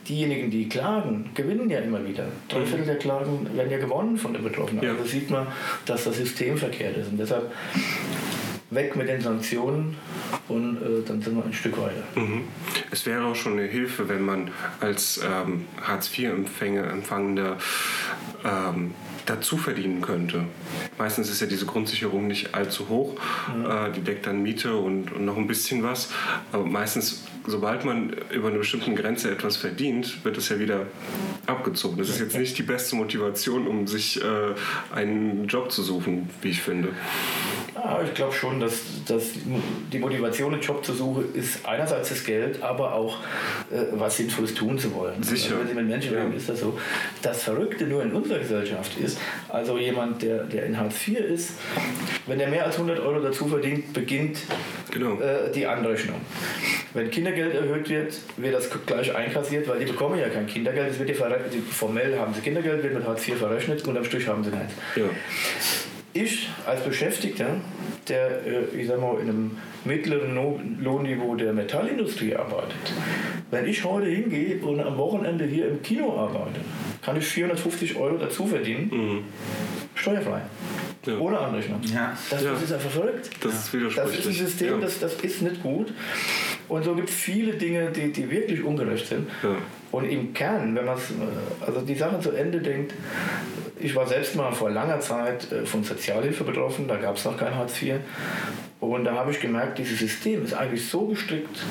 diejenigen, 0.08 0.50
die 0.50 0.70
klagen, 0.70 1.28
gewinnen 1.34 1.68
ja 1.68 1.80
immer 1.80 2.02
wieder. 2.02 2.28
Drei 2.48 2.60
mhm. 2.60 2.66
Viertel 2.66 2.86
der 2.86 2.96
Klagen 2.96 3.46
werden 3.54 3.70
ja 3.70 3.76
gewonnen 3.76 4.16
von 4.16 4.32
den 4.32 4.42
Betroffenen. 4.42 4.82
Ja. 4.82 4.92
Also 4.92 5.04
sieht 5.04 5.28
man, 5.28 5.48
dass 5.84 6.04
das 6.04 6.16
System 6.16 6.56
verkehrt 6.56 6.96
ist. 6.96 7.10
Und 7.10 7.18
deshalb 7.18 7.52
weg 8.70 8.96
mit 8.96 9.06
den 9.08 9.20
Sanktionen 9.20 9.96
und 10.48 10.76
äh, 10.76 11.02
dann 11.06 11.20
sind 11.22 11.36
wir 11.36 11.44
ein 11.44 11.52
Stück 11.52 11.78
weiter. 11.78 12.02
Mhm. 12.14 12.44
Es 12.90 13.06
wäre 13.06 13.24
auch 13.24 13.34
schon 13.34 13.54
eine 13.54 13.66
Hilfe, 13.66 14.08
wenn 14.08 14.24
man 14.24 14.50
als 14.80 15.20
ähm, 15.24 15.66
Hartz-IV-Empfänger, 15.82 17.56
ähm, 18.44 18.94
dazu 19.26 19.56
verdienen 19.56 20.00
könnte. 20.00 20.44
Meistens 20.98 21.28
ist 21.28 21.40
ja 21.40 21.46
diese 21.46 21.66
Grundsicherung 21.66 22.26
nicht 22.26 22.54
allzu 22.54 22.88
hoch. 22.88 23.16
Ja. 23.62 23.88
Äh, 23.88 23.92
die 23.92 24.00
deckt 24.00 24.26
dann 24.26 24.42
Miete 24.42 24.76
und, 24.76 25.12
und, 25.12 25.24
noch 25.24 25.36
ein 25.36 25.46
bisschen 25.46 25.82
was. 25.82 26.10
Aber 26.52 26.64
meistens, 26.64 27.24
sobald 27.46 27.84
man 27.84 28.14
über 28.30 28.48
eine 28.48 28.58
bestimmte 28.58 28.92
Grenze 28.94 29.30
etwas 29.30 29.56
verdient, 29.56 30.24
wird 30.24 30.36
es 30.36 30.48
ja 30.48 30.58
wieder 30.58 30.86
abgezogen. 31.46 31.96
Das 31.98 32.08
ist 32.08 32.20
jetzt 32.20 32.38
nicht 32.38 32.58
die 32.58 32.62
beste 32.62 32.96
Motivation, 32.96 33.66
um 33.66 33.86
sich 33.86 34.22
äh, 34.22 34.26
einen 34.94 35.46
Job 35.46 35.70
zu 35.70 35.82
suchen, 35.82 36.28
wie 36.42 36.50
ich 36.50 36.62
finde. 36.62 36.88
Ja, 37.74 38.00
ich 38.02 38.14
glaube 38.14 38.32
schon, 38.32 38.58
dass, 38.58 38.80
dass 39.06 39.30
die 39.92 39.98
Motivation, 39.98 40.52
einen 40.54 40.62
Job 40.62 40.84
zu 40.84 40.92
suchen, 40.92 41.34
ist 41.34 41.66
einerseits 41.66 42.08
das 42.08 42.24
Geld, 42.24 42.62
aber 42.62 42.94
auch 42.94 43.18
äh, 43.70 43.84
was 43.92 44.16
Sinnvolles 44.16 44.54
tun 44.54 44.78
zu 44.78 44.94
wollen. 44.94 45.22
Sicher. 45.22 45.50
Also, 45.50 45.60
wenn 45.60 45.68
Sie 45.68 45.74
mit 45.74 45.86
Menschen 45.86 46.14
reden, 46.14 46.30
ja. 46.32 46.36
ist 46.36 46.48
das 46.48 46.60
so. 46.60 46.78
Das 47.22 47.44
Verrückte 47.44 47.86
nur 47.86 48.02
in 48.02 48.12
unserer 48.12 48.38
Gesellschaft 48.38 48.98
ist, 48.98 49.18
also 49.48 49.78
jemand, 49.78 50.22
der, 50.22 50.44
der 50.44 50.66
in 50.66 50.78
Hartz 50.78 51.06
IV 51.06 51.18
ist, 51.20 51.52
wenn 52.26 52.40
er 52.40 52.48
mehr 52.48 52.64
als 52.64 52.76
100 52.76 52.98
Euro 52.98 53.20
dazu 53.20 53.46
verdient, 53.46 53.92
beginnt 53.92 54.38
genau. 54.90 55.20
äh, 55.20 55.52
die 55.52 55.66
Anrechnung. 55.66 56.20
Wenn 56.94 57.10
Kindergeld 57.36 57.54
erhöht 57.54 57.88
wird, 57.88 58.18
wird 58.36 58.54
das 58.54 58.70
gleich 58.86 59.14
einkassiert, 59.14 59.68
weil 59.68 59.78
die 59.78 59.86
bekommen 59.86 60.18
ja 60.18 60.28
kein 60.28 60.46
Kindergeld. 60.46 60.92
Es 60.92 60.98
wird 60.98 61.10
die 61.10 61.14
formell 61.14 62.18
haben 62.18 62.32
sie 62.34 62.40
Kindergeld, 62.40 62.82
wird 62.82 62.94
mit 62.94 63.06
Hartz 63.06 63.28
IV 63.28 63.36
verrechnet 63.36 63.86
und 63.86 63.96
am 63.96 64.04
Strich 64.04 64.26
haben 64.26 64.42
sie 64.42 64.50
nichts. 64.50 64.74
Ja 64.96 65.04
ich 66.16 66.48
als 66.66 66.82
Beschäftigter, 66.82 67.56
der, 68.08 68.46
äh, 68.46 68.64
ich 68.76 68.88
sag 68.88 69.00
mal, 69.00 69.20
in 69.20 69.28
einem 69.28 69.58
mittleren 69.84 70.34
Lohnniveau 70.82 71.36
der 71.36 71.52
Metallindustrie 71.52 72.34
arbeitet, 72.34 72.92
wenn 73.50 73.66
ich 73.66 73.84
heute 73.84 74.06
hingehe 74.06 74.58
und 74.60 74.80
am 74.80 74.96
Wochenende 74.96 75.44
hier 75.44 75.68
im 75.68 75.82
Kino 75.82 76.16
arbeite, 76.16 76.60
kann 77.02 77.16
ich 77.16 77.26
450 77.26 77.96
Euro 77.96 78.16
dazu 78.16 78.46
verdienen, 78.46 78.90
mhm. 78.90 79.24
steuerfrei. 79.94 80.40
Ja. 81.06 81.18
Ohne 81.18 81.38
Anrechnung. 81.38 81.80
Ja. 81.82 82.16
Das, 82.30 82.42
das, 82.42 82.62
ist 82.62 82.72
einfach 82.72 82.90
verrückt. 82.90 83.30
Das 83.40 83.54
ist 83.54 83.72
widersprüchlich. 83.72 84.16
Das 84.16 84.26
ist 84.26 84.26
ein 84.26 84.46
System, 84.46 84.80
das, 84.80 84.98
das 84.98 85.14
ist 85.14 85.42
nicht 85.42 85.62
gut. 85.62 85.92
Und 86.68 86.84
so 86.84 86.94
gibt 86.94 87.08
es 87.08 87.14
viele 87.14 87.54
Dinge, 87.54 87.90
die, 87.90 88.12
die 88.12 88.30
wirklich 88.30 88.62
ungerecht 88.62 89.06
sind. 89.06 89.28
Und 89.92 90.04
im 90.04 90.34
Kern, 90.34 90.74
wenn 90.74 90.84
man 90.84 90.98
also 91.64 91.80
die 91.80 91.94
Sache 91.94 92.20
zu 92.20 92.32
Ende 92.32 92.60
denkt, 92.60 92.92
ich 93.78 93.94
war 93.94 94.06
selbst 94.06 94.34
mal 94.36 94.52
vor 94.52 94.70
langer 94.70 95.00
Zeit 95.00 95.52
äh, 95.52 95.64
von 95.66 95.84
Sozialhilfe 95.84 96.44
betroffen, 96.44 96.88
da 96.88 96.96
gab 96.96 97.16
es 97.16 97.24
noch 97.24 97.36
kein 97.36 97.54
Hartz 97.54 97.80
IV. 97.82 97.96
Und 98.80 99.04
da 99.04 99.14
habe 99.14 99.30
ich 99.30 99.40
gemerkt, 99.40 99.78
dieses 99.78 99.98
System 99.98 100.44
ist 100.44 100.54
eigentlich 100.54 100.88
so 100.88 101.06
gestrickt, 101.06 101.64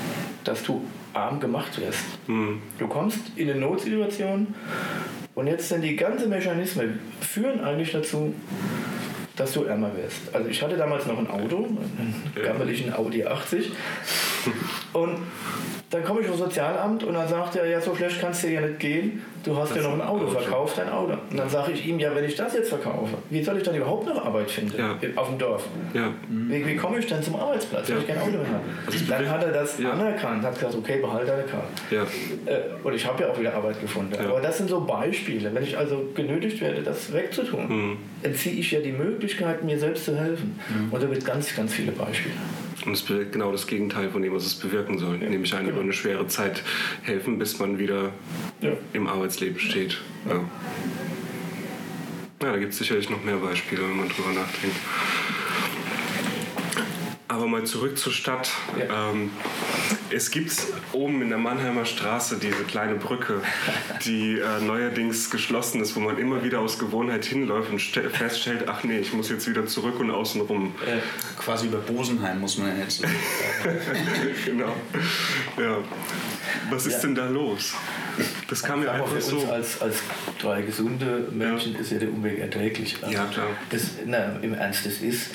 dass 0.44 0.64
du 0.64 0.84
arm 1.14 1.40
gemacht 1.40 1.80
wirst. 1.80 2.06
Mhm. 2.28 2.62
Du 2.78 2.88
kommst 2.88 3.20
in 3.36 3.50
eine 3.50 3.60
Notsituation 3.60 4.54
und 5.34 5.48
jetzt 5.48 5.70
sind 5.70 5.82
die 5.82 5.96
ganzen 5.96 6.30
Mechanismen 6.30 7.00
führen 7.22 7.62
eigentlich 7.62 7.92
dazu, 7.92 8.34
dass 9.36 9.54
du 9.54 9.64
ärmer 9.64 9.92
wirst. 9.96 10.34
Also 10.34 10.50
ich 10.50 10.62
hatte 10.62 10.78
damals 10.78 11.06
noch 11.06 11.18
ein 11.18 11.30
Auto, 11.30 11.66
einen 11.66 12.34
gammeligen 12.44 12.94
Audi 12.94 13.26
80 13.26 13.72
und 14.94 15.20
dann 15.90 16.04
komme 16.04 16.22
ich 16.22 16.28
vom 16.28 16.38
Sozialamt 16.38 17.04
und 17.04 17.14
dann 17.14 17.28
sagt 17.28 17.56
er, 17.56 17.68
ja, 17.68 17.80
so 17.82 17.96
schlecht 17.96 18.20
kannst 18.20 18.44
du 18.44 18.48
ja 18.48 18.62
nicht 18.62 18.80
gehen, 18.80 19.22
du 19.46 19.58
hast 19.58 19.70
das 19.70 19.78
ja 19.78 19.84
noch 19.84 19.94
ein 19.94 20.02
Auto, 20.02 20.28
verkauf 20.28 20.74
dein 20.76 20.90
Auto. 20.90 21.14
Und 21.30 21.38
dann 21.38 21.50
sage 21.50 21.72
ich 21.72 21.86
ihm, 21.86 22.00
ja, 22.00 22.14
wenn 22.16 22.26
ich 22.26 22.36
das 22.36 22.54
jetzt 22.54 22.70
verkaufe, 22.70 23.16
wie 23.30 23.44
soll 23.44 23.58
ich 23.58 23.64
dann 23.64 23.76
überhaupt 23.76 24.08
noch 24.08 24.26
Arbeit 24.26 24.50
finden 24.50 24.78
ja. 24.78 24.98
auf 25.16 25.30
dem 25.30 25.38
Dorf? 25.38 25.64
Ja. 25.94 26.12
Wie, 26.28 26.66
wie 26.66 26.76
komme 26.76 27.00
ich 27.00 27.08
dann 27.08 27.22
zum 27.22 27.36
Arbeitsplatz, 27.36 27.90
wenn 27.90 28.00
ich 28.00 28.08
kein 28.08 28.20
Auto 28.20 28.32
mehr 28.32 28.48
habe? 28.48 28.64
Also 28.86 29.06
dann 29.08 29.30
hat 29.30 29.44
er 29.44 29.52
das 29.52 29.80
anerkannt, 29.80 30.44
hat 30.44 30.56
gesagt, 30.56 30.76
okay, 30.76 31.00
behalte 31.00 31.28
deine 31.28 31.44
Karte. 31.44 31.68
Äh, 32.46 32.60
und 32.84 32.94
ich 32.94 33.06
habe 33.06 33.24
ja 33.24 33.30
auch 33.30 33.40
wieder 33.40 33.54
Arbeit 33.54 33.80
gefunden. 33.80 34.14
Aber 34.18 34.42
das 34.42 34.58
sind 34.58 34.70
so 34.70 34.82
Beispiele. 34.82 35.54
Wenn 35.54 35.64
ich 35.64 35.78
also 35.78 36.06
genötigt 36.14 36.62
werde, 36.62 36.82
das 36.82 37.14
wegzutun, 37.14 37.68
mhm. 37.68 37.98
entziehe 38.24 38.56
ich 38.56 38.72
ja 38.72 38.80
die 38.80 38.92
Möglichkeit, 38.92 39.64
mir 39.64 39.78
selbst 39.80 40.06
zu 40.06 40.18
helfen. 40.18 40.60
Mhm. 40.70 40.94
Und 40.94 41.04
da 41.04 41.10
wird 41.10 41.26
ganz, 41.26 41.56
ganz 41.56 41.74
viele 41.74 41.92
Beispiele. 41.92 42.36
Und 42.86 42.94
es 42.94 43.02
bewirkt 43.02 43.32
genau 43.32 43.52
das 43.52 43.68
Gegenteil 43.68 44.10
von 44.10 44.22
dem, 44.22 44.34
was 44.34 44.46
es 44.46 44.56
bewirken 44.56 45.00
soll, 45.00 45.22
ja, 45.22 45.30
nämlich 45.30 45.54
einem 45.54 45.66
genau. 45.66 45.78
über 45.78 45.84
eine 45.84 45.94
schwere 45.94 46.28
Zeit 46.28 46.64
helfen, 47.02 47.40
bis 47.40 47.58
man 47.60 47.80
wieder 47.80 48.12
ja. 48.62 48.74
im 48.94 49.08
Arbeitsleben 49.08 49.60
steht. 49.60 50.02
Ja, 50.30 50.36
ja 50.36 50.42
da 52.52 52.58
gibt 52.58 52.74
es 52.74 52.80
sicherlich 52.80 53.10
noch 53.10 53.24
mehr 53.24 53.38
Beispiele, 53.38 53.82
wenn 53.82 53.98
man 53.98 54.10
drüber 54.10 54.32
nachdenkt. 54.34 54.76
Aber 57.28 57.48
mal 57.48 57.64
zurück 57.64 57.98
zur 57.98 58.14
Stadt. 58.14 58.52
Ja. 58.78 59.12
Ähm, 59.12 59.32
es 60.12 60.30
gibt 60.30 60.52
oben 60.92 61.24
in 61.24 61.30
der 61.30 61.40
Mannheimer 61.40 61.86
Straße 61.86 62.38
diese 62.38 62.64
kleine 62.64 62.96
Brücke, 62.96 63.42
die 64.06 64.38
äh, 64.38 64.62
neuerdings 64.62 65.32
geschlossen 65.32 65.82
ist, 65.82 65.96
wo 65.96 66.02
man 66.02 66.20
immer 66.20 66.44
wieder 66.44 66.60
aus 66.60 66.78
Gewohnheit 66.78 67.26
hinläuft 67.26 67.72
und 67.72 67.80
feststellt, 67.80 68.66
ach 68.68 68.84
nee, 68.84 69.00
ich 69.00 69.12
muss 69.14 69.30
jetzt 69.30 69.48
wieder 69.50 69.66
zurück 69.66 70.00
und 70.00 70.12
außen 70.12 70.42
rum. 70.42 70.76
Äh, 70.86 71.00
quasi 71.42 71.66
über 71.66 71.80
Bosenheim 71.80 72.40
muss 72.40 72.60
man 72.60 72.78
jetzt. 72.80 73.04
genau. 74.46 74.76
Ja. 75.58 75.80
Was 76.70 76.86
ist 76.86 76.94
ja. 76.94 77.00
denn 77.02 77.16
da 77.16 77.28
los? 77.28 77.74
Das 78.48 78.62
kam 78.62 78.82
mir 78.82 78.92
einfach 78.92 79.20
so. 79.20 79.46
Als, 79.50 79.82
als 79.82 79.98
drei 80.40 80.62
gesunde 80.62 81.28
Menschen 81.32 81.74
ja. 81.74 81.80
ist 81.80 81.92
ja 81.92 81.98
der 81.98 82.10
Umweg 82.10 82.38
erträglich. 82.38 82.98
Also 83.02 83.14
ja, 83.14 83.26
klar. 83.26 83.48
Das, 83.72 83.82
na, 84.06 84.38
Im 84.42 84.54
Ernst, 84.54 84.86
das 84.86 85.00
ist 85.00 85.32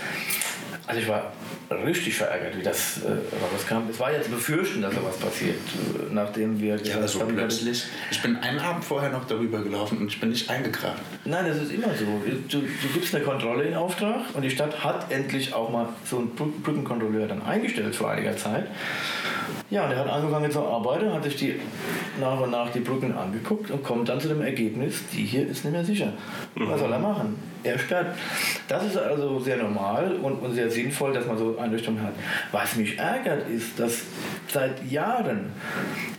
Also 0.86 1.00
ich 1.00 1.08
war 1.08 1.32
richtig 1.70 2.16
verärgert, 2.16 2.56
wie 2.58 2.62
das 2.62 3.00
äh, 3.04 3.10
rauskam. 3.52 3.88
Es 3.88 4.00
war 4.00 4.12
ja 4.12 4.20
zu 4.20 4.30
befürchten, 4.30 4.82
dass 4.82 4.94
sowas 4.94 5.16
passiert, 5.16 5.56
äh, 5.56 6.12
nachdem 6.12 6.60
wir 6.60 6.76
ja, 6.76 7.06
so 7.06 7.20
haben, 7.20 7.34
plötzlich. 7.36 7.84
Ich 8.10 8.20
bin 8.22 8.36
einen 8.38 8.58
Abend 8.58 8.84
vorher 8.84 9.10
noch 9.10 9.24
darüber 9.26 9.62
gelaufen 9.62 9.98
und 9.98 10.08
ich 10.08 10.18
bin 10.18 10.30
nicht 10.30 10.50
eingekracht. 10.50 11.00
Nein, 11.24 11.46
das 11.46 11.58
ist 11.58 11.72
immer 11.72 11.94
so. 11.94 12.04
Du, 12.48 12.58
du 12.58 12.88
gibst 12.92 13.14
eine 13.14 13.24
Kontrolle 13.24 13.64
in 13.64 13.74
Auftrag 13.74 14.22
und 14.34 14.42
die 14.42 14.50
Stadt 14.50 14.82
hat 14.82 15.12
endlich 15.12 15.54
auch 15.54 15.70
mal 15.70 15.88
so 16.04 16.18
einen 16.18 16.30
Brückenkontrolleur 16.34 17.28
dann 17.28 17.42
eingestellt 17.42 17.94
vor 17.94 18.10
einiger 18.10 18.36
Zeit. 18.36 18.66
Ja, 19.70 19.84
und 19.84 19.92
er 19.92 19.98
hat 19.98 20.08
angefangen 20.08 20.50
zu 20.50 20.60
arbeiten, 20.66 21.12
hat 21.12 21.22
sich 21.22 21.36
die 21.36 21.60
nach 22.20 22.40
und 22.40 22.50
nach 22.50 22.70
die 22.70 22.80
Brücken 22.80 23.16
angeguckt 23.16 23.70
und 23.70 23.84
kommt 23.84 24.08
dann 24.08 24.20
zu 24.20 24.26
dem 24.26 24.42
Ergebnis, 24.42 25.04
die 25.12 25.24
hier 25.24 25.46
ist 25.46 25.64
nicht 25.64 25.72
mehr 25.72 25.84
sicher. 25.84 26.12
Was 26.56 26.80
soll 26.80 26.92
er 26.92 26.98
machen? 26.98 27.36
Er 27.62 27.78
sperrt. 27.78 28.16
Das 28.66 28.84
ist 28.84 28.96
also 28.96 29.38
sehr 29.38 29.58
normal 29.58 30.16
und, 30.22 30.40
und 30.40 30.54
sehr 30.54 30.70
sinnvoll, 30.70 31.12
dass 31.12 31.26
man 31.26 31.38
so 31.38 31.56
Einrichtungen 31.60 32.02
hat. 32.02 32.14
Was 32.52 32.76
mich 32.76 32.98
ärgert, 32.98 33.48
ist, 33.48 33.78
dass 33.78 34.02
seit 34.48 34.90
Jahren 34.90 35.52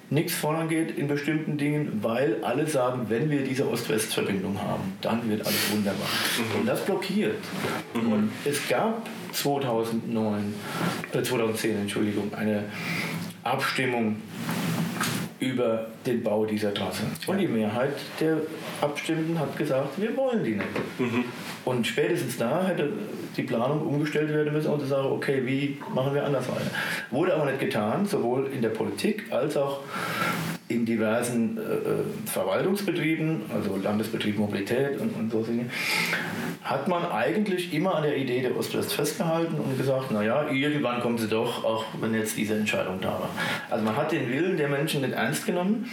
nichts 0.10 0.36
vorangeht 0.36 0.97
in 0.97 1.08
bestimmten 1.08 1.58
Dingen, 1.58 1.99
weil 2.01 2.43
alle 2.43 2.67
sagen, 2.67 3.06
wenn 3.08 3.30
wir 3.30 3.43
diese 3.43 3.67
Ost-West-Verbindung 3.69 4.62
haben, 4.62 4.93
dann 5.01 5.30
wird 5.30 5.45
alles 5.45 5.71
wunderbar. 5.71 6.08
Mhm. 6.38 6.60
Und 6.62 6.67
das 6.67 6.86
blockiert. 6.86 7.39
Mhm. 7.93 8.12
Und 8.12 8.32
es 8.45 8.67
gab 8.67 9.08
2009, 9.32 10.54
äh 11.13 11.21
2010, 11.23 11.82
Entschuldigung, 11.82 12.34
eine 12.34 12.65
Abstimmung 13.43 14.17
über 15.41 15.88
den 16.06 16.21
Bau 16.23 16.45
dieser 16.45 16.71
Trasse. 16.73 17.01
Und 17.25 17.39
die 17.39 17.47
Mehrheit 17.47 17.95
der 18.19 18.38
Abstimmenden 18.80 19.39
hat 19.39 19.58
gesagt, 19.58 19.99
wir 19.99 20.15
wollen 20.15 20.43
die 20.43 20.51
nicht. 20.51 20.99
Mhm. 20.99 21.25
Und 21.65 21.88
spätestens 21.88 22.38
da 22.38 22.67
hätte 22.67 22.93
die 23.36 23.41
Planung 23.43 23.82
umgestellt 23.82 24.30
werden 24.30 24.54
müssen 24.54 24.71
und 24.71 24.80
zu 24.80 24.86
sagen, 24.86 25.08
okay, 25.08 25.41
wie 25.45 25.80
machen 25.93 26.13
wir 26.13 26.23
anders 26.23 26.47
weiter. 26.47 26.69
Wurde 27.10 27.34
aber 27.34 27.45
nicht 27.45 27.60
getan, 27.60 28.06
sowohl 28.06 28.51
in 28.54 28.62
der 28.62 28.69
Politik 28.69 29.25
als 29.32 29.58
auch 29.58 29.80
in 30.73 30.86
diversen 30.86 31.57
äh, 31.57 31.62
äh 31.62 31.75
Verwaltungsbetrieben, 32.25 33.41
also 33.53 33.77
Landesbetrieb 33.77 34.38
Mobilität 34.38 34.99
und, 34.99 35.15
und 35.15 35.31
so 35.31 35.43
Dinge, 35.43 35.65
hat 36.63 36.88
man 36.88 37.12
eigentlich 37.12 37.73
immer 37.73 37.95
an 37.95 38.03
der 38.03 38.17
Idee 38.17 38.41
der 38.41 38.55
Ost-West 38.55 38.93
festgehalten 38.93 39.55
und 39.55 39.77
gesagt, 39.77 40.12
naja, 40.12 40.49
irgendwann 40.49 41.01
kommt 41.01 41.19
sie 41.19 41.27
doch, 41.27 41.63
auch 41.63 41.86
wenn 41.99 42.13
jetzt 42.13 42.38
diese 42.38 42.55
Entscheidung 42.55 42.99
da 43.01 43.10
war. 43.10 43.29
Also 43.69 43.84
man 43.84 43.95
hat 43.95 44.12
den 44.12 44.29
Willen 44.29 44.57
der 44.57 44.69
Menschen 44.69 45.01
nicht 45.01 45.13
ernst 45.13 45.45
genommen 45.45 45.89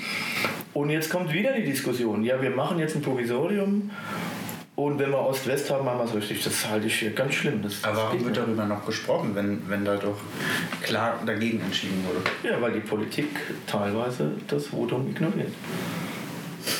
und 0.75 0.91
jetzt 0.91 1.11
kommt 1.11 1.33
wieder 1.33 1.53
die 1.53 1.65
Diskussion, 1.65 2.23
ja, 2.23 2.41
wir 2.41 2.51
machen 2.51 2.79
jetzt 2.79 2.97
ein 2.97 3.03
Provisorium 3.03 3.91
und 4.79 4.97
wenn 5.01 5.11
wir 5.11 5.19
Ost-West 5.19 5.69
haben, 5.71 5.85
machen 5.85 5.99
wir 5.99 6.05
es 6.05 6.15
richtig. 6.15 6.45
Das 6.45 6.69
halte 6.69 6.87
ich 6.87 6.95
hier 6.95 7.11
ganz 7.11 7.35
schlimm. 7.35 7.61
Das, 7.63 7.83
Aber 7.83 7.97
warum 7.97 8.25
wird 8.25 8.37
darüber 8.37 8.65
noch 8.65 8.87
gesprochen, 8.87 9.35
wenn, 9.35 9.69
wenn 9.69 9.85
da 9.85 9.97
doch 9.97 10.17
klar 10.85 11.19
dagegen 11.27 11.61
entschieden 11.61 12.05
wurde? 12.07 12.21
Ja, 12.49 12.63
weil 12.63 12.75
die 12.75 12.81
Politik 12.81 13.27
teilweise 13.67 14.31
das 14.47 14.69
Votum 14.69 15.09
ignoriert. 15.11 15.53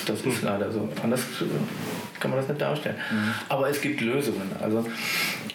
Das 0.07 0.21
ist 0.21 0.43
leider 0.43 0.71
so. 0.71 0.89
Anders 1.03 1.23
kann 2.21 2.31
man 2.31 2.39
das 2.39 2.49
nicht 2.49 2.61
darstellen. 2.61 2.95
Mhm. 3.11 3.35
Aber 3.49 3.69
es 3.69 3.81
gibt 3.81 4.01
Lösungen. 4.01 4.49
Also 4.61 4.87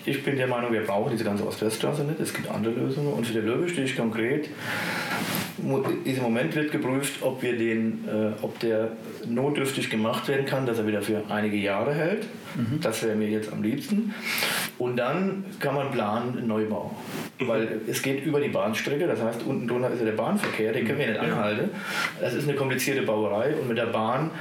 ich 0.03 0.21
bin 0.21 0.36
der 0.36 0.47
Meinung, 0.47 0.73
wir 0.73 0.84
brauchen 0.84 1.12
diese 1.12 1.23
ganze 1.23 1.47
Ost-West-Straße 1.47 2.03
nicht. 2.03 2.19
Es 2.19 2.34
gibt 2.34 2.51
andere 2.51 2.73
Lösungen. 2.73 3.13
Und 3.13 3.25
für 3.25 3.34
die 3.34 3.39
Löwe 3.39 3.69
stehe 3.69 3.86
ich 3.86 3.95
konkret 3.95 4.49
im 5.58 6.22
Moment 6.22 6.56
wird 6.56 6.72
geprüft, 6.72 7.22
ob, 7.22 7.42
wir 7.44 7.58
den, 7.58 8.06
äh, 8.08 8.44
ob 8.44 8.60
der 8.60 8.94
notdürftig 9.28 9.89
gemacht 9.89 10.28
werden 10.28 10.46
kann, 10.46 10.66
dass 10.66 10.80
er 10.80 10.88
wieder 10.88 11.02
für 11.02 11.22
einige 11.30 11.58
Jahre 11.58 11.94
hält. 11.94 12.28
Mhm. 12.56 12.80
Das 12.82 13.04
wäre 13.04 13.16
mir 13.16 13.30
jetzt 13.30 13.52
am 13.52 13.62
liebsten. 13.62 14.13
Und 14.80 14.98
dann 14.98 15.46
kann 15.60 15.76
man 15.76 15.92
planen 15.92 16.48
Neubau. 16.48 16.96
Mhm. 17.39 17.48
Weil 17.48 17.82
es 17.88 18.02
geht 18.02 18.26
über 18.26 18.39
die 18.39 18.50
Bahnstrecke, 18.50 19.06
das 19.06 19.22
heißt, 19.22 19.44
unten 19.44 19.68
drunter 19.68 19.92
ist 19.92 20.00
ja 20.00 20.06
der 20.06 20.13
Bahnverkehr, 20.13 20.74
den 20.74 20.86
können 20.88 21.00
wir 21.00 21.08
nicht 21.08 21.20
anhalten. 21.20 21.70
Das 22.20 22.34
ist 22.34 22.48
eine 22.48 22.58
komplizierte 22.58 23.04
Bauerei 23.04 23.56
und 23.56 23.68
mit 23.68 23.78
der 23.78 23.88
Bahn 23.88 24.32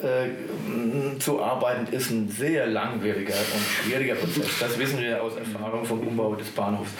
äh, 0.00 1.18
zu 1.18 1.42
arbeiten 1.42 1.92
ist 1.92 2.10
ein 2.10 2.28
sehr 2.28 2.68
langwieriger 2.68 3.34
und 3.34 3.62
schwieriger 3.62 4.14
Prozess. 4.14 4.60
Das 4.60 4.78
wissen 4.78 5.00
wir 5.00 5.20
aus 5.20 5.36
Erfahrung 5.36 5.84
vom 5.84 6.00
Umbau 6.00 6.36
des 6.36 6.48
Bahnhofs. 6.50 6.92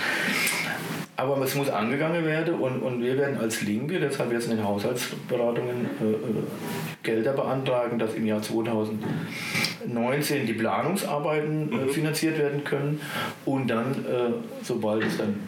Aber 1.18 1.36
es 1.42 1.54
muss 1.56 1.68
angegangen 1.68 2.24
werden 2.24 2.54
und, 2.54 2.80
und 2.80 3.02
wir 3.02 3.18
werden 3.18 3.36
als 3.38 3.62
Linke 3.62 3.98
deshalb 3.98 4.30
jetzt 4.30 4.48
in 4.48 4.56
den 4.56 4.64
Haushaltsberatungen 4.64 5.90
äh, 6.00 6.12
äh 6.12 6.16
Gelder 7.02 7.32
beantragen, 7.32 7.98
dass 7.98 8.14
im 8.14 8.24
Jahr 8.24 8.40
2019 8.40 10.46
die 10.46 10.52
Planungsarbeiten 10.52 11.72
äh, 11.72 11.74
mhm. 11.74 11.88
finanziert 11.88 12.38
werden 12.38 12.62
können 12.62 13.00
und 13.44 13.66
dann, 13.66 13.92
äh, 13.92 14.30
sobald 14.62 15.04
es 15.04 15.18
dann 15.18 15.40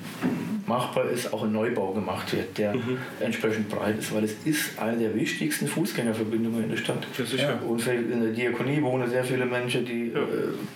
machbar 0.66 1.04
ist, 1.04 1.32
auch 1.32 1.44
ein 1.44 1.52
Neubau 1.52 1.92
gemacht 1.92 2.32
wird, 2.32 2.58
der 2.58 2.74
mhm. 2.74 2.98
entsprechend 3.20 3.68
breit 3.68 4.00
ist, 4.00 4.12
weil 4.12 4.24
es 4.24 4.34
ist 4.44 4.76
eine 4.80 4.98
der 4.98 5.14
wichtigsten 5.14 5.68
Fußgängerverbindungen 5.68 6.64
in 6.64 6.70
der 6.70 6.78
Stadt. 6.78 7.06
Ja. 7.36 7.60
Und 7.64 7.86
in 7.86 8.22
der 8.22 8.32
Diakonie 8.32 8.82
wohnen 8.82 9.08
sehr 9.08 9.22
viele 9.22 9.46
Menschen, 9.46 9.84
die 9.84 10.08
ja. 10.08 10.18
äh, 10.18 10.22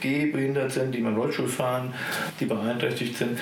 gehbehindert 0.01 0.71
sind, 0.71 0.95
die 0.95 1.01
mit 1.01 1.17
Rollstuhl 1.17 1.49
fahren, 1.49 1.93
die 2.39 2.45
beeinträchtigt 2.45 3.17
sind. 3.17 3.41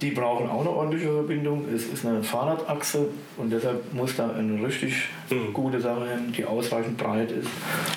Die 0.00 0.10
brauchen 0.10 0.48
auch 0.48 0.60
eine 0.60 0.70
ordentliche 0.70 1.12
Verbindung. 1.12 1.64
Es 1.74 1.86
ist 1.86 2.04
eine 2.04 2.22
Fahrradachse 2.22 3.06
und 3.36 3.50
deshalb 3.50 3.92
muss 3.92 4.16
da 4.16 4.30
eine 4.30 4.64
richtig 4.64 5.08
mhm. 5.30 5.52
gute 5.52 5.80
Sache 5.80 6.08
hin, 6.08 6.32
die 6.36 6.44
ausreichend 6.44 6.98
breit 6.98 7.30
ist, 7.30 7.48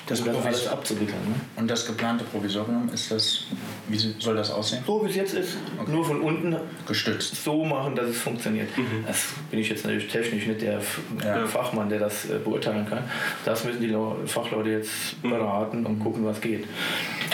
das 0.05 0.21
um 0.21 0.27
das 0.27 0.45
alles 0.45 0.67
abzuwickeln. 0.67 1.19
Ne? 1.27 1.35
Und 1.55 1.69
das 1.69 1.85
geplante 1.85 2.23
Provisorium, 2.23 2.89
ist 2.93 3.11
das, 3.11 3.45
wie 3.87 3.97
soll 3.97 4.35
das 4.35 4.51
aussehen? 4.51 4.83
So 4.85 5.03
wie 5.03 5.09
es 5.09 5.15
jetzt 5.15 5.33
ist, 5.33 5.57
okay. 5.79 5.91
nur 5.91 6.05
von 6.05 6.21
unten 6.21 6.55
gestützt. 6.87 7.43
So 7.43 7.65
machen, 7.65 7.95
dass 7.95 8.09
es 8.09 8.17
funktioniert. 8.17 8.75
Mhm. 8.77 9.03
Das 9.05 9.27
bin 9.49 9.59
ich 9.59 9.69
jetzt 9.69 9.85
natürlich 9.85 10.07
technisch 10.07 10.45
nicht 10.45 10.61
der 10.61 10.81
ja. 11.23 11.45
Fachmann, 11.47 11.89
der 11.89 11.99
das 11.99 12.29
äh, 12.29 12.37
beurteilen 12.43 12.87
kann. 12.87 13.03
Das 13.43 13.63
müssen 13.63 13.81
die 13.81 13.95
Fachleute 14.27 14.69
jetzt 14.69 15.21
mhm. 15.23 15.29
beraten 15.31 15.85
und 15.85 15.99
gucken, 15.99 16.25
was 16.25 16.39
geht. 16.41 16.65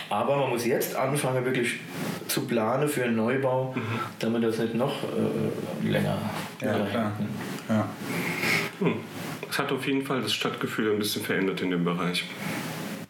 Aber 0.09 0.37
man 0.37 0.49
muss 0.49 0.65
jetzt 0.65 0.95
anfangen, 0.95 1.43
wirklich 1.43 1.79
zu 2.27 2.41
planen 2.41 2.87
für 2.87 3.03
einen 3.03 3.15
Neubau, 3.15 3.73
mhm. 3.75 3.81
damit 4.19 4.43
das 4.43 4.52
nicht 4.59 4.75
noch 4.75 5.03
äh, 5.03 5.87
länger 5.87 6.17
ja, 6.61 6.85
klar. 6.85 7.11
Ja. 7.69 7.87
Hm. 8.79 8.95
Es 9.49 9.59
hat 9.59 9.71
auf 9.71 9.85
jeden 9.85 10.03
Fall 10.03 10.21
das 10.21 10.33
Stadtgefühl 10.33 10.91
ein 10.91 10.99
bisschen 10.99 11.23
verändert 11.23 11.61
in 11.61 11.71
dem 11.71 11.83
Bereich. 11.83 12.25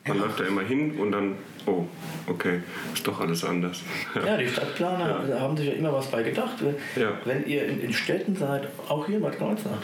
Man 0.05 0.17
ja. 0.17 0.23
läuft 0.23 0.39
da 0.41 0.43
immer 0.43 0.61
hin 0.61 0.97
und 0.99 1.13
dann, 1.13 1.35
oh, 1.65 1.85
okay, 2.27 2.61
ist 2.93 3.07
doch 3.07 3.21
alles 3.21 3.45
anders. 3.45 3.81
Ja, 4.15 4.25
ja 4.25 4.37
die 4.37 4.47
Stadtplaner 4.49 5.23
ja. 5.29 5.39
haben 5.39 5.55
sich 5.55 5.67
ja 5.67 5.73
immer 5.73 5.93
was 5.93 6.07
bei 6.07 6.23
gedacht. 6.23 6.55
Wenn, 6.59 6.75
wenn 7.23 7.47
ihr 7.47 7.65
in, 7.65 7.79
in, 7.79 7.93
Städten 7.93 8.35
seid, 8.35 8.67
auch 8.89 9.05
hier 9.05 9.15
in 9.15 9.21
Bad 9.21 9.37
Kreuznach, 9.37 9.77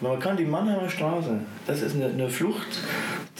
man 0.00 0.18
kann 0.18 0.36
die 0.36 0.44
Mannheimer 0.44 0.88
Straße, 0.88 1.38
das 1.68 1.82
ist 1.82 1.94
eine, 1.94 2.06
eine 2.06 2.28
Flucht 2.28 2.80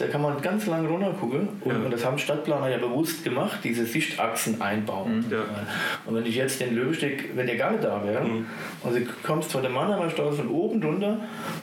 da 0.00 0.06
kann 0.06 0.22
man 0.22 0.40
ganz 0.40 0.66
lang 0.66 0.86
runter 0.86 1.12
gucken. 1.12 1.48
Und, 1.60 1.70
ja. 1.70 1.78
und, 1.78 1.90
das 1.90 2.04
haben 2.04 2.18
Stadtplaner 2.18 2.68
ja 2.68 2.78
bewusst 2.78 3.22
gemacht, 3.22 3.60
diese 3.62 3.84
Sichtachsen 3.84 4.60
einbauen. 4.60 5.18
Mhm. 5.18 5.30
Ja. 5.30 5.44
Und 6.06 6.14
wenn 6.14 6.24
ich 6.24 6.36
jetzt 6.36 6.60
den 6.60 6.74
Löwesteg, 6.74 7.30
wenn 7.34 7.46
der 7.46 7.56
gar 7.56 7.72
nicht 7.72 7.84
da 7.84 8.02
wäre, 8.04 8.24
mhm. 8.24 8.46
und 8.82 8.94
du 8.94 9.00
kommst 9.22 9.52
von 9.52 9.62
der 9.62 9.70
Mannheimer 9.70 10.08
Straße 10.08 10.38
von 10.38 10.48
oben 10.48 10.80
drunter 10.80 11.18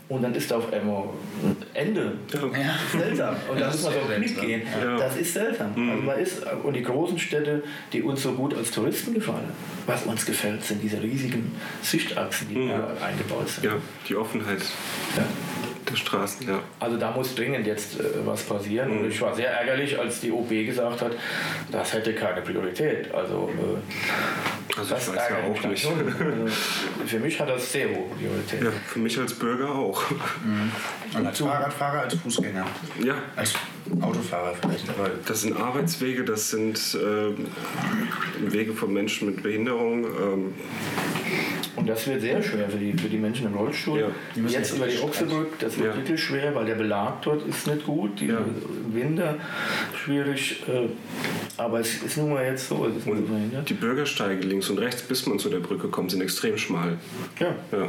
und 0.10 0.22
dann 0.22 0.36
ist 0.36 0.52
da 0.52 0.58
auf 0.58 0.72
einmal 0.72 1.06
ein 1.44 1.58
Ende. 1.74 2.14
Ja. 2.32 3.00
Seltsam. 3.00 3.36
Und 3.50 3.60
dann 3.60 3.72
muss 3.72 3.84
man 3.84 3.94
so 3.94 4.00
Knick 4.16 4.42
gehen. 4.42 4.62
Das 4.98 5.18
ist 5.18 5.34
seltsam. 5.34 5.74
Mhm. 5.76 5.90
Also 5.90 6.04
man 6.04 6.20
ist, 6.20 6.44
und 6.64 6.74
die 6.76 6.84
großen 6.84 7.18
Städte, 7.18 7.64
die 7.92 8.04
uns 8.04 8.22
so 8.22 8.34
gut 8.34 8.56
als 8.56 8.72
Touristen 8.72 9.14
gefallen, 9.14 9.52
was 9.88 10.04
uns 10.04 10.26
gefällt, 10.26 10.64
sind 10.64 10.84
diese 10.84 11.02
riesigen 11.02 11.56
Sichtachsen, 11.82 12.50
die 12.50 12.58
mhm. 12.58 12.72
eingebaut 13.04 13.50
sind. 13.50 13.66
Ja, 13.66 13.74
die 14.08 14.16
Offenheit. 14.16 14.62
Ja 15.16 15.24
der 15.90 15.96
Straßen, 15.96 16.48
ja. 16.48 16.60
Also 16.80 16.98
da 16.98 17.12
muss 17.12 17.36
dringend 17.36 17.66
jetzt 17.66 18.00
äh, 18.00 18.04
was 18.26 18.44
passieren. 18.44 18.92
Mhm. 18.92 19.00
Und 19.00 19.12
ich 19.12 19.22
war 19.22 19.34
sehr 19.36 19.52
ärgerlich, 19.52 19.98
als 20.00 20.22
die 20.22 20.32
OB 20.32 20.50
gesagt 20.66 21.02
hat, 21.02 21.12
das 21.72 21.94
hätte 21.94 22.14
keine 22.14 22.42
Priorität. 22.42 23.14
Also, 23.14 23.50
äh, 23.50 24.80
also 24.80 24.94
das 24.94 25.08
ich 25.08 25.16
weiß 25.16 25.24
ja 25.30 25.38
auch 25.50 25.70
nicht. 25.70 25.88
Also, 25.98 26.48
für 27.06 27.20
mich 27.20 27.40
hat 27.40 27.50
das 27.50 27.72
sehr 27.72 27.90
hohe 27.90 28.10
Priorität. 28.16 28.64
Ja, 28.64 28.72
für 28.88 29.00
mich 29.00 29.18
als 29.18 29.34
Bürger 29.34 29.74
auch. 29.74 30.04
Mhm. 30.12 30.72
Und 31.18 31.26
als 31.28 31.40
Fahrradfahrer, 31.40 32.02
als 32.02 32.16
Fußgänger. 32.16 32.66
Ja. 33.04 33.16
Als 33.36 33.54
Autofahrer 34.02 34.54
vielleicht. 34.56 35.30
Das 35.30 35.42
sind 35.42 35.58
Arbeitswege, 35.58 36.24
das 36.24 36.50
sind 36.50 36.78
äh, 36.96 38.52
Wege 38.52 38.74
von 38.74 38.94
Menschen 38.94 39.28
mit 39.28 39.44
Behinderung. 39.44 40.06
Ähm, 40.06 40.54
und 41.76 41.88
das 41.88 42.08
wird 42.08 42.22
sehr 42.22 42.42
schwer 42.42 42.70
für 42.70 42.78
die, 42.78 42.94
für 42.94 43.08
die 43.08 43.18
Menschen 43.18 43.48
im 43.48 43.56
Rollstuhl. 43.56 44.00
Ja, 44.36 44.48
Jetzt 44.48 44.76
über 44.76 44.88
die 44.88 45.00
Ochsebrück, 45.00 45.60
das 45.60 45.77
wird 45.78 45.94
ja. 45.94 45.98
wirklich 45.98 46.24
schwer, 46.24 46.54
weil 46.56 46.66
der 46.66 46.76
Belag 46.76 47.22
dort 47.22 47.48
ist 47.48 47.68
nicht 47.68 47.86
gut. 47.86 48.20
Die 48.20 48.28
ja. 48.28 48.40
Winter 48.92 49.36
schwierig. 49.96 50.64
Äh, 50.68 50.90
aber 51.58 51.80
es 51.80 52.04
ist 52.04 52.18
nun 52.18 52.34
mal 52.34 52.46
jetzt 52.46 52.70
so. 52.70 52.88
die 52.88 53.74
Bürgersteige 53.74 54.46
links 54.46 54.70
und 54.70 54.80
rechts, 54.80 55.02
bis 55.02 55.26
man 55.26 55.40
zu 55.40 55.50
der 55.50 55.60
Brücke 55.60 55.88
kommt, 55.88 56.12
sind 56.12 56.22
extrem 56.22 56.58
schmal. 56.58 56.98
Ja. 57.40 57.56
ja. 57.72 57.88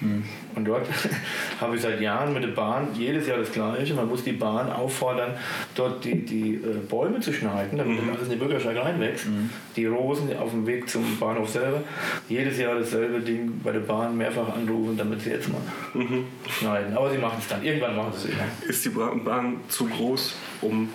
Mhm. 0.00 0.24
Und 0.54 0.66
dort 0.66 0.86
habe 1.60 1.76
ich 1.76 1.82
seit 1.82 2.00
Jahren 2.00 2.32
mit 2.32 2.42
der 2.42 2.48
Bahn 2.48 2.88
jedes 2.94 3.26
Jahr 3.26 3.38
das 3.38 3.52
Gleiche. 3.52 3.94
Man 3.94 4.08
muss 4.08 4.24
die 4.24 4.32
Bahn 4.32 4.70
auffordern, 4.70 5.34
dort 5.74 6.04
die, 6.04 6.24
die 6.24 6.54
äh, 6.54 6.76
Bäume 6.88 7.20
zu 7.20 7.32
schneiden, 7.32 7.78
damit 7.78 8.02
mhm. 8.02 8.10
alles 8.10 8.24
in 8.24 8.30
die 8.30 8.36
Bürgersteig 8.36 8.76
reinwächst. 8.76 9.26
Mhm. 9.26 9.50
Die 9.76 9.86
Rosen 9.86 10.36
auf 10.36 10.50
dem 10.50 10.66
Weg 10.66 10.88
zum 10.88 11.18
Bahnhof 11.18 11.50
selber. 11.50 11.82
Jedes 12.28 12.58
Jahr 12.58 12.76
dasselbe 12.76 13.20
Ding 13.20 13.60
bei 13.62 13.72
der 13.72 13.80
Bahn 13.80 14.16
mehrfach 14.16 14.54
anrufen, 14.54 14.96
damit 14.96 15.22
sie 15.22 15.30
jetzt 15.30 15.48
mal 15.48 15.60
mhm. 15.94 16.24
schneiden. 16.48 16.96
Aber 16.96 17.10
sie 17.10 17.18
machen 17.18 17.38
es 17.40 17.48
dann. 17.48 17.62
Irgendwann 17.64 17.96
machen 17.96 18.12
sie 18.16 18.28
es 18.28 18.34
immer. 18.34 18.68
Ist 18.68 18.84
die 18.84 18.90
Bahn 18.90 19.60
zu 19.68 19.86
groß, 19.86 20.36
um 20.62 20.88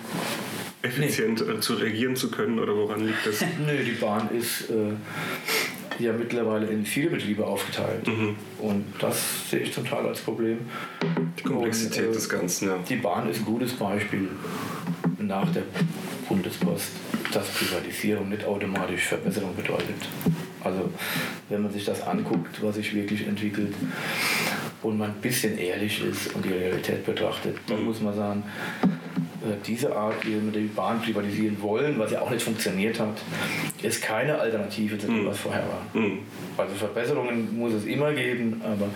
effizient 0.82 1.46
nee. 1.46 1.54
Äh, 1.54 1.60
zu 1.60 1.74
reagieren 1.74 2.16
zu 2.16 2.30
können 2.30 2.58
oder 2.58 2.74
woran 2.74 3.06
liegt 3.06 3.26
das? 3.26 3.40
Nö, 3.66 3.84
die 3.84 3.92
Bahn 3.92 4.30
ist 4.30 4.70
äh, 4.70 4.94
ja 6.04 6.12
mittlerweile 6.12 6.66
in 6.66 6.84
viele 6.84 7.10
Betriebe 7.10 7.46
aufgeteilt. 7.46 8.06
Mhm. 8.06 8.36
Und 8.58 8.84
das 8.98 9.50
sehe 9.50 9.60
ich 9.60 9.72
zum 9.72 9.84
Teil 9.84 10.06
als 10.06 10.20
Problem. 10.20 10.58
Die 11.38 11.42
Komplexität 11.42 12.06
Und, 12.06 12.10
äh, 12.10 12.14
des 12.14 12.28
Ganzen, 12.28 12.68
ja. 12.68 12.78
Die 12.88 12.96
Bahn 12.96 13.28
ist 13.28 13.38
ein 13.40 13.44
gutes 13.44 13.72
Beispiel 13.74 14.28
nach 15.18 15.50
der 15.52 15.62
Bundespost, 16.28 16.90
dass 17.32 17.48
Privatisierung 17.48 18.28
nicht 18.28 18.44
automatisch 18.44 19.06
Verbesserung 19.06 19.54
bedeutet. 19.54 20.08
Also 20.62 20.90
wenn 21.48 21.62
man 21.62 21.72
sich 21.72 21.84
das 21.84 22.02
anguckt, 22.02 22.62
was 22.62 22.74
sich 22.74 22.94
wirklich 22.94 23.26
entwickelt 23.26 23.74
und 24.82 24.98
man 24.98 25.10
ein 25.10 25.20
bisschen 25.20 25.58
ehrlich 25.58 26.04
ist 26.04 26.34
und 26.34 26.44
die 26.44 26.52
Realität 26.52 27.04
betrachtet, 27.04 27.56
dann 27.66 27.80
mhm. 27.80 27.86
muss 27.86 28.00
man 28.00 28.14
sagen, 28.14 28.42
diese 29.66 29.94
Art, 29.94 30.24
wie 30.26 30.32
wir 30.32 30.52
die 30.52 30.66
Bahn 30.66 31.00
privatisieren 31.00 31.60
wollen, 31.62 31.98
was 31.98 32.12
ja 32.12 32.20
auch 32.20 32.30
nicht 32.30 32.42
funktioniert 32.42 33.00
hat, 33.00 33.20
ist 33.82 34.02
keine 34.02 34.38
Alternative 34.38 34.98
zu 34.98 35.06
dem, 35.06 35.22
mhm. 35.22 35.26
was 35.26 35.38
vorher 35.38 35.62
war. 35.62 36.00
Mhm. 36.00 36.20
Also 36.56 36.74
Verbesserungen 36.74 37.56
muss 37.58 37.72
es 37.72 37.86
immer 37.86 38.12
geben, 38.12 38.60
aber 38.62 38.88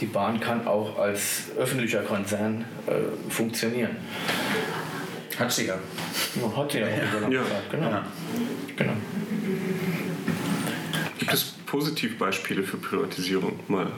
die 0.00 0.06
Bahn 0.06 0.40
kann 0.40 0.66
auch 0.66 0.98
als 0.98 1.50
öffentlicher 1.58 2.02
Konzern 2.02 2.64
äh, 2.86 3.30
funktionieren. 3.30 3.96
Hat 5.38 5.52
sie 5.52 5.66
ja. 5.66 5.74
ja 5.74 6.56
hat 6.56 6.72
sie 6.72 6.78
ja 6.78 6.86
auch 6.86 7.30
ja. 7.30 7.42
Gesagt. 7.42 7.70
Genau. 7.70 7.90
Ja. 7.90 8.04
genau. 8.76 8.92
Gibt 11.18 11.32
es 11.32 11.54
Positivbeispiele 11.66 12.62
für 12.62 12.76
Privatisierung? 12.76 13.58
Mal 13.68 13.88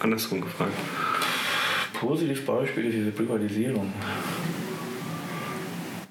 andersrum 0.00 0.40
gefragt. 0.40 0.72
Positivbeispiele 1.94 2.90
für 2.90 3.10
Privatisierung. 3.10 3.92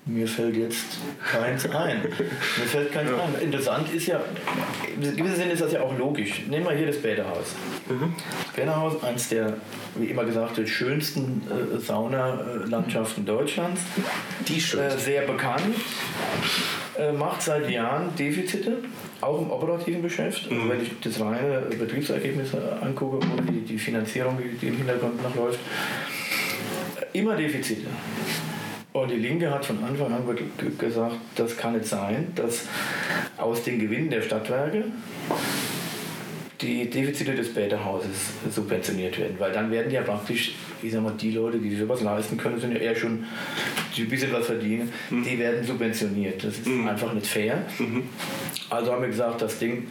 Mir 0.08 0.28
fällt 0.28 0.56
jetzt 0.56 0.86
keins 1.30 1.65
ein. 1.70 2.02
Mir 2.02 2.65
fällt 2.65 2.93
keins 2.93 3.10
ja. 3.10 3.17
ein. 3.17 3.41
Interessant 3.41 3.93
ist 3.93 4.08
ja, 4.08 4.22
in 4.96 5.02
gewissem 5.17 5.36
Sinne 5.36 5.52
ist 5.52 5.62
das 5.62 5.74
ja 5.74 5.82
auch 5.82 5.98
logisch. 5.98 6.43
Nehmen 6.48 6.65
wir 6.65 6.72
hier 6.74 6.88
das 6.88 7.02
Bäderhaus. 7.02 7.56
Mhm. 7.89 8.15
Das 8.46 8.54
Bäderhaus, 8.56 9.04
eines 9.04 9.28
der, 9.28 9.58
wie 9.96 10.06
immer 10.06 10.24
gesagt, 10.24 10.58
schönsten 10.70 11.41
äh, 11.50 11.78
Saunalandschaften 11.78 13.26
Deutschlands. 13.26 13.82
Die 14.48 14.62
schönste. 14.62 14.98
Äh, 14.98 15.00
sehr 15.00 15.22
bekannt. 15.24 15.76
Äh, 16.98 17.12
macht 17.12 17.41
seit 17.41 17.70
Jahren 17.70 18.15
Defizite, 18.15 18.78
auch 19.20 19.41
im 19.41 19.52
operativen 19.52 20.02
Geschäft. 20.02 20.50
Mhm. 20.50 20.70
Wenn 20.70 20.84
ich 20.84 20.91
das 21.02 21.20
reine 21.20 21.63
Betriebsergebnis 21.78 22.52
angucke 22.82 23.17
und 23.17 23.50
die, 23.50 23.62
die 23.62 23.78
Finanzierung, 23.78 24.39
die 24.62 24.67
im 24.67 24.78
Hintergrund 24.78 25.22
noch 25.22 25.36
läuft, 25.36 25.60
immer 27.12 27.36
Defizite. 27.36 27.88
Und 29.01 29.12
die 29.12 29.17
Linke 29.17 29.51
hat 29.51 29.63
von 29.63 29.77
Anfang 29.83 30.12
an 30.12 30.23
gesagt, 30.79 31.17
das 31.36 31.55
kann 31.55 31.73
nicht 31.73 31.86
sein, 31.86 32.31
dass 32.33 32.63
aus 33.38 33.62
den 33.62 33.77
Gewinnen 33.77 34.10
der 34.10 34.23
Stadtwerke 34.23 34.86
die 36.60 36.89
Defizite 36.89 37.36
des 37.36 37.53
Bäderhauses 37.53 38.31
subventioniert 38.49 39.19
werden. 39.19 39.36
Weil 39.38 39.51
dann 39.51 39.69
werden 39.69 39.91
ja 39.91 40.01
praktisch, 40.01 40.55
ich 40.81 40.91
sag 40.91 41.03
mal, 41.03 41.13
die 41.13 41.29
Leute, 41.29 41.60
die 41.60 41.69
sich 41.69 41.79
sowas 41.79 42.01
leisten 42.01 42.38
können, 42.38 42.60
sind 42.60 42.71
ja 42.73 42.79
eher 42.79 42.95
schon, 42.95 43.25
die 43.95 44.01
ein 44.01 44.10
bisschen 44.10 44.33
was 44.33 44.47
verdienen, 44.47 44.91
mhm. 45.12 45.23
die 45.23 45.38
werden 45.38 45.63
subventioniert. 45.63 46.43
Das 46.43 46.57
ist 46.57 46.65
mhm. 46.65 46.88
einfach 46.88 47.13
nicht 47.13 47.27
fair. 47.27 47.67
Mhm. 47.77 48.01
Also 48.71 48.91
haben 48.91 49.03
wir 49.03 49.10
gesagt, 49.10 49.43
das 49.43 49.60
Ding 49.60 49.89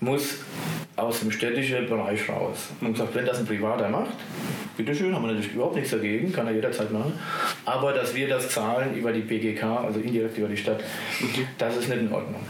muss 0.00 0.40
aus 0.96 1.20
dem 1.20 1.30
städtischen 1.30 1.88
Bereich 1.88 2.28
raus. 2.28 2.68
Und 2.82 2.92
gesagt, 2.92 3.14
wenn 3.14 3.24
das 3.24 3.38
ein 3.38 3.46
Privater 3.46 3.88
macht, 3.88 4.16
bitteschön, 4.78 5.14
haben 5.14 5.22
wir 5.22 5.32
natürlich 5.32 5.52
überhaupt 5.52 5.76
nichts 5.76 5.90
dagegen, 5.90 6.32
kann 6.32 6.46
er 6.46 6.54
jederzeit 6.54 6.90
machen. 6.90 7.12
Aber 7.66 7.92
dass 7.92 8.14
wir 8.14 8.28
das 8.28 8.48
zahlen 8.48 8.96
über 8.96 9.12
die 9.12 9.20
BGK, 9.20 9.62
also 9.62 10.00
indirekt 10.00 10.38
über 10.38 10.48
die 10.48 10.56
Stadt, 10.56 10.82
das 11.58 11.76
ist 11.76 11.88
nicht 11.88 12.00
in 12.00 12.12
Ordnung. 12.12 12.40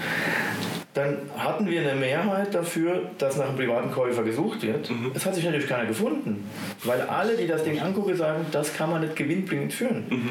Dann 0.94 1.18
hatten 1.36 1.68
wir 1.70 1.80
eine 1.80 1.94
Mehrheit 1.94 2.54
dafür, 2.54 3.10
dass 3.18 3.36
nach 3.36 3.46
einem 3.46 3.56
privaten 3.56 3.90
Käufer 3.90 4.24
gesucht 4.24 4.62
wird. 4.62 4.90
Mhm. 4.90 5.12
Es 5.14 5.24
hat 5.24 5.34
sich 5.34 5.44
natürlich 5.44 5.68
keiner 5.68 5.86
gefunden, 5.86 6.44
weil 6.82 7.00
alle, 7.02 7.36
die 7.36 7.46
das 7.46 7.62
Ding 7.62 7.78
angucken, 7.78 8.16
sagen, 8.16 8.46
das 8.50 8.74
kann 8.74 8.90
man 8.90 9.02
nicht 9.02 9.14
gewinnbringend 9.14 9.72
führen. 9.72 10.04
Mhm. 10.08 10.30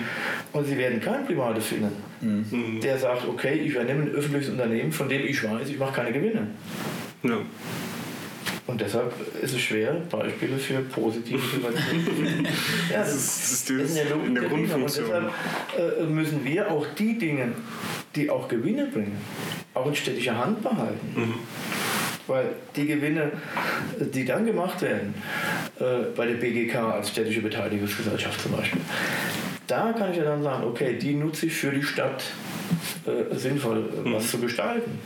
Und 0.51 0.65
sie 0.65 0.77
werden 0.77 0.99
keinen 0.99 1.25
Privates 1.25 1.67
finden, 1.67 1.91
mhm. 2.21 2.81
der 2.81 2.97
sagt, 2.97 3.27
okay, 3.27 3.53
ich 3.53 3.71
übernehme 3.71 4.03
ein 4.03 4.09
öffentliches 4.09 4.49
Unternehmen, 4.49 4.91
von 4.91 5.07
dem 5.07 5.25
ich 5.25 5.41
weiß, 5.43 5.69
ich 5.69 5.79
mache 5.79 5.93
keine 5.93 6.11
Gewinne. 6.11 6.47
Ja. 7.23 7.37
Und 8.67 8.81
deshalb 8.81 9.13
ist 9.41 9.53
es 9.53 9.61
schwer, 9.61 9.93
Beispiele 10.09 10.57
für 10.57 10.79
positive 10.81 11.37
Privatisierung 11.59 12.45
ja, 12.91 12.99
das, 12.99 13.11
das 13.11 13.51
ist, 13.51 13.69
das 13.69 13.91
ist 13.91 13.97
in 13.97 14.35
der 14.35 14.43
Grundfunktion. 14.43 15.05
Und 15.05 15.31
deshalb 15.73 15.99
äh, 15.99 16.03
müssen 16.03 16.43
wir 16.43 16.69
auch 16.69 16.85
die 16.97 17.17
Dinge, 17.17 17.53
die 18.15 18.29
auch 18.29 18.47
Gewinne 18.49 18.87
bringen, 18.87 19.17
auch 19.73 19.87
in 19.87 19.95
städtischer 19.95 20.37
Hand 20.37 20.61
behalten. 20.61 21.13
Mhm. 21.15 21.33
Weil 22.27 22.49
die 22.75 22.85
Gewinne, 22.85 23.31
die 24.01 24.25
dann 24.25 24.45
gemacht 24.45 24.81
werden, 24.81 25.13
äh, 25.79 26.13
bei 26.13 26.25
der 26.25 26.33
BGK 26.33 26.75
als 26.75 27.09
städtische 27.09 27.41
Beteiligungsgesellschaft 27.41 28.41
zum 28.41 28.51
Beispiel, 28.51 28.81
da 29.67 29.93
kann 29.93 30.11
ich 30.11 30.17
ja 30.17 30.25
dann 30.25 30.43
sagen, 30.43 30.65
okay, 30.65 30.97
die 30.97 31.13
nutze 31.13 31.45
ich 31.45 31.53
für 31.53 31.71
die 31.71 31.83
Stadt 31.83 32.23
äh, 33.05 33.33
sinnvoll 33.33 33.89
mhm. 34.03 34.13
was 34.13 34.29
zu 34.29 34.39
gestalten. 34.39 34.99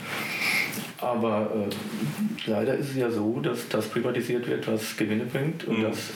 Aber 0.98 1.50
äh, 1.54 2.50
leider 2.50 2.74
ist 2.74 2.90
es 2.90 2.96
ja 2.96 3.10
so, 3.10 3.40
dass 3.40 3.68
das 3.68 3.88
privatisiert 3.88 4.46
wird, 4.46 4.66
was 4.68 4.96
Gewinne 4.96 5.24
bringt 5.24 5.64
und 5.64 5.78
mhm. 5.78 5.82
das 5.84 6.10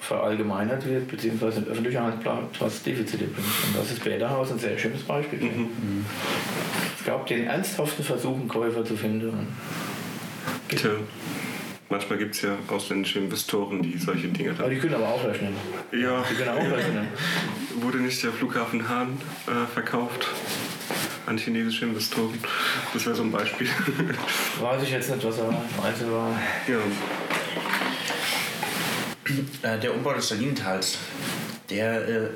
verallgemeinert 0.00 0.84
wird, 0.86 1.08
beziehungsweise 1.08 1.60
in 1.60 1.68
öffentlicher 1.68 2.02
Hand 2.02 2.20
bleibt, 2.20 2.60
was 2.60 2.82
Defizite 2.82 3.24
bringt. 3.24 3.46
Und 3.66 3.76
das 3.76 3.90
ist 3.90 4.02
Bäderhaus 4.02 4.50
ein 4.50 4.58
sehr 4.58 4.76
schönes 4.76 5.02
Beispiel. 5.02 5.40
Mhm. 5.40 6.04
Es 6.98 7.04
gab 7.04 7.26
den 7.26 7.46
ernsthaften 7.46 8.04
Versuch, 8.04 8.36
einen 8.36 8.48
Käufer 8.48 8.84
zu 8.84 8.96
finden. 8.96 9.48
Tja. 10.68 10.90
Manchmal 11.92 12.18
gibt 12.18 12.34
es 12.34 12.40
ja 12.40 12.56
ausländische 12.68 13.18
Investoren, 13.18 13.82
die 13.82 13.98
solche 13.98 14.28
Dinge 14.28 14.52
haben. 14.52 14.60
Aber 14.60 14.70
die 14.70 14.78
können 14.78 14.94
aber 14.94 15.08
auch 15.08 15.22
rechnen. 15.24 15.54
Ja. 15.92 16.24
Die 16.30 16.34
können 16.34 16.48
auch 16.48 16.76
rechnen. 16.76 17.06
Wurde 17.82 17.98
nicht 17.98 18.22
der 18.22 18.32
Flughafen 18.32 18.88
Hahn 18.88 19.20
äh, 19.46 19.66
verkauft? 19.70 20.26
an 21.26 21.36
chinesische 21.36 21.84
Investoren. 21.84 22.38
Das 22.94 23.04
wäre 23.04 23.14
so 23.14 23.22
ein 23.22 23.30
Beispiel. 23.30 23.68
Weiß 24.60 24.82
ich 24.82 24.90
jetzt 24.90 25.10
nicht, 25.10 25.22
was 25.22 25.38
er 25.38 25.52
meinte 25.80 26.10
war. 26.10 26.34
Ja. 26.66 26.78
Äh, 29.70 29.78
der 29.78 29.94
Umbau 29.94 30.14
des 30.14 30.28
Salinentals, 30.28 30.96
der 31.68 32.08
äh, 32.08 32.28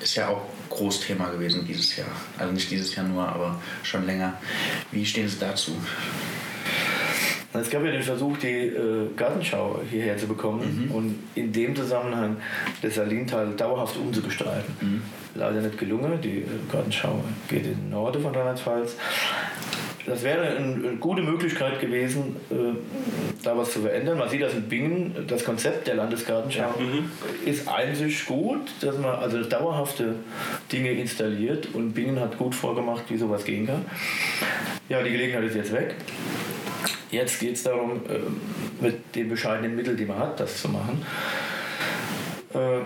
ist 0.00 0.14
ja 0.14 0.28
auch 0.28 0.46
Großthema 0.70 1.28
gewesen 1.30 1.66
dieses 1.66 1.96
Jahr. 1.96 2.06
Also 2.38 2.52
nicht 2.52 2.70
dieses 2.70 2.94
Jahr 2.94 3.06
nur, 3.06 3.28
aber 3.28 3.60
schon 3.82 4.06
länger. 4.06 4.40
Wie 4.92 5.04
stehen 5.04 5.28
Sie 5.28 5.40
dazu? 5.40 5.76
Es 7.54 7.68
gab 7.68 7.84
ja 7.84 7.90
den 7.90 8.02
Versuch, 8.02 8.38
die 8.38 8.48
äh, 8.48 9.08
Gartenschau 9.14 9.80
hierher 9.90 10.16
zu 10.16 10.26
bekommen 10.26 10.86
mhm. 10.88 10.94
und 10.94 11.18
in 11.34 11.52
dem 11.52 11.76
Zusammenhang 11.76 12.36
das 12.80 12.94
Salintal 12.94 13.52
dauerhaft 13.56 13.96
umzugestalten. 13.96 14.74
Mhm. 14.80 15.02
Leider 15.34 15.60
nicht 15.60 15.78
gelungen. 15.78 16.18
Die 16.22 16.38
äh, 16.38 16.46
Gartenschau 16.70 17.22
geht 17.48 17.66
in 17.66 17.74
den 17.74 17.90
Norden 17.90 18.22
von 18.22 18.34
Rheinland-Pfalz. 18.34 18.96
Das 20.04 20.24
wäre 20.24 20.56
eine 20.56 20.96
gute 20.98 21.22
Möglichkeit 21.22 21.78
gewesen, 21.80 22.36
äh, 22.50 22.54
da 23.44 23.56
was 23.56 23.72
zu 23.72 23.82
verändern. 23.82 24.18
Man 24.18 24.28
sieht 24.28 24.42
das 24.42 24.54
in 24.54 24.62
Bingen, 24.62 25.14
das 25.28 25.44
Konzept 25.44 25.86
der 25.86 25.94
Landesgartenschau 25.94 26.74
mhm. 26.78 27.10
ist 27.46 27.68
einzig 27.68 28.26
gut, 28.26 28.72
dass 28.80 28.98
man 28.98 29.14
also 29.14 29.42
dauerhafte 29.44 30.16
Dinge 30.72 30.90
installiert 30.92 31.68
und 31.74 31.92
Bingen 31.92 32.18
hat 32.18 32.36
gut 32.36 32.54
vorgemacht, 32.54 33.04
wie 33.10 33.16
sowas 33.16 33.44
gehen 33.44 33.66
kann. 33.66 33.84
Ja, 34.88 35.02
die 35.02 35.12
Gelegenheit 35.12 35.44
ist 35.44 35.54
jetzt 35.54 35.72
weg. 35.72 35.94
Jetzt 37.12 37.40
geht 37.40 37.56
es 37.56 37.62
darum, 37.62 38.00
äh, 38.08 38.82
mit 38.82 39.14
den 39.14 39.28
bescheidenen 39.28 39.76
Mitteln, 39.76 39.98
die 39.98 40.06
man 40.06 40.18
hat, 40.18 40.40
das 40.40 40.62
zu 40.62 40.70
machen. 40.70 41.04
Äh, 42.54 42.78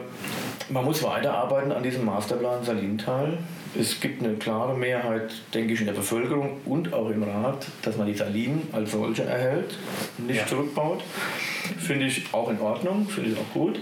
man 0.68 0.84
muss 0.84 1.00
weiterarbeiten 1.04 1.70
an 1.70 1.82
diesem 1.84 2.04
Masterplan 2.04 2.64
Salintal. 2.64 3.38
Es 3.78 4.00
gibt 4.00 4.24
eine 4.24 4.34
klare 4.34 4.76
Mehrheit, 4.76 5.32
denke 5.54 5.74
ich, 5.74 5.80
in 5.80 5.86
der 5.86 5.92
Bevölkerung 5.92 6.60
und 6.64 6.92
auch 6.92 7.08
im 7.10 7.22
Rat, 7.22 7.66
dass 7.82 7.96
man 7.96 8.08
die 8.08 8.14
Salinen 8.14 8.66
als 8.72 8.90
solche 8.90 9.22
erhält, 9.22 9.78
nicht 10.18 10.40
ja. 10.40 10.46
zurückbaut. 10.46 11.04
Finde 11.78 12.06
ich 12.06 12.24
auch 12.32 12.50
in 12.50 12.60
Ordnung, 12.60 13.08
finde 13.08 13.30
ich 13.30 13.38
auch 13.38 13.52
gut. 13.54 13.78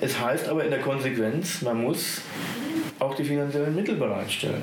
Es 0.00 0.20
heißt 0.20 0.48
aber 0.48 0.64
in 0.64 0.70
der 0.70 0.80
Konsequenz, 0.80 1.62
man 1.62 1.82
muss 1.82 2.20
auch 3.04 3.14
die 3.14 3.24
finanziellen 3.24 3.74
Mittel 3.74 3.96
bereitstellen. 3.96 4.62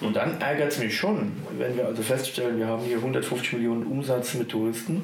Und 0.00 0.16
dann 0.16 0.40
ärgert 0.40 0.72
es 0.72 0.78
mich 0.78 0.96
schon, 0.96 1.32
wenn 1.58 1.76
wir 1.76 1.86
also 1.86 2.02
feststellen, 2.02 2.58
wir 2.58 2.66
haben 2.66 2.84
hier 2.84 2.96
150 2.96 3.54
Millionen 3.54 3.84
Umsatz 3.84 4.34
mit 4.34 4.48
Touristen 4.48 5.02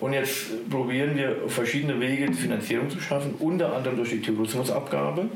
Und 0.00 0.12
jetzt 0.12 0.68
probieren 0.68 1.16
wir 1.16 1.36
verschiedene 1.48 1.98
Wege, 1.98 2.26
die 2.26 2.34
Finanzierung 2.34 2.90
zu 2.90 3.00
schaffen, 3.00 3.34
unter 3.38 3.74
anderem 3.74 3.96
durch 3.96 4.10
die 4.10 4.20
Tourismusabgabe. 4.20 5.26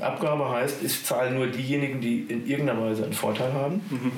Abgabe 0.00 0.50
heißt, 0.50 0.82
es 0.82 1.04
zahlen 1.04 1.34
nur 1.34 1.46
diejenigen, 1.46 2.00
die 2.00 2.26
in 2.28 2.46
irgendeiner 2.46 2.80
Weise 2.82 3.04
einen 3.04 3.12
Vorteil 3.12 3.52
haben. 3.52 3.80
Mhm. 3.90 4.12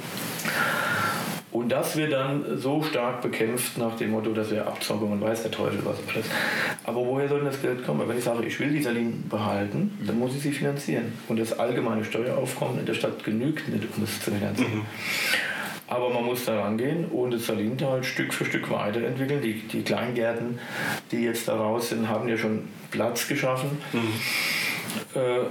Und 1.54 1.68
das 1.68 1.96
wird 1.96 2.12
dann 2.12 2.58
so 2.58 2.82
stark 2.82 3.22
bekämpft 3.22 3.78
nach 3.78 3.94
dem 3.94 4.10
Motto, 4.10 4.32
dass 4.32 4.50
wir 4.50 4.66
Abzockung 4.66 5.12
und 5.12 5.20
weiß 5.20 5.42
der 5.42 5.52
Teufel 5.52 5.78
was 5.84 5.98
alles. 6.12 6.26
Aber 6.82 7.06
woher 7.06 7.28
soll 7.28 7.38
denn 7.38 7.46
das 7.46 7.62
Geld 7.62 7.86
kommen? 7.86 8.08
Wenn 8.08 8.18
ich 8.18 8.24
sage, 8.24 8.44
ich 8.44 8.58
will 8.58 8.72
die 8.72 8.82
Salinen 8.82 9.28
behalten, 9.28 9.96
dann 10.04 10.18
muss 10.18 10.34
ich 10.34 10.42
sie 10.42 10.50
finanzieren. 10.50 11.12
Und 11.28 11.38
das 11.38 11.56
allgemeine 11.56 12.04
Steueraufkommen 12.04 12.80
in 12.80 12.86
der 12.86 12.94
Stadt 12.94 13.22
genügt 13.22 13.68
nicht, 13.68 13.84
um 13.96 14.02
es 14.02 14.20
zu 14.20 14.32
finanzieren. 14.32 14.78
Mhm. 14.78 14.86
Aber 15.86 16.10
man 16.10 16.24
muss 16.24 16.44
da 16.44 16.60
rangehen 16.60 17.04
und 17.04 17.32
das 17.32 17.46
Salintal 17.46 18.02
Stück 18.02 18.34
für 18.34 18.44
Stück 18.44 18.68
weiterentwickeln. 18.72 19.40
Die, 19.40 19.60
die 19.68 19.82
Kleingärten, 19.82 20.58
die 21.12 21.22
jetzt 21.22 21.46
da 21.46 21.54
raus 21.54 21.90
sind, 21.90 22.08
haben 22.08 22.26
ja 22.26 22.36
schon 22.36 22.68
Platz 22.90 23.28
geschaffen. 23.28 23.78
Mhm. 23.92 25.20
Äh, 25.20 25.44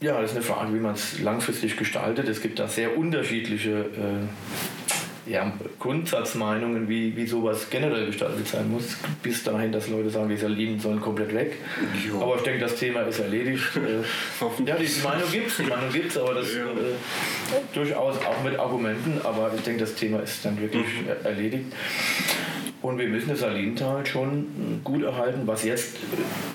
ja, 0.00 0.20
das 0.20 0.30
ist 0.30 0.36
eine 0.36 0.44
Frage, 0.44 0.74
wie 0.74 0.80
man 0.80 0.94
es 0.94 1.18
langfristig 1.20 1.76
gestaltet. 1.76 2.28
Es 2.28 2.40
gibt 2.40 2.58
da 2.58 2.68
sehr 2.68 2.96
unterschiedliche 2.96 3.70
äh, 3.70 5.30
ja, 5.30 5.52
Grundsatzmeinungen, 5.78 6.88
wie, 6.88 7.16
wie 7.16 7.26
sowas 7.26 7.68
generell 7.68 8.06
gestaltet 8.06 8.46
sein 8.48 8.70
muss. 8.70 8.96
Bis 9.22 9.44
dahin, 9.44 9.72
dass 9.72 9.88
Leute 9.88 10.10
sagen, 10.10 10.28
die 10.28 10.36
Salinen 10.36 10.80
sollen 10.80 11.00
komplett 11.00 11.34
weg. 11.34 11.56
Jo. 12.06 12.22
Aber 12.22 12.36
ich 12.36 12.42
denke, 12.42 12.60
das 12.60 12.76
Thema 12.76 13.02
ist 13.02 13.18
erledigt. 13.18 13.64
Äh, 13.76 14.64
ja, 14.64 14.76
die 14.76 15.02
Meinung 15.02 15.30
gibt 15.30 15.48
es, 15.48 15.56
die 15.56 15.62
Meinung 15.64 15.92
gibt 15.92 16.10
es, 16.10 16.18
aber 16.18 16.34
das 16.34 16.54
ja. 16.54 16.62
äh, 16.62 17.74
durchaus 17.74 18.16
auch 18.18 18.42
mit 18.42 18.58
Argumenten. 18.58 19.20
Aber 19.24 19.52
ich 19.54 19.62
denke, 19.62 19.80
das 19.80 19.94
Thema 19.94 20.20
ist 20.20 20.44
dann 20.44 20.60
wirklich 20.60 20.86
mhm. 20.86 21.26
erledigt. 21.26 21.64
Und 22.80 22.98
wir 22.98 23.08
müssen 23.08 23.30
das 23.30 23.40
Salintal 23.40 24.06
schon 24.06 24.80
gut 24.84 25.02
erhalten. 25.02 25.42
Was 25.46 25.64
jetzt 25.64 25.96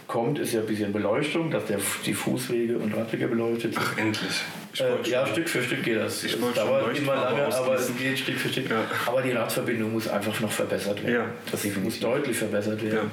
kommt, 0.07 0.39
ist 0.39 0.53
ja 0.53 0.61
ein 0.61 0.67
bisschen 0.67 0.93
Beleuchtung, 0.93 1.51
dass 1.51 1.65
der, 1.65 1.79
die 2.05 2.13
Fußwege 2.13 2.77
und 2.77 2.95
Radwege 2.95 3.27
beleuchtet 3.27 3.73
sind. 3.73 3.77
Ach, 3.77 3.97
endlich. 3.97 4.41
Äh, 4.79 5.09
ja, 5.09 5.27
Stück 5.27 5.49
für 5.49 5.61
Stück 5.61 5.83
geht 5.83 5.97
das. 5.97 6.23
Ich 6.23 6.33
es 6.33 6.53
dauert 6.55 6.97
immer 6.97 7.15
lange, 7.15 7.53
aber 7.53 7.75
es 7.75 7.91
geht 7.97 8.17
Stück 8.17 8.37
für 8.37 8.49
Stück. 8.49 8.69
Ja. 8.69 8.85
Aber 9.05 9.21
die 9.21 9.31
Radverbindung 9.31 9.91
muss 9.91 10.07
einfach 10.07 10.39
noch 10.39 10.51
verbessert 10.51 11.03
werden. 11.03 11.13
Ja, 11.13 11.25
das 11.51 11.65
muss 11.75 11.99
deutlich 11.99 12.37
verbessert 12.37 12.81
werden. 12.81 13.11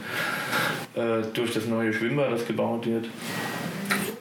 Ja. 0.95 1.19
Äh, 1.19 1.23
durch 1.35 1.53
das 1.53 1.67
neue 1.67 1.93
Schwimmbad, 1.93 2.33
das 2.33 2.47
gebaut 2.47 2.87
wird 2.87 3.07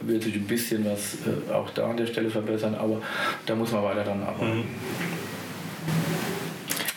wird 0.01 0.23
sich 0.23 0.35
ein 0.35 0.47
bisschen 0.47 0.85
was 0.85 1.17
äh, 1.25 1.51
auch 1.53 1.69
da 1.71 1.89
an 1.89 1.97
der 1.97 2.07
Stelle 2.07 2.29
verbessern, 2.29 2.75
aber 2.75 3.01
da 3.45 3.55
muss 3.55 3.71
man 3.71 3.83
weiter 3.83 4.03
dran 4.03 4.23
arbeiten. 4.23 4.57
Mhm. 4.57 4.65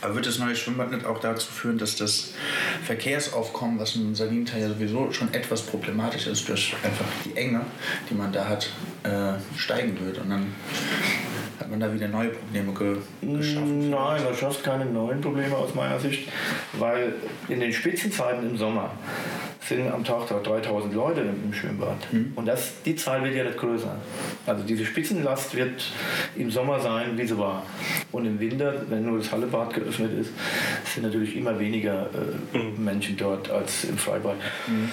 Aber 0.03 0.17
wird 0.17 0.27
das 0.27 0.39
neue 0.39 0.57
Schwimmbad 0.57 0.91
nicht 0.91 1.07
auch 1.07 1.21
dazu 1.21 1.51
führen, 1.51 1.79
dass 1.79 1.97
das 1.97 2.35
Verkehrsaufkommen, 2.85 3.79
was 3.79 3.95
im 3.95 4.15
Salintal 4.17 4.61
ja 4.61 4.69
sowieso 4.69 5.13
schon 5.13 5.33
etwas 5.33 5.63
problematisch 5.63 6.27
ist, 6.27 6.49
durch 6.49 6.75
einfach 6.83 7.07
die 7.25 7.37
Enge, 7.37 7.65
die 8.11 8.15
man 8.15 8.33
da 8.33 8.49
hat, 8.49 8.69
äh, 9.05 9.35
steigen 9.57 9.99
wird? 10.05 10.19
Und 10.19 10.31
dann 10.31 10.55
hat 11.63 11.71
man 11.71 11.79
da 11.79 11.93
wieder 11.93 12.09
neue 12.09 12.31
Probleme 12.31 12.73
ge 12.73 12.97
geschaffen? 13.39 13.91
Nein, 13.91 14.25
man 14.25 14.35
schafft 14.35 14.65
keine 14.65 14.85
neuen 14.85 15.21
Probleme 15.21 15.57
aus 15.57 15.75
meiner 15.75 15.99
Sicht, 16.01 16.29
weil 16.73 17.15
in 17.49 17.61
den 17.61 17.73
Spitzenzeiten 17.73 18.51
im 18.51 18.57
Sommer 18.57 18.91
sind 19.61 19.89
am 19.93 20.03
Tag 20.03 20.27
3000 20.27 20.93
Leute 20.93 21.21
im 21.21 21.55
Schwimmbad. 21.55 21.97
Mhm. 22.13 22.33
Und 22.35 22.47
das, 22.47 22.73
die 22.85 22.97
Zahl 22.97 23.23
wird 23.23 23.37
ja 23.37 23.45
nicht 23.45 23.57
größer. 23.57 23.95
Also 24.45 24.65
diese 24.65 24.85
Spitzenlast 24.85 25.55
wird 25.55 25.85
im 26.35 26.51
Sommer 26.51 26.81
sein, 26.81 27.17
wie 27.17 27.25
sie 27.25 27.39
war. 27.39 27.63
Und 28.11 28.27
im 28.27 28.41
Winter, 28.41 28.75
wenn 28.89 29.07
nur 29.07 29.19
das 29.19 29.31
Hallebad 29.31 29.73
geöffnet 29.73 30.11
ist, 30.21 30.33
sind 30.93 31.05
natürlich 31.05 31.37
immer 31.37 31.59
weniger 31.61 32.09
äh, 32.53 32.59
mhm. 32.59 32.85
Menschen 32.85 33.17
dort 33.17 33.49
als 33.51 33.85
im 33.85 33.97
Freibad. 33.97 34.37
Mhm. 34.67 34.91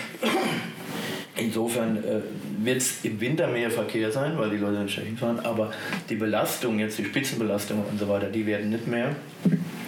Insofern 1.39 1.97
äh, 1.97 2.21
wird 2.63 2.77
es 2.77 3.03
im 3.03 3.19
Winter 3.19 3.47
mehr 3.47 3.71
Verkehr 3.71 4.11
sein, 4.11 4.37
weil 4.37 4.49
die 4.49 4.57
Leute 4.57 4.79
nicht 4.79 4.99
hinfahren, 4.99 5.39
aber 5.39 5.71
die 6.09 6.15
Belastung, 6.15 6.79
jetzt 6.79 6.97
die 6.97 7.05
Spitzenbelastung 7.05 7.83
und 7.89 7.99
so 7.99 8.07
weiter, 8.09 8.27
die 8.27 8.45
werden 8.45 8.69
nicht 8.69 8.87
mehr. 8.87 9.15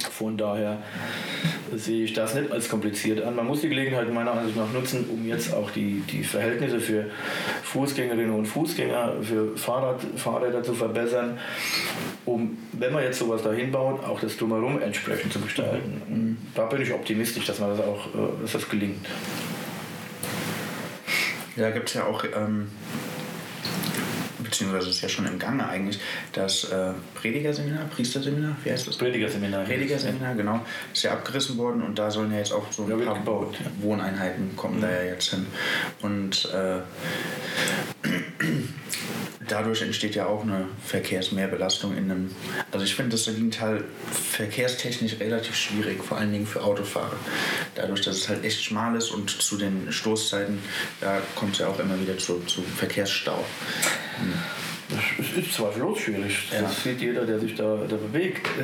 Von 0.10 0.38
daher 0.38 0.78
sehe 1.76 2.04
ich 2.04 2.14
das 2.14 2.36
nicht 2.36 2.52
als 2.52 2.70
kompliziert 2.70 3.24
an. 3.24 3.36
Man 3.36 3.48
muss 3.48 3.62
die 3.62 3.70
Gelegenheit 3.70 4.12
meiner 4.14 4.34
Ansicht 4.34 4.58
nach 4.58 4.72
nutzen, 4.72 5.06
um 5.10 5.26
jetzt 5.28 5.54
auch 5.54 5.72
die, 5.72 6.02
die 6.12 6.24
Verhältnisse 6.24 6.80
für 6.80 7.06
Fußgängerinnen 7.64 8.32
und 8.32 8.46
Fußgänger, 8.46 9.16
für 9.22 9.58
Fahrrad, 9.58 10.02
Fahrräder 10.16 10.64
zu 10.64 10.74
verbessern, 10.74 11.38
um, 12.26 12.58
wenn 12.74 12.94
man 12.94 13.04
jetzt 13.04 13.20
sowas 13.20 13.44
dahin 13.44 13.72
baut, 13.72 14.04
auch 14.04 14.20
das 14.20 14.38
Drumherum 14.38 14.82
entsprechend 14.82 15.32
zu 15.32 15.40
gestalten. 15.40 16.02
Und 16.10 16.38
da 16.56 16.66
bin 16.66 16.82
ich 16.82 16.92
optimistisch, 16.94 17.46
dass, 17.46 17.60
man 17.60 17.70
das 17.70 17.80
auch, 17.80 18.08
äh, 18.08 18.42
dass 18.42 18.52
das 18.54 18.70
gelingt. 18.70 19.06
Ja, 21.56 21.70
gibt 21.72 21.90
es 21.90 21.96
ja 21.96 22.06
auch 22.06 22.24
ähm, 22.24 22.70
beziehungsweise 24.52 24.90
ist 24.90 25.02
ja 25.02 25.10
schon 25.10 25.26
im 25.26 25.40
Gange 25.40 25.68
eigentlich, 25.68 26.00
das 26.34 26.66
äh, 26.66 26.92
Predigerseminar, 27.16 27.86
Priesterseminar, 27.86 28.56
wie 28.64 28.72
heißt 28.72 28.88
das? 28.88 28.98
Predigerseminar. 28.98 29.64
Predigerseminar, 29.64 30.36
genau. 30.36 30.60
Ist 30.94 31.04
ja 31.04 31.14
abgerissen 31.14 31.58
worden 31.58 31.82
und 31.82 31.98
da 31.98 32.12
sollen 32.12 32.32
ja 32.32 32.40
jetzt 32.40 32.52
auch 32.52 32.70
so 32.72 32.84
ein 32.84 33.06
paar 33.06 33.16
gebaut, 33.16 33.56
ja. 33.60 33.72
Wohneinheiten 33.82 34.56
kommen 34.56 34.78
mhm. 34.78 34.82
da 34.82 34.92
ja 34.92 35.04
jetzt 35.04 35.30
hin. 35.30 35.48
Und 36.02 36.50
äh, 36.54 36.82
dadurch 39.52 39.82
entsteht 39.82 40.16
ja 40.16 40.26
auch 40.26 40.44
eine 40.44 40.66
Verkehrsmehrbelastung 40.86 41.98
in 41.98 42.10
einem. 42.10 42.36
Also 42.72 42.86
ich 42.86 42.96
finde 42.96 43.12
das 43.12 43.26
Salintal 43.26 43.84
verkehrstechnisch 44.12 45.20
relativ 45.20 45.56
schwierig, 45.56 46.04
vor 46.04 46.18
allen 46.18 46.32
Dingen 46.32 46.48
für 46.48 46.64
Autofahrer. 46.64 47.18
Dadurch, 47.76 48.02
dass 48.02 48.18
es 48.18 48.30
halt 48.30 48.44
echt 48.46 48.64
schmal 48.64 48.96
ist 48.96 49.12
und 49.12 49.30
zu 49.30 49.58
den 49.58 49.92
Stoßzeiten, 49.92 50.60
da 51.02 51.22
kommt 51.36 51.54
es 51.54 51.60
ja 51.60 51.68
auch 51.68 51.80
immer 51.80 52.00
wieder 52.00 52.18
zu, 52.18 52.40
zu 52.46 52.62
Verkehrsstau. 52.62 53.44
Hm. 54.20 54.71
Es 55.20 55.38
ist 55.38 55.54
zweifellos 55.54 56.00
schwierig. 56.00 56.50
Das 56.52 56.62
ja. 56.62 56.70
sieht 56.92 57.02
jeder, 57.02 57.26
der 57.26 57.40
sich 57.40 57.56
da, 57.56 57.78
da 57.88 57.96
bewegt. 57.96 58.48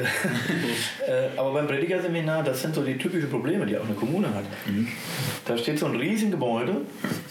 Äh, 1.08 1.40
aber 1.40 1.54
beim 1.54 1.68
Predigerseminar, 1.68 2.44
das 2.44 2.62
sind 2.62 2.76
so 2.76 2.84
die 2.84 2.98
typischen 2.98 3.30
Probleme, 3.30 3.66
die 3.66 3.78
auch 3.78 3.86
eine 3.86 3.94
Kommune 3.94 4.28
hat. 4.34 4.44
Mhm. 4.66 4.90
Da 5.46 5.58
steht 5.58 5.80
so 5.80 5.86
ein 5.86 5.96
Riesengebäude, 5.96 6.82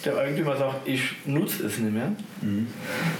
der 0.04 0.16
Eigentümer 0.16 0.56
sagt, 0.56 0.88
ich 0.88 1.02
nutze 1.26 1.66
es 1.66 1.78
nicht 1.78 1.92
mehr. 1.92 2.12
Mhm. 2.40 2.68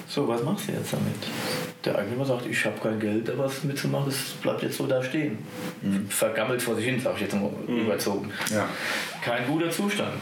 So, 0.09 0.27
was 0.27 0.43
machst 0.43 0.69
du 0.69 0.73
jetzt 0.73 0.95
damit? 0.95 1.76
Der 1.87 1.97
Eigentümer 1.97 2.25
sagt, 2.25 2.47
ich 2.47 2.65
habe 2.65 2.77
kein 2.83 2.99
Geld, 2.99 3.29
da 3.29 3.39
was 3.39 3.63
mitzumachen, 3.63 4.09
es 4.09 4.33
bleibt 4.43 4.61
jetzt 4.65 4.77
so 4.77 4.89
da 4.89 5.01
stehen. 5.01 5.39
Mhm. 5.83 6.09
Vergammelt 6.09 6.61
vor 6.61 6.75
sich 6.75 6.85
hin, 6.85 7.01
sag 7.01 7.15
ich 7.15 7.23
jetzt 7.23 7.35
mal 7.35 7.49
mhm. 7.69 7.83
überzogen. 7.83 8.33
Ja. 8.51 8.69
Kein 9.25 9.47
guter 9.47 9.71
Zustand. 9.71 10.21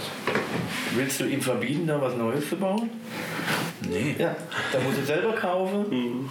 Willst 0.95 1.21
du 1.21 1.25
ihm 1.25 1.41
verbieten, 1.41 1.87
da 1.87 1.99
was 1.99 2.17
Neues 2.17 2.51
zu 2.51 2.57
bauen? 2.57 2.91
Nee. 3.89 4.15
Ja, 4.19 4.37
da 4.73 4.79
muss 4.81 4.99
er 4.99 5.07
selber 5.07 5.33
kaufen. 5.33 5.87
Mhm. 5.89 6.31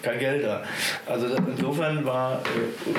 Kein 0.00 0.20
Geld 0.20 0.44
da. 0.44 0.62
Also 1.06 1.26
insofern 1.26 2.04
war, 2.04 2.38
äh, 2.38 2.94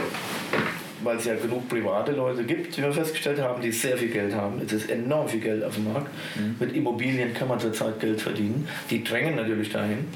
weil 1.01 1.15
es 1.15 1.23
ja 1.23 1.35
genug 1.35 1.69
private 1.69 2.11
Leute 2.11 2.43
gibt, 2.43 2.77
wie 2.77 2.81
wir 2.81 2.91
festgestellt 2.91 3.39
haben, 3.39 3.61
die 3.61 3.71
sehr 3.71 3.97
viel 3.97 4.09
Geld 4.09 4.35
haben. 4.35 4.61
Es 4.65 4.73
ist 4.73 4.89
enorm 4.89 5.29
viel 5.29 5.39
Geld 5.39 5.63
auf 5.63 5.75
dem 5.75 5.93
Markt. 5.93 6.09
Mhm. 6.35 6.57
Mit 6.59 6.75
Immobilien 6.75 7.33
kann 7.33 7.47
man 7.47 7.57
zurzeit 7.57 8.01
Geld 8.01 8.19
verdienen. 8.19 8.67
Die 8.89 9.01
drängen 9.01 9.35
natürlich 9.37 9.71
dahin. 9.71 10.07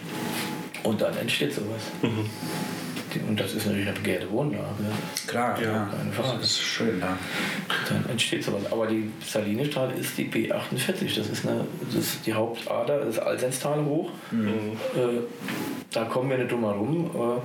Und 0.83 1.01
dann 1.01 1.15
entsteht 1.17 1.53
sowas. 1.53 1.81
Mhm. 2.01 2.29
Und 3.27 3.39
das 3.39 3.53
ist 3.53 3.65
natürlich 3.65 3.87
eine 3.87 3.97
begehrte 3.97 4.31
Wohnlage. 4.31 4.65
Klar, 5.27 5.61
ja, 5.61 5.89
keine 5.91 6.11
Frage. 6.13 6.39
Das 6.39 6.51
ist 6.51 6.61
schön, 6.61 6.99
ja. 6.99 7.17
Dann 7.89 8.05
entsteht 8.09 8.43
sowas. 8.43 8.61
Aber 8.71 8.87
die 8.87 9.11
Salinestraße 9.25 9.95
ist 9.95 10.17
die 10.17 10.29
B48. 10.29 11.17
Das 11.17 11.27
ist, 11.27 11.45
eine, 11.45 11.65
das 11.85 11.95
ist 11.95 12.25
die 12.25 12.33
Hauptader, 12.33 13.03
das 13.03 13.19
Alsenstal 13.19 13.83
hoch. 13.83 14.11
Mhm. 14.31 14.47
Äh, 14.95 15.21
da 15.91 16.05
kommen 16.05 16.29
wir 16.29 16.37
nicht 16.37 16.51
drum 16.51 16.63
herum. 16.63 17.11
Äh, 17.13 17.41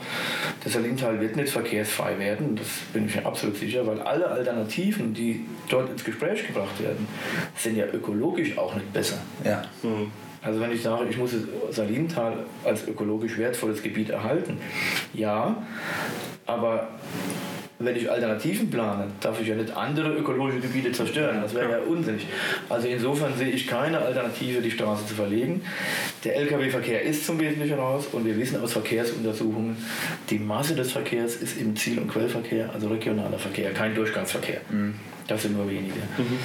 das 0.63 0.75
Salintal 0.75 1.21
wird 1.21 1.35
nicht 1.35 1.51
verkehrsfrei 1.51 2.19
werden. 2.19 2.55
Das 2.55 2.69
bin 2.93 3.07
ich 3.07 3.17
mir 3.17 3.27
absolut 3.27 3.57
sicher, 3.57 3.87
weil 3.87 4.01
alle 4.01 4.29
Alternativen, 4.29 5.15
die 5.15 5.47
dort 5.69 5.91
ins 5.91 6.05
Gespräch 6.05 6.47
gebracht 6.47 6.81
werden, 6.81 7.09
sind 7.57 7.77
ja 7.77 7.87
ökologisch 7.87 8.57
auch 8.57 8.75
nicht 8.75 8.93
besser. 8.93 9.19
Ja. 9.45 9.65
Mhm. 9.83 10.13
Also 10.47 10.61
wenn 10.61 10.73
ich 10.73 10.83
sage, 10.83 11.07
ich 11.11 11.19
muss 11.19 11.33
das 11.33 11.77
Salintal 11.77 12.45
als 12.65 12.87
ökologisch 12.87 13.37
wertvolles 13.37 13.83
Gebiet 13.83 14.11
erhalten, 14.11 14.59
ja, 15.13 15.57
aber 16.47 16.89
wenn 17.79 17.97
ich 17.97 18.11
Alternativen 18.11 18.71
plane, 18.71 19.09
darf 19.21 19.39
ich 19.41 19.49
ja 19.49 19.55
nicht 19.55 19.77
andere 19.77 20.15
ökologische 20.15 20.61
Gebiete 20.61 20.93
zerstören. 20.93 21.43
Das 21.43 21.55
wäre 21.55 21.73
ja 21.73 21.79
unsinnig. 21.79 22.27
Also 22.71 22.89
insofern 22.89 23.37
sehe 23.37 23.51
ich 23.51 23.67
keine 23.67 23.99
Alternative, 23.99 24.63
die 24.63 24.71
Straße 24.71 25.07
zu 25.07 25.15
verlegen. 25.15 25.61
Der 26.25 26.37
Lkw-Verkehr 26.37 27.03
ist 27.03 27.27
zum 27.27 27.39
Wesentlichen 27.39 27.79
raus 27.79 28.07
und 28.13 28.25
wir 28.25 28.39
wissen 28.39 28.63
aus 28.63 28.73
Verkehrsuntersuchungen, 28.73 29.77
die 30.31 30.39
Masse 30.39 30.75
des 30.75 30.93
Verkehrs 30.93 31.37
ist 31.37 31.61
im 31.61 31.77
Ziel- 31.77 31.99
und 31.99 32.09
Quellverkehr, 32.09 32.71
also 32.73 32.89
regionaler 32.89 33.39
Verkehr, 33.39 33.73
kein 33.73 33.95
Durchgangsverkehr. 33.95 34.61
Mhm. 34.71 34.95
Das 35.27 35.43
sind 35.43 35.57
nur 35.57 35.69
wenige. 35.69 35.99
Mhm. 36.17 36.39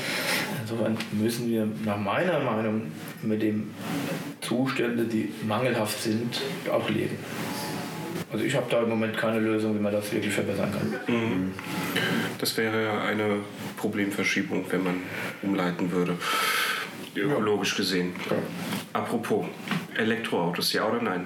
Insofern 0.71 0.97
müssen 1.11 1.49
wir 1.49 1.67
nach 1.85 1.97
meiner 1.97 2.39
Meinung 2.39 2.83
mit 3.23 3.41
den 3.41 3.73
Zuständen, 4.39 5.09
die 5.09 5.31
mangelhaft 5.47 6.01
sind, 6.01 6.41
auch 6.71 6.89
leben. 6.89 7.17
Also 8.31 8.45
ich 8.45 8.55
habe 8.55 8.67
da 8.69 8.81
im 8.81 8.89
Moment 8.89 9.17
keine 9.17 9.39
Lösung, 9.39 9.75
wie 9.75 9.81
man 9.81 9.91
das 9.91 10.11
wirklich 10.13 10.33
verbessern 10.33 10.71
kann. 10.71 11.15
Mhm. 11.15 11.51
Das 12.37 12.57
wäre 12.57 13.01
eine 13.01 13.39
Problemverschiebung, 13.77 14.65
wenn 14.69 14.83
man 14.83 14.95
umleiten 15.41 15.91
würde, 15.91 16.17
ökologisch 17.15 17.75
gesehen. 17.75 18.13
Ja. 18.29 18.37
Apropos, 18.93 19.45
Elektroautos, 19.97 20.71
ja 20.71 20.87
oder 20.87 21.01
nein? 21.01 21.25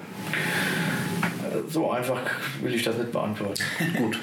So 1.68 1.90
einfach 1.90 2.20
will 2.62 2.74
ich 2.74 2.82
das 2.82 2.96
nicht 2.96 3.12
beantworten. 3.12 3.62
Gut, 3.96 4.18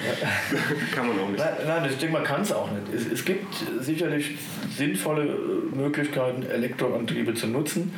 kann 0.94 1.08
man 1.08 1.20
auch 1.20 1.30
nicht. 1.30 1.40
Nein, 1.40 1.54
nein 1.68 1.90
ich 1.90 1.98
denke, 1.98 2.14
man 2.14 2.24
kann 2.24 2.42
es 2.42 2.52
auch 2.52 2.70
nicht. 2.72 2.94
Es, 2.94 3.12
es, 3.12 3.26
gibt 3.26 3.54
sicherlich 3.80 4.38
sinnvolle 4.76 5.24
äh, 5.24 5.76
Möglichkeiten, 5.76 6.44
Elektroantriebe 6.44 7.34
zu 7.34 7.48
nutzen. 7.48 7.94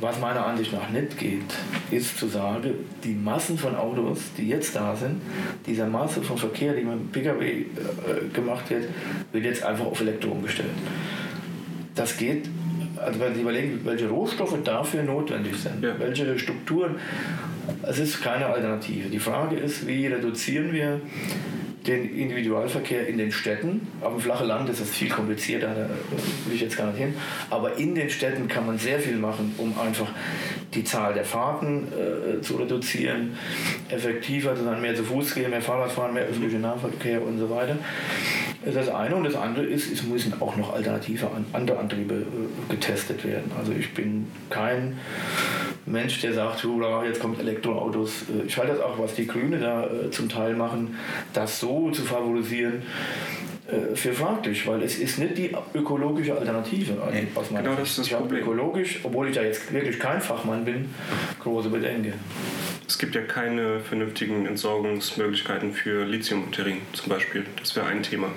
Was 0.00 0.18
meiner 0.18 0.44
Ansicht 0.46 0.72
nach 0.72 0.90
nicht 0.90 1.16
geht, 1.16 1.42
ist 1.90 2.18
zu 2.18 2.26
sagen, 2.26 2.74
die 3.04 3.14
Massen 3.14 3.56
von 3.56 3.76
Autos, 3.76 4.18
die 4.36 4.48
jetzt 4.48 4.74
da 4.74 4.96
sind, 4.96 5.22
dieser 5.66 5.86
Masse 5.86 6.22
von 6.22 6.36
Verkehr, 6.36 6.74
die 6.74 6.82
mit 6.82 6.94
dem 6.94 7.08
Pkw 7.10 7.50
äh, 7.50 7.64
gemacht 8.32 8.68
wird, 8.70 8.88
wird 9.30 9.44
jetzt 9.44 9.62
einfach 9.62 9.86
auf 9.86 10.00
Elektro 10.00 10.32
umgestellt. 10.32 10.70
Das 11.94 12.16
geht 12.16 12.48
also 13.02 13.20
wenn 13.20 13.34
Sie 13.34 13.40
überlegen, 13.40 13.80
welche 13.84 14.08
Rohstoffe 14.08 14.56
dafür 14.64 15.02
notwendig 15.02 15.56
sind, 15.56 15.82
ja. 15.82 15.98
welche 15.98 16.38
Strukturen, 16.38 16.96
es 17.82 17.98
ist 17.98 18.22
keine 18.22 18.46
Alternative. 18.46 19.08
Die 19.08 19.18
Frage 19.18 19.56
ist, 19.56 19.86
wie 19.86 20.06
reduzieren 20.06 20.72
wir 20.72 21.00
den 21.86 22.16
Individualverkehr 22.16 23.08
in 23.08 23.18
den 23.18 23.32
Städten. 23.32 23.88
Auf 24.00 24.12
dem 24.12 24.20
flachen 24.20 24.46
Land 24.46 24.68
ist 24.68 24.80
das 24.80 24.90
viel 24.90 25.08
komplizierter, 25.08 25.68
da 25.68 25.88
will 26.46 26.54
ich 26.54 26.60
jetzt 26.60 26.76
gar 26.76 26.86
nicht 26.86 26.98
hin. 26.98 27.14
Aber 27.50 27.76
in 27.76 27.94
den 27.94 28.08
Städten 28.08 28.46
kann 28.46 28.66
man 28.66 28.78
sehr 28.78 29.00
viel 29.00 29.16
machen, 29.16 29.54
um 29.58 29.78
einfach 29.78 30.06
die 30.74 30.84
Zahl 30.84 31.12
der 31.12 31.24
Fahrten 31.24 31.88
äh, 31.88 32.40
zu 32.40 32.56
reduzieren, 32.56 33.36
effektiver 33.88 34.54
zu 34.54 34.64
sein, 34.64 34.80
mehr 34.80 34.94
zu 34.94 35.04
Fuß 35.04 35.34
gehen, 35.34 35.50
mehr 35.50 35.60
Fahrrad 35.60 35.90
fahren, 35.90 36.14
mehr 36.14 36.24
öffentlicher 36.24 36.60
Nahverkehr 36.60 37.20
und 37.22 37.38
so 37.38 37.50
weiter. 37.50 37.76
Das 38.64 38.76
ist 38.76 38.86
das 38.86 38.94
eine. 38.94 39.16
Und 39.16 39.24
das 39.24 39.34
andere 39.34 39.66
ist, 39.66 39.92
es 39.92 40.04
müssen 40.04 40.40
auch 40.40 40.56
noch 40.56 40.72
alternative 40.72 41.28
andere 41.52 41.78
Antriebe 41.78 42.14
äh, 42.14 42.70
getestet 42.70 43.24
werden. 43.24 43.50
Also 43.58 43.72
ich 43.72 43.92
bin 43.92 44.28
kein 44.50 44.98
Mensch, 45.86 46.20
der 46.20 46.32
sagt, 46.32 46.64
jetzt 47.06 47.20
kommt 47.20 47.40
Elektroautos. 47.40 48.22
Äh, 48.22 48.46
ich 48.46 48.56
halte 48.56 48.72
das 48.72 48.80
auch, 48.80 48.98
was 48.98 49.14
die 49.14 49.26
Grüne 49.26 49.58
da 49.58 49.86
äh, 49.86 50.10
zum 50.10 50.28
Teil 50.28 50.54
machen, 50.54 50.96
das 51.32 51.60
so 51.60 51.90
zu 51.90 52.02
favorisieren, 52.02 52.82
äh, 53.68 53.94
für 53.94 54.12
fraglich, 54.12 54.66
weil 54.66 54.82
es 54.82 54.98
ist 54.98 55.18
nicht 55.18 55.38
die 55.38 55.52
ökologische 55.74 56.36
Alternative. 56.36 56.94
Nee, 57.12 57.28
genau 57.48 57.74
das 57.74 57.90
ist 57.90 57.98
das 57.98 58.06
ich 58.08 58.12
Problem. 58.14 58.42
ökologisch, 58.42 59.00
obwohl 59.02 59.28
ich 59.28 59.34
da 59.34 59.42
jetzt 59.42 59.72
wirklich 59.72 59.98
kein 59.98 60.20
Fachmann 60.20 60.64
bin, 60.64 60.94
große 61.40 61.68
Bedenken. 61.68 62.14
Es 62.86 62.98
gibt 62.98 63.14
ja 63.14 63.22
keine 63.22 63.80
vernünftigen 63.80 64.44
Entsorgungsmöglichkeiten 64.46 65.72
für 65.72 66.04
Lithiumbatterien 66.04 66.82
zum 66.92 67.08
Beispiel. 67.08 67.46
Das 67.58 67.74
wäre 67.74 67.86
ein 67.86 68.02
Thema. 68.02 68.28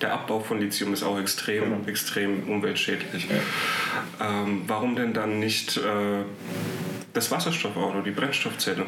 Der 0.00 0.12
Abbau 0.12 0.40
von 0.40 0.60
Lithium 0.60 0.94
ist 0.94 1.02
auch 1.02 1.18
extrem, 1.20 1.64
genau. 1.64 1.76
extrem 1.86 2.48
umweltschädlich. 2.48 3.26
Ja. 3.28 4.42
Ähm, 4.42 4.62
warum 4.66 4.96
denn 4.96 5.12
dann 5.12 5.40
nicht 5.40 5.76
äh, 5.76 6.22
das 7.12 7.30
Wasserstoffauto, 7.30 8.00
die 8.02 8.10
Brennstoffzelle? 8.10 8.86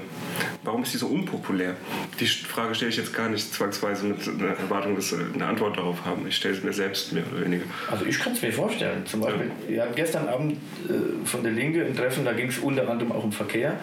Warum 0.63 0.83
ist 0.83 0.93
die 0.93 0.99
so 0.99 1.07
unpopulär? 1.07 1.77
Die 2.19 2.27
Frage 2.27 2.75
stelle 2.75 2.91
ich 2.91 2.97
jetzt 2.97 3.15
gar 3.15 3.29
nicht 3.29 3.53
zwangsweise 3.53 4.07
mit 4.07 4.27
einer 4.29 4.57
Erwartung, 4.59 4.95
dass 4.95 5.09
Sie 5.11 5.17
eine 5.35 5.47
Antwort 5.47 5.77
darauf 5.77 6.05
haben. 6.05 6.27
Ich 6.27 6.37
stelle 6.37 6.55
es 6.55 6.63
mir 6.63 6.73
selbst 6.73 7.13
mehr 7.13 7.25
oder 7.33 7.45
weniger. 7.45 7.65
Also 7.91 8.05
ich 8.05 8.19
kann 8.19 8.33
es 8.33 8.43
mir 8.43 8.53
vorstellen. 8.53 9.07
Zum 9.07 9.21
Beispiel, 9.21 9.51
ja. 9.69 9.69
wir 9.69 9.83
hatten 9.83 9.95
gestern 9.95 10.29
Abend 10.29 10.53
äh, 10.53 11.27
von 11.27 11.43
der 11.43 11.53
Linke 11.53 11.85
ein 11.85 11.97
Treffen, 11.97 12.25
da 12.25 12.33
ging 12.33 12.49
es 12.49 12.59
unter 12.59 12.89
anderem 12.89 13.13
auch 13.13 13.25
um 13.25 13.33
Verkehr. 13.33 13.79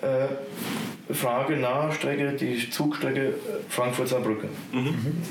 Äh, 0.00 0.26
Frage 1.12 1.56
Nahstrecke, 1.56 2.32
die 2.32 2.70
Zugstrecke 2.70 3.34
Frankfurt-Saarbrücken. 3.68 4.48
Mhm. 4.72 5.22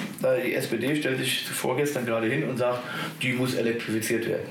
Die 0.46 0.54
SPD 0.54 0.96
stellt 0.96 1.18
sich 1.18 1.46
vorgestern 1.46 2.06
gerade 2.06 2.28
hin 2.28 2.48
und 2.48 2.58
sagt, 2.58 2.84
die 3.22 3.34
muss 3.34 3.56
elektrifiziert 3.56 4.28
werden 4.28 4.46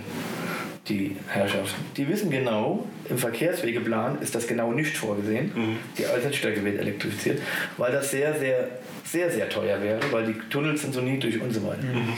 die 0.88 1.16
Herrschaften. 1.28 1.84
Die 1.96 2.08
wissen 2.08 2.30
genau, 2.30 2.86
im 3.08 3.18
Verkehrswegeplan 3.18 4.20
ist 4.20 4.34
das 4.34 4.46
genau 4.46 4.72
nicht 4.72 4.96
vorgesehen. 4.96 5.52
Mhm. 5.54 5.76
Die 5.96 6.06
Altstrecke 6.06 6.64
wird 6.64 6.78
elektrifiziert, 6.78 7.40
weil 7.76 7.92
das 7.92 8.10
sehr, 8.10 8.34
sehr, 8.38 8.68
sehr, 9.04 9.30
sehr 9.30 9.48
teuer 9.48 9.80
wäre, 9.80 10.00
weil 10.10 10.26
die 10.26 10.38
Tunnels 10.50 10.82
sind 10.82 10.94
so 10.94 11.00
niedrig 11.00 11.40
und 11.40 11.52
so 11.52 11.64
weiter. 11.64 11.84
Mhm. 11.84 12.14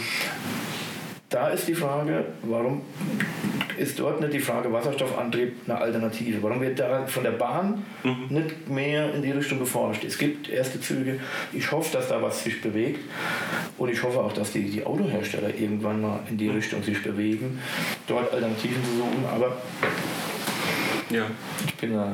Da 1.28 1.48
ist 1.48 1.66
die 1.68 1.74
Frage, 1.74 2.24
warum 2.42 2.82
ist 3.78 3.98
dort 3.98 4.20
nicht 4.20 4.32
die 4.32 4.40
Frage 4.40 4.72
Wasserstoffantrieb 4.72 5.52
eine 5.66 5.78
Alternative? 5.78 6.42
Warum 6.42 6.60
wird 6.60 6.78
da 6.78 7.06
von 7.06 7.24
der 7.24 7.32
Bahn 7.32 7.84
mhm. 8.02 8.26
nicht 8.30 8.68
mehr 8.68 9.12
in 9.14 9.22
die 9.22 9.30
Richtung 9.30 9.58
geforscht? 9.58 10.04
Es 10.04 10.16
gibt 10.16 10.48
erste 10.48 10.80
Züge. 10.80 11.20
Ich 11.52 11.70
hoffe, 11.70 11.92
dass 11.92 12.08
da 12.08 12.22
was 12.22 12.42
sich 12.42 12.62
bewegt. 12.62 13.00
Und 13.76 13.90
ich 13.90 14.02
hoffe 14.02 14.20
auch, 14.20 14.32
dass 14.32 14.52
die, 14.52 14.70
die 14.70 14.84
Autohersteller 14.84 15.54
irgendwann 15.54 16.00
mal 16.00 16.20
in 16.28 16.38
die. 16.38 16.54
Richtung 16.54 16.82
sich 16.82 17.02
bewegen, 17.02 17.58
dort 18.06 18.32
Alternativen 18.32 18.82
zu 18.84 18.96
suchen. 18.96 19.24
Aber 19.32 19.56
ja. 21.10 21.26
ich 21.66 21.74
bin 21.74 21.94
da. 21.94 22.12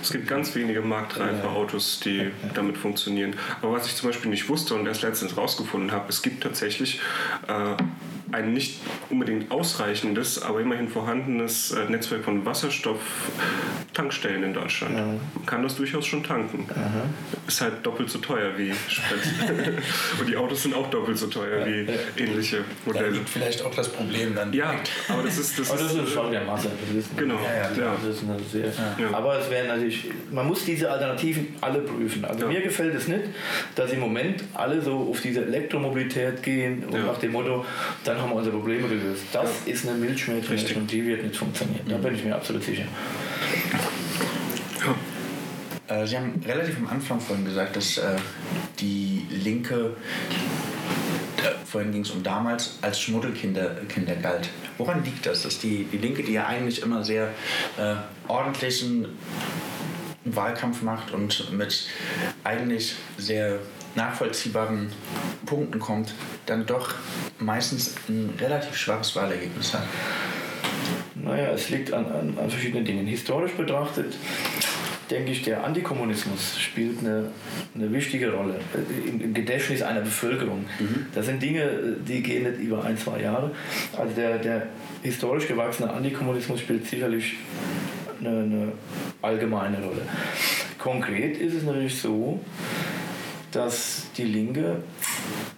Es 0.00 0.10
gibt 0.10 0.26
ganz 0.26 0.54
wenige 0.54 0.80
marktreife 0.80 1.48
Autos, 1.48 2.00
die 2.00 2.30
damit 2.54 2.76
funktionieren. 2.76 3.36
Aber 3.62 3.72
was 3.72 3.86
ich 3.86 3.94
zum 3.94 4.08
Beispiel 4.08 4.30
nicht 4.30 4.48
wusste 4.48 4.74
und 4.74 4.86
erst 4.86 5.02
letztens 5.02 5.36
rausgefunden 5.36 5.92
habe, 5.92 6.06
es 6.08 6.22
gibt 6.22 6.42
tatsächlich 6.42 7.00
äh, 7.46 7.76
ein 8.32 8.52
nicht 8.52 8.80
unbedingt 9.10 9.50
ausreichendes, 9.50 10.42
aber 10.42 10.60
immerhin 10.60 10.88
vorhandenes 10.88 11.72
äh, 11.72 11.84
Netzwerk 11.88 12.24
von 12.24 12.44
Wasserstofftankstellen 12.46 14.42
in 14.42 14.54
Deutschland. 14.54 14.96
Man 14.96 15.20
kann 15.46 15.62
das 15.62 15.76
durchaus 15.76 16.06
schon 16.06 16.24
tanken. 16.24 16.66
Aha. 16.70 17.04
Ist 17.46 17.60
halt 17.60 17.84
doppelt 17.84 18.08
so 18.10 18.18
teuer 18.18 18.56
wie 18.56 18.72
Sprit. 18.88 19.20
Und 20.20 20.28
die 20.28 20.36
Autos 20.36 20.62
sind 20.62 20.74
auch 20.74 20.88
doppelt 20.90 21.18
so 21.18 21.26
teuer 21.26 21.60
ja, 21.60 21.66
wie 21.66 21.82
ja. 21.82 21.92
ähnliche 22.16 22.64
Modelle. 22.86 23.08
Da 23.08 23.12
liegt 23.12 23.28
vielleicht 23.28 23.62
auch 23.62 23.74
das 23.74 23.90
Problem 23.90 24.34
dann. 24.34 24.52
Ja, 24.52 24.74
aber 25.08 25.22
das 25.22 25.38
ist 25.38 25.58
das. 25.58 25.70
aber 25.70 25.82
das 25.82 25.94
ist 25.94 26.12
schon 26.12 26.32
der 26.32 26.44
Masse. 26.44 26.70
Das 26.88 27.04
ist 27.04 27.16
genau. 27.16 27.34
Ja, 27.34 27.94
ist 28.08 28.24
Aber 29.12 29.38
es 29.38 29.50
wäre 29.50 29.68
natürlich, 29.68 30.10
man 30.30 30.46
muss 30.46 30.64
diese 30.64 30.90
Alternativen 30.90 31.48
alle 31.60 31.80
prüfen. 31.80 32.24
Also 32.24 32.46
mir 32.46 32.62
gefällt 32.62 32.94
es 32.94 33.08
nicht, 33.08 33.24
dass 33.74 33.92
im 33.92 34.00
Moment 34.00 34.44
alle 34.54 34.80
so 34.80 35.08
auf 35.10 35.20
diese 35.20 35.44
Elektromobilität 35.44 36.42
gehen 36.42 36.84
und 36.84 37.06
nach 37.06 37.18
dem 37.18 37.32
Motto, 37.32 37.64
dann 38.04 38.21
haben 38.22 38.30
wir 38.30 38.36
unsere 38.36 38.56
Probleme 38.56 38.88
gelöst. 38.88 39.24
Das 39.32 39.50
ja. 39.66 39.72
ist 39.72 39.88
eine 39.88 39.98
Milchmädchen 39.98 40.82
und 40.82 40.90
die 40.90 41.04
wird 41.06 41.22
nicht 41.22 41.36
funktionieren. 41.36 41.84
Da 41.88 41.96
bin 41.98 42.14
ich 42.14 42.24
mir 42.24 42.34
absolut 42.34 42.62
sicher. 42.62 42.84
Äh, 45.88 46.06
Sie 46.06 46.16
haben 46.16 46.40
relativ 46.46 46.78
am 46.78 46.88
Anfang 46.88 47.20
vorhin 47.20 47.44
gesagt, 47.44 47.76
dass 47.76 47.98
äh, 47.98 48.16
die 48.78 49.26
Linke, 49.30 49.96
äh, 51.38 51.66
vorhin 51.66 51.92
ging 51.92 52.02
es 52.02 52.10
um 52.10 52.22
damals, 52.22 52.78
als 52.80 53.00
Schmuddelkinder 53.00 53.76
Kinder 53.88 54.14
galt. 54.16 54.48
Woran 54.78 55.04
liegt 55.04 55.26
das? 55.26 55.42
Dass 55.42 55.58
die, 55.58 55.84
die 55.84 55.98
Linke, 55.98 56.22
die 56.22 56.32
ja 56.32 56.46
eigentlich 56.46 56.82
immer 56.82 57.04
sehr 57.04 57.28
äh, 57.78 57.94
ordentlichen 58.28 59.06
Wahlkampf 60.24 60.82
macht 60.82 61.12
und 61.12 61.52
mit 61.52 61.88
eigentlich 62.44 62.94
sehr 63.18 63.58
nachvollziehbaren 63.94 64.90
Punkten 65.46 65.78
kommt, 65.78 66.14
dann 66.46 66.66
doch 66.66 66.94
meistens 67.38 67.94
ein 68.08 68.34
relativ 68.38 68.76
schwaches 68.76 69.14
Wahlergebnis 69.16 69.74
hat. 69.74 69.84
Naja, 71.14 71.50
es 71.52 71.68
liegt 71.68 71.92
an, 71.92 72.06
an, 72.06 72.38
an 72.38 72.50
verschiedenen 72.50 72.84
Dingen. 72.84 73.06
Historisch 73.06 73.52
betrachtet 73.52 74.14
denke 75.12 75.32
ich, 75.32 75.42
der 75.42 75.62
Antikommunismus 75.62 76.58
spielt 76.58 77.00
eine, 77.00 77.30
eine 77.74 77.92
wichtige 77.92 78.32
Rolle 78.32 78.54
im, 79.06 79.20
im 79.20 79.34
Gedächtnis 79.34 79.82
einer 79.82 80.00
Bevölkerung. 80.00 80.64
Mhm. 80.80 81.06
Das 81.14 81.26
sind 81.26 81.42
Dinge, 81.42 81.96
die 82.06 82.22
gehen 82.22 82.44
nicht 82.44 82.58
über 82.60 82.84
ein, 82.84 82.96
zwei 82.96 83.20
Jahre. 83.20 83.50
Also 83.96 84.14
der, 84.14 84.38
der 84.38 84.66
historisch 85.02 85.46
gewachsene 85.46 85.90
Antikommunismus 85.92 86.60
spielt 86.60 86.86
sicherlich 86.86 87.36
eine, 88.20 88.30
eine 88.30 88.72
allgemeine 89.20 89.76
Rolle. 89.78 90.02
Konkret 90.78 91.36
ist 91.36 91.54
es 91.54 91.62
natürlich 91.62 92.00
so, 92.00 92.40
dass 93.52 94.06
die 94.16 94.24
Linke 94.24 94.82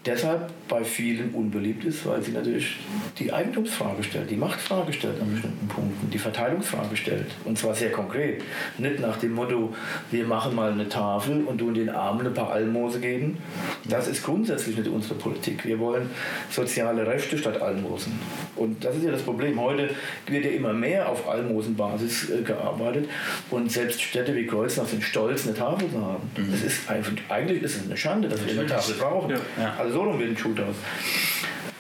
deshalb 0.07 0.51
bei 0.69 0.85
vielen 0.85 1.31
unbeliebt 1.31 1.85
ist, 1.85 2.07
weil 2.07 2.23
sie 2.23 2.33
natürlich 2.33 2.77
die 3.19 3.33
Eigentumsfrage 3.33 4.03
stellt, 4.03 4.31
die 4.31 4.37
Machtfrage 4.37 4.93
stellt 4.93 5.21
an 5.21 5.33
bestimmten 5.33 5.69
Punkten, 5.69 6.11
die 6.11 6.19
Verteilungsfrage 6.19 6.97
stellt. 6.97 7.27
Und 7.45 7.59
zwar 7.59 7.75
sehr 7.75 7.91
konkret. 7.91 8.43
Nicht 8.79 9.01
nach 9.01 9.17
dem 9.19 9.35
Motto, 9.35 9.75
wir 10.11 10.27
machen 10.27 10.55
mal 10.55 10.73
eine 10.73 10.89
Tafel 10.89 11.45
und 11.45 11.59
tun 11.59 11.75
den 11.75 11.91
Armen 11.91 12.27
ein 12.27 12.35
paar 12.35 12.53
Almose 12.53 13.01
geben. 13.01 13.39
Das 13.85 14.09
ist 14.09 14.25
grundsätzlich 14.25 14.77
nicht 14.77 14.89
unsere 14.89 15.15
Politik. 15.15 15.65
Wir 15.65 15.79
wollen 15.79 16.11
soziale 16.51 17.07
Rechte 17.07 17.39
statt 17.39 17.61
Almosen. 17.61 18.19
Und 18.57 18.85
das 18.85 18.97
ist 18.97 19.05
ja 19.05 19.11
das 19.11 19.23
Problem. 19.23 19.61
Heute 19.61 19.91
wird 20.27 20.45
ja 20.45 20.51
immer 20.51 20.73
mehr 20.73 21.09
auf 21.09 21.29
Almosenbasis 21.29 22.31
äh, 22.31 22.43
gearbeitet 22.43 23.09
und 23.51 23.71
selbst 23.71 24.03
Städte 24.03 24.35
wie 24.35 24.47
Kreuznach 24.47 24.87
sind 24.87 25.03
stolz, 25.03 25.47
eine 25.47 25.57
Tafel 25.57 25.91
zu 25.91 26.01
haben. 26.01 26.31
Mhm. 26.37 26.51
Das 26.51 26.63
ist 26.63 26.91
einfach, 26.91 27.13
eigentlich 27.29 27.63
ist 27.63 27.77
es 27.77 27.85
eine 27.85 27.97
Schande, 27.97 28.29
dass 28.29 28.45
wir 28.45 28.53
eine 28.53 28.67
Tafel 28.67 28.95
brauchen. 28.95 29.31
Ja. 29.31 29.37
Also 29.79 29.93
so 29.93 30.03
rum 30.03 30.19
wird 30.19 30.31
ein. 30.31 30.75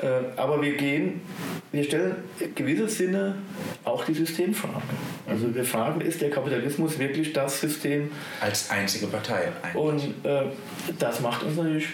Äh, 0.03 0.07
aber 0.37 0.61
wir 0.61 0.77
gehen, 0.77 1.21
wir 1.73 1.85
stellen 1.85 2.17
in 2.39 2.55
gewissem 2.55 2.89
Sinne 2.89 3.37
auch 3.85 4.05
die 4.05 4.15
Systemfrage. 4.15 4.83
Also 5.27 5.55
wir 5.55 5.65
fragen, 5.65 6.01
ist 6.01 6.21
der 6.21 6.31
Kapitalismus 6.31 6.99
wirklich 6.99 7.33
das 7.33 7.61
System? 7.61 8.11
Als 8.41 8.71
einzige 8.71 9.07
Partei. 9.07 9.49
Eigentlich. 9.63 9.75
Und 9.75 10.25
äh, 10.25 10.43
das 10.99 11.21
macht 11.21 11.43
uns 11.43 11.57
natürlich 11.57 11.89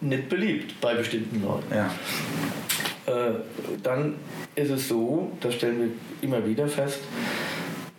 nicht 0.00 0.28
beliebt 0.28 0.80
bei 0.80 0.94
bestimmten 0.94 1.42
Leuten. 1.42 1.74
Ja. 1.74 1.90
Äh, 3.06 3.34
dann 3.82 4.16
ist 4.54 4.70
es 4.70 4.88
so, 4.88 5.32
das 5.40 5.54
stellen 5.54 5.80
wir 5.80 5.88
immer 6.28 6.46
wieder 6.46 6.68
fest, 6.68 7.00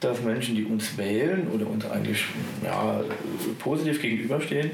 dass 0.05 0.21
Menschen, 0.21 0.55
die 0.55 0.65
uns 0.65 0.97
wählen 0.97 1.47
oder 1.53 1.67
uns 1.67 1.85
eigentlich 1.89 2.25
ja, 2.63 3.01
positiv 3.59 4.01
gegenüberstehen, 4.01 4.71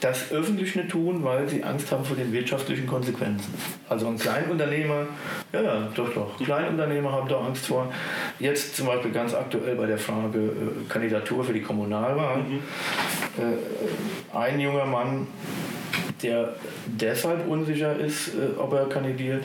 das 0.00 0.32
öffentlich 0.32 0.74
nicht 0.74 0.90
tun, 0.90 1.22
weil 1.22 1.48
sie 1.48 1.62
Angst 1.62 1.90
haben 1.92 2.04
vor 2.04 2.16
den 2.16 2.32
wirtschaftlichen 2.32 2.86
Konsequenzen. 2.86 3.54
Also 3.88 4.08
ein 4.08 4.18
Kleinunternehmer, 4.18 5.06
ja, 5.52 5.62
ja, 5.62 5.88
doch, 5.94 6.12
doch, 6.12 6.36
Kleinunternehmer 6.38 7.12
haben 7.12 7.28
da 7.28 7.40
Angst 7.40 7.66
vor. 7.66 7.92
Jetzt 8.38 8.76
zum 8.76 8.86
Beispiel 8.86 9.12
ganz 9.12 9.34
aktuell 9.34 9.76
bei 9.76 9.86
der 9.86 9.98
Frage 9.98 10.38
äh, 10.38 10.88
Kandidatur 10.88 11.44
für 11.44 11.52
die 11.52 11.62
Kommunalwahl. 11.62 12.38
Mhm. 12.38 12.60
Äh, 13.38 14.36
ein 14.36 14.60
junger 14.60 14.86
Mann, 14.86 15.28
der 16.22 16.54
deshalb 16.86 17.46
unsicher 17.46 17.96
ist, 17.98 18.28
äh, 18.28 18.58
ob 18.58 18.72
er 18.72 18.88
kandidiert, 18.88 19.44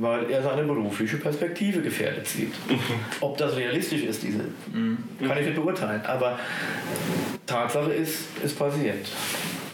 weil 0.00 0.30
er 0.30 0.42
seine 0.42 0.62
berufliche 0.62 1.18
Perspektive 1.18 1.80
gefährdet 1.82 2.26
sieht. 2.26 2.52
Mhm. 2.68 2.78
Ob 3.20 3.36
das 3.36 3.56
realistisch 3.56 4.02
ist, 4.02 4.22
diese, 4.22 4.44
mhm. 4.72 4.98
kann 5.26 5.38
ich 5.38 5.46
nicht 5.46 5.56
beurteilen. 5.56 6.00
Aber 6.06 6.38
Tatsache 7.46 7.92
ist, 7.92 8.24
es 8.42 8.54
passiert. 8.54 9.06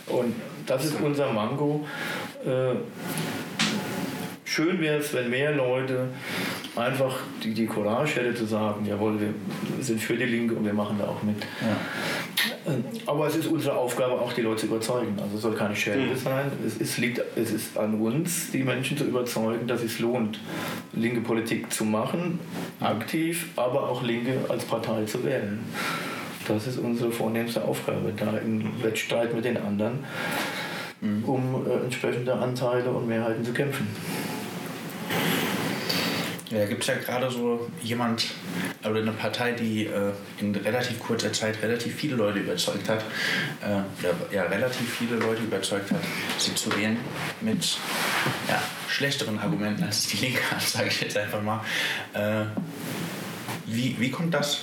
Und 0.07 0.35
das 0.66 0.85
ist 0.85 1.01
unser 1.01 1.33
Mango. 1.33 1.87
Äh, 2.45 2.74
schön 4.47 4.80
wäre 4.80 4.99
es, 4.99 5.12
wenn 5.12 5.28
mehr 5.28 5.53
Leute 5.53 6.09
einfach 6.76 7.18
die, 7.42 7.53
die 7.53 7.66
Courage 7.66 8.20
hätte 8.20 8.34
zu 8.34 8.47
sagen, 8.47 8.86
jawohl, 8.86 9.20
wir 9.20 9.34
sind 9.80 10.01
für 10.01 10.14
die 10.14 10.24
Linke 10.24 10.55
und 10.55 10.64
wir 10.64 10.72
machen 10.72 10.97
da 10.99 11.07
auch 11.07 11.22
mit. 11.22 11.36
Ja. 11.61 11.76
Aber 13.07 13.26
es 13.26 13.36
ist 13.36 13.47
unsere 13.47 13.76
Aufgabe, 13.76 14.12
auch 14.12 14.32
die 14.32 14.42
Leute 14.42 14.62
zu 14.62 14.66
überzeugen. 14.66 15.16
Also 15.20 15.36
es 15.36 15.42
soll 15.42 15.55
keine 15.55 15.74
Schelte 15.74 16.14
mhm. 16.14 16.16
sein. 16.16 16.51
Es 16.66 16.76
ist, 16.76 16.99
liegt, 16.99 17.20
es 17.36 17.53
ist 17.53 17.76
an 17.76 18.01
uns, 18.01 18.51
die 18.53 18.62
Menschen 18.62 18.97
zu 18.97 19.05
überzeugen, 19.05 19.66
dass 19.66 19.82
es 19.82 19.99
lohnt, 19.99 20.40
linke 20.92 21.20
Politik 21.20 21.72
zu 21.72 21.84
machen, 21.84 22.38
aktiv, 22.80 23.49
aber 23.57 23.88
auch 23.88 24.03
Linke 24.03 24.38
als 24.49 24.64
Partei 24.64 25.05
zu 25.05 25.24
wählen. 25.24 25.61
Das 26.47 26.66
ist 26.66 26.78
unsere 26.78 27.11
vornehmste 27.11 27.64
Aufgabe, 27.64 28.12
da 28.16 28.38
im 28.38 28.82
Wettstreit 28.82 29.34
mit 29.34 29.44
den 29.44 29.57
anderen, 29.57 30.05
mhm. 31.01 31.24
um 31.24 31.66
äh, 31.66 31.84
entsprechende 31.84 32.34
Anteile 32.34 32.90
und 32.90 33.09
Mehrheiten 33.09 33.44
zu 33.44 33.53
kämpfen. 33.53 33.88
Ja, 36.51 36.59
da 36.59 36.66
gibt 36.66 36.82
es 36.82 36.86
ja 36.86 36.94
gerade 36.94 37.28
so 37.28 37.68
jemand, 37.82 38.28
oder 38.88 39.01
eine 39.01 39.11
Partei, 39.11 39.53
die 39.53 39.86
äh, 39.86 40.12
in 40.38 40.55
relativ 40.55 41.01
kurzer 41.01 41.32
Zeit 41.32 41.61
relativ 41.61 41.97
viele 41.97 42.14
Leute 42.14 42.38
überzeugt 42.38 42.88
hat, 42.88 43.05
äh, 43.62 44.34
ja, 44.34 44.44
relativ 44.44 44.88
viele 44.94 45.16
Leute 45.16 45.42
überzeugt 45.42 45.90
hat, 45.90 46.03
sie 46.38 46.55
zu 46.55 46.74
wählen 46.76 46.99
mit 47.40 47.78
ja, 48.49 48.62
schlechteren 48.86 49.40
Argumenten 49.40 49.82
als 49.82 50.07
die 50.07 50.18
Linke 50.18 50.40
sage 50.61 50.86
ich 50.88 51.01
jetzt 51.01 51.16
einfach 51.16 51.42
mal. 51.42 51.64
Äh, 52.12 52.44
wie, 53.66 53.97
wie 53.99 54.11
kommt 54.12 54.32
das? 54.32 54.61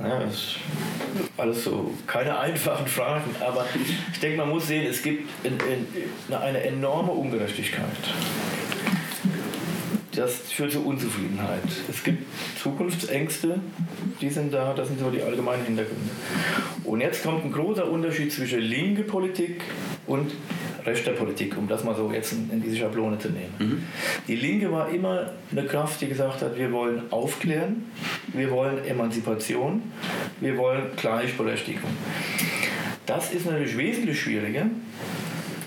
Ja, 0.00 0.20
ist 0.20 0.56
alles 1.36 1.64
so 1.64 1.92
keine 2.06 2.38
einfachen 2.38 2.86
Fragen, 2.86 3.34
aber 3.40 3.66
ich 4.12 4.20
denke, 4.20 4.38
man 4.38 4.48
muss 4.48 4.66
sehen, 4.66 4.86
es 4.86 5.02
gibt 5.02 5.28
in, 5.44 5.58
in, 5.60 6.34
eine 6.34 6.62
enorme 6.62 7.12
Ungerechtigkeit 7.12 7.84
das 10.16 10.52
führt 10.52 10.72
zu 10.72 10.84
Unzufriedenheit. 10.84 11.62
Es 11.88 12.02
gibt 12.02 12.24
Zukunftsängste, 12.60 13.60
die 14.20 14.30
sind 14.30 14.52
da, 14.52 14.72
das 14.74 14.88
sind 14.88 14.98
so 14.98 15.10
die 15.10 15.22
allgemeinen 15.22 15.64
Hintergründe. 15.64 16.10
Und 16.84 17.00
jetzt 17.00 17.22
kommt 17.22 17.44
ein 17.44 17.52
großer 17.52 17.90
Unterschied 17.90 18.32
zwischen 18.32 18.60
linke 18.60 19.02
Politik 19.02 19.62
und 20.06 20.32
rechter 20.86 21.12
Politik, 21.12 21.56
um 21.58 21.68
das 21.68 21.84
mal 21.84 21.94
so 21.94 22.10
jetzt 22.12 22.32
in, 22.32 22.62
diese 22.62 22.76
Schablone 22.76 23.18
zu 23.18 23.28
nehmen. 23.28 23.54
Mhm. 23.58 23.82
Die 24.28 24.36
Linke 24.36 24.70
war 24.70 24.88
immer 24.88 25.32
eine 25.50 25.64
Kraft, 25.64 26.00
die 26.00 26.06
gesagt 26.06 26.42
hat, 26.42 26.56
wir 26.56 26.72
wollen 26.72 27.02
aufklären, 27.10 27.84
wir 28.32 28.50
wollen 28.50 28.84
Emanzipation, 28.84 29.82
wir 30.40 30.56
wollen 30.56 30.84
Gleichberechtigung. 30.96 31.90
Das 33.04 33.32
ist 33.32 33.46
natürlich 33.46 33.76
wesentlich 33.76 34.20
schwieriger, 34.20 34.66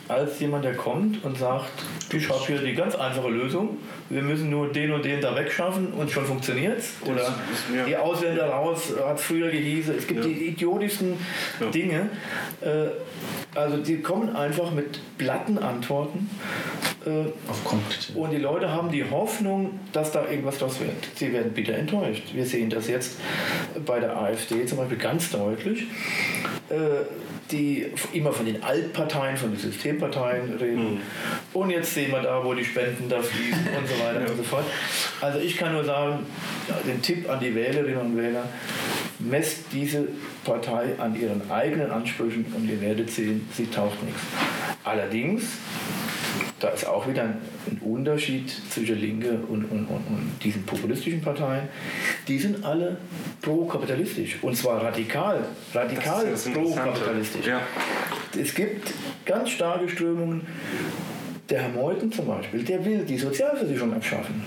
als 0.10 0.40
jemand, 0.40 0.66
der 0.66 0.76
kommt 0.76 1.24
und 1.24 1.38
sagt, 1.38 1.72
ich 2.12 2.28
habe 2.30 2.44
hier 2.46 2.58
die 2.58 2.74
ganz 2.74 2.96
einfache 2.96 3.30
Lösung, 3.30 3.78
wir 4.10 4.24
müssen 4.24 4.50
nur 4.50 4.72
den 4.72 4.92
und 4.92 5.06
den 5.06 5.22
da 5.22 5.36
wegschaffen 5.36 5.94
und 5.94 6.10
schon 6.10 6.26
funktioniert 6.26 6.80
es. 6.80 6.94
Oder 7.06 7.36
ja. 7.76 7.86
die 7.86 7.96
Ausländer 7.96 8.50
raus, 8.50 8.92
hat 9.06 9.20
es 9.20 9.24
früher 9.24 9.52
gehießen. 9.52 9.96
Es 9.96 10.08
gibt 10.08 10.26
ja. 10.26 10.30
die 10.30 10.48
idiotischsten 10.48 11.14
ja. 11.60 11.68
Dinge. 11.68 12.10
Äh, 12.62 12.88
also 13.56 13.78
die 13.78 14.02
kommen 14.02 14.36
einfach 14.36 14.72
mit 14.72 15.00
platten 15.20 15.60
Antworten. 15.60 16.28
Äh, 17.06 17.32
Auf 17.48 18.16
und 18.16 18.32
die 18.32 18.38
Leute 18.38 18.72
haben 18.72 18.92
die 18.92 19.04
Hoffnung, 19.10 19.80
dass 19.94 20.12
da 20.12 20.28
irgendwas 20.28 20.58
draus 20.58 20.80
wird. 20.80 20.92
Sie 21.16 21.32
werden 21.32 21.54
bitter 21.54 21.76
enttäuscht. 21.76 22.34
Wir 22.34 22.46
sehen 22.46 22.72
das 22.72 22.88
jetzt 22.88 23.20
bei 23.86 24.00
der 24.00 24.18
AfD 24.18 24.66
zum 24.66 24.80
Beispiel 24.80 24.98
ganz 24.98 25.30
deutlich. 25.30 25.84
Äh, 26.70 27.06
die 27.52 27.88
immer 28.14 28.32
von 28.32 28.46
den 28.46 28.64
Altparteien, 28.64 29.38
von 29.38 29.52
den 29.52 29.60
Systemparteien 29.60 30.54
reden. 30.58 30.96
Mhm. 30.96 31.02
Und 31.54 31.70
jetzt 31.70 31.94
sehen 31.94 32.12
wir 32.12 32.22
da, 32.22 32.44
wo 32.44 32.54
die 32.54 32.66
Spenden 32.66 33.10
da 33.10 33.22
fließen 33.22 33.68
und 33.78 33.88
so 33.88 34.04
weiter 34.04 34.22
ja. 34.22 34.28
und 34.32 34.38
so 34.38 34.44
fort. 34.44 34.66
Also 35.22 35.40
ich 35.40 35.58
kann 35.58 35.74
nur 35.74 35.84
sagen, 35.84 36.26
den 36.88 37.02
Tipp 37.02 37.30
an 37.30 37.40
die 37.40 37.54
Wählerinnen 37.54 37.98
und 37.98 38.18
Wähler, 38.18 38.44
messt 39.20 39.66
diese 39.74 40.08
Partei 40.46 40.94
an 40.98 41.20
ihren 41.20 41.50
eigenen 41.52 41.92
Ansprüchen 41.92 42.46
und 42.56 42.70
ihr 42.70 42.80
werdet 42.82 43.12
sehen, 43.12 43.48
sie 43.54 43.68
taucht 43.68 44.02
nichts. 44.04 44.22
Allerdings 44.84 45.44
da 46.60 46.70
ist 46.70 46.86
auch 46.88 47.08
wieder 47.08 47.24
ein, 47.24 47.38
Unterschied 47.82 48.50
zwischen 48.70 49.00
Linke 49.00 49.32
und, 49.32 49.66
und, 49.66 49.86
und, 49.86 49.90
und, 49.90 50.32
diesen 50.44 50.64
populistischen 50.66 51.22
Parteien. 51.22 51.70
Die 52.28 52.38
sind 52.38 52.64
alle 52.64 52.98
pro-kapitalistisch 53.42 54.38
und 54.42 54.56
zwar 54.56 54.84
radikal, 54.84 55.40
radikal 55.74 56.26
pro-kapitalistisch. 56.54 57.46
Ja. 57.46 57.62
Es 58.40 58.54
gibt 58.54 58.94
ganz 59.26 59.50
starke 59.52 59.88
Strömungen. 59.88 60.42
Der 61.50 61.64
Herr 61.64 61.70
Meuthen 61.70 62.12
zum 62.12 62.28
Beispiel, 62.28 62.64
der 62.64 62.84
will 62.86 63.00
die 63.06 63.18
Sozialversicherung 63.18 63.94
abschaffen. 63.94 64.44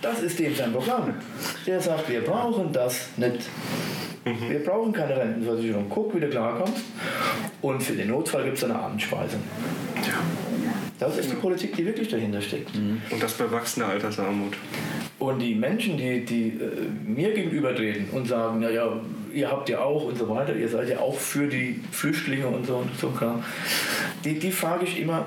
Das 0.00 0.22
ist 0.22 0.38
dem 0.38 0.54
sein 0.54 0.72
Programm. 0.72 1.14
Der 1.66 1.80
sagt, 1.80 2.08
wir 2.08 2.22
brauchen 2.22 2.72
das 2.72 3.08
nicht. 3.16 3.48
Mhm. 4.24 4.50
Wir 4.50 4.64
brauchen 4.64 4.92
keine 4.92 5.16
Rentenversicherung. 5.16 5.86
Guck, 5.88 6.14
wie 6.14 6.20
du 6.20 6.28
klarkommst. 6.28 6.84
Und 7.60 7.82
für 7.82 7.94
den 7.94 8.08
Notfall 8.08 8.44
gibt 8.44 8.56
es 8.56 8.64
eine 8.64 8.76
Abendspeise. 8.76 9.36
Ja. 9.96 10.37
Das 10.98 11.16
ist 11.16 11.30
die 11.30 11.36
Politik, 11.36 11.76
die 11.76 11.86
wirklich 11.86 12.08
dahinter 12.08 12.40
steckt. 12.40 12.74
Mhm. 12.74 13.00
Und 13.10 13.22
das 13.22 13.34
bei 13.34 13.50
wachsender 13.50 13.88
Altersarmut. 13.88 14.54
Und 15.18 15.38
die 15.40 15.54
Menschen, 15.54 15.96
die, 15.96 16.24
die 16.24 16.48
äh, 16.48 16.88
mir 17.04 17.32
gegenübertreten 17.32 18.10
und 18.10 18.26
sagen, 18.26 18.60
naja, 18.60 19.00
ihr 19.32 19.50
habt 19.50 19.68
ja 19.68 19.80
auch 19.80 20.04
und 20.04 20.18
so 20.18 20.28
weiter, 20.28 20.54
ihr 20.54 20.68
seid 20.68 20.88
ja 20.88 20.98
auch 20.98 21.16
für 21.16 21.46
die 21.46 21.80
Flüchtlinge 21.92 22.46
und 22.46 22.66
so 22.66 22.76
und 22.76 22.90
so 22.98 23.08
klar, 23.10 23.42
die, 24.24 24.38
die 24.38 24.50
frage 24.50 24.84
ich 24.84 25.00
immer, 25.00 25.26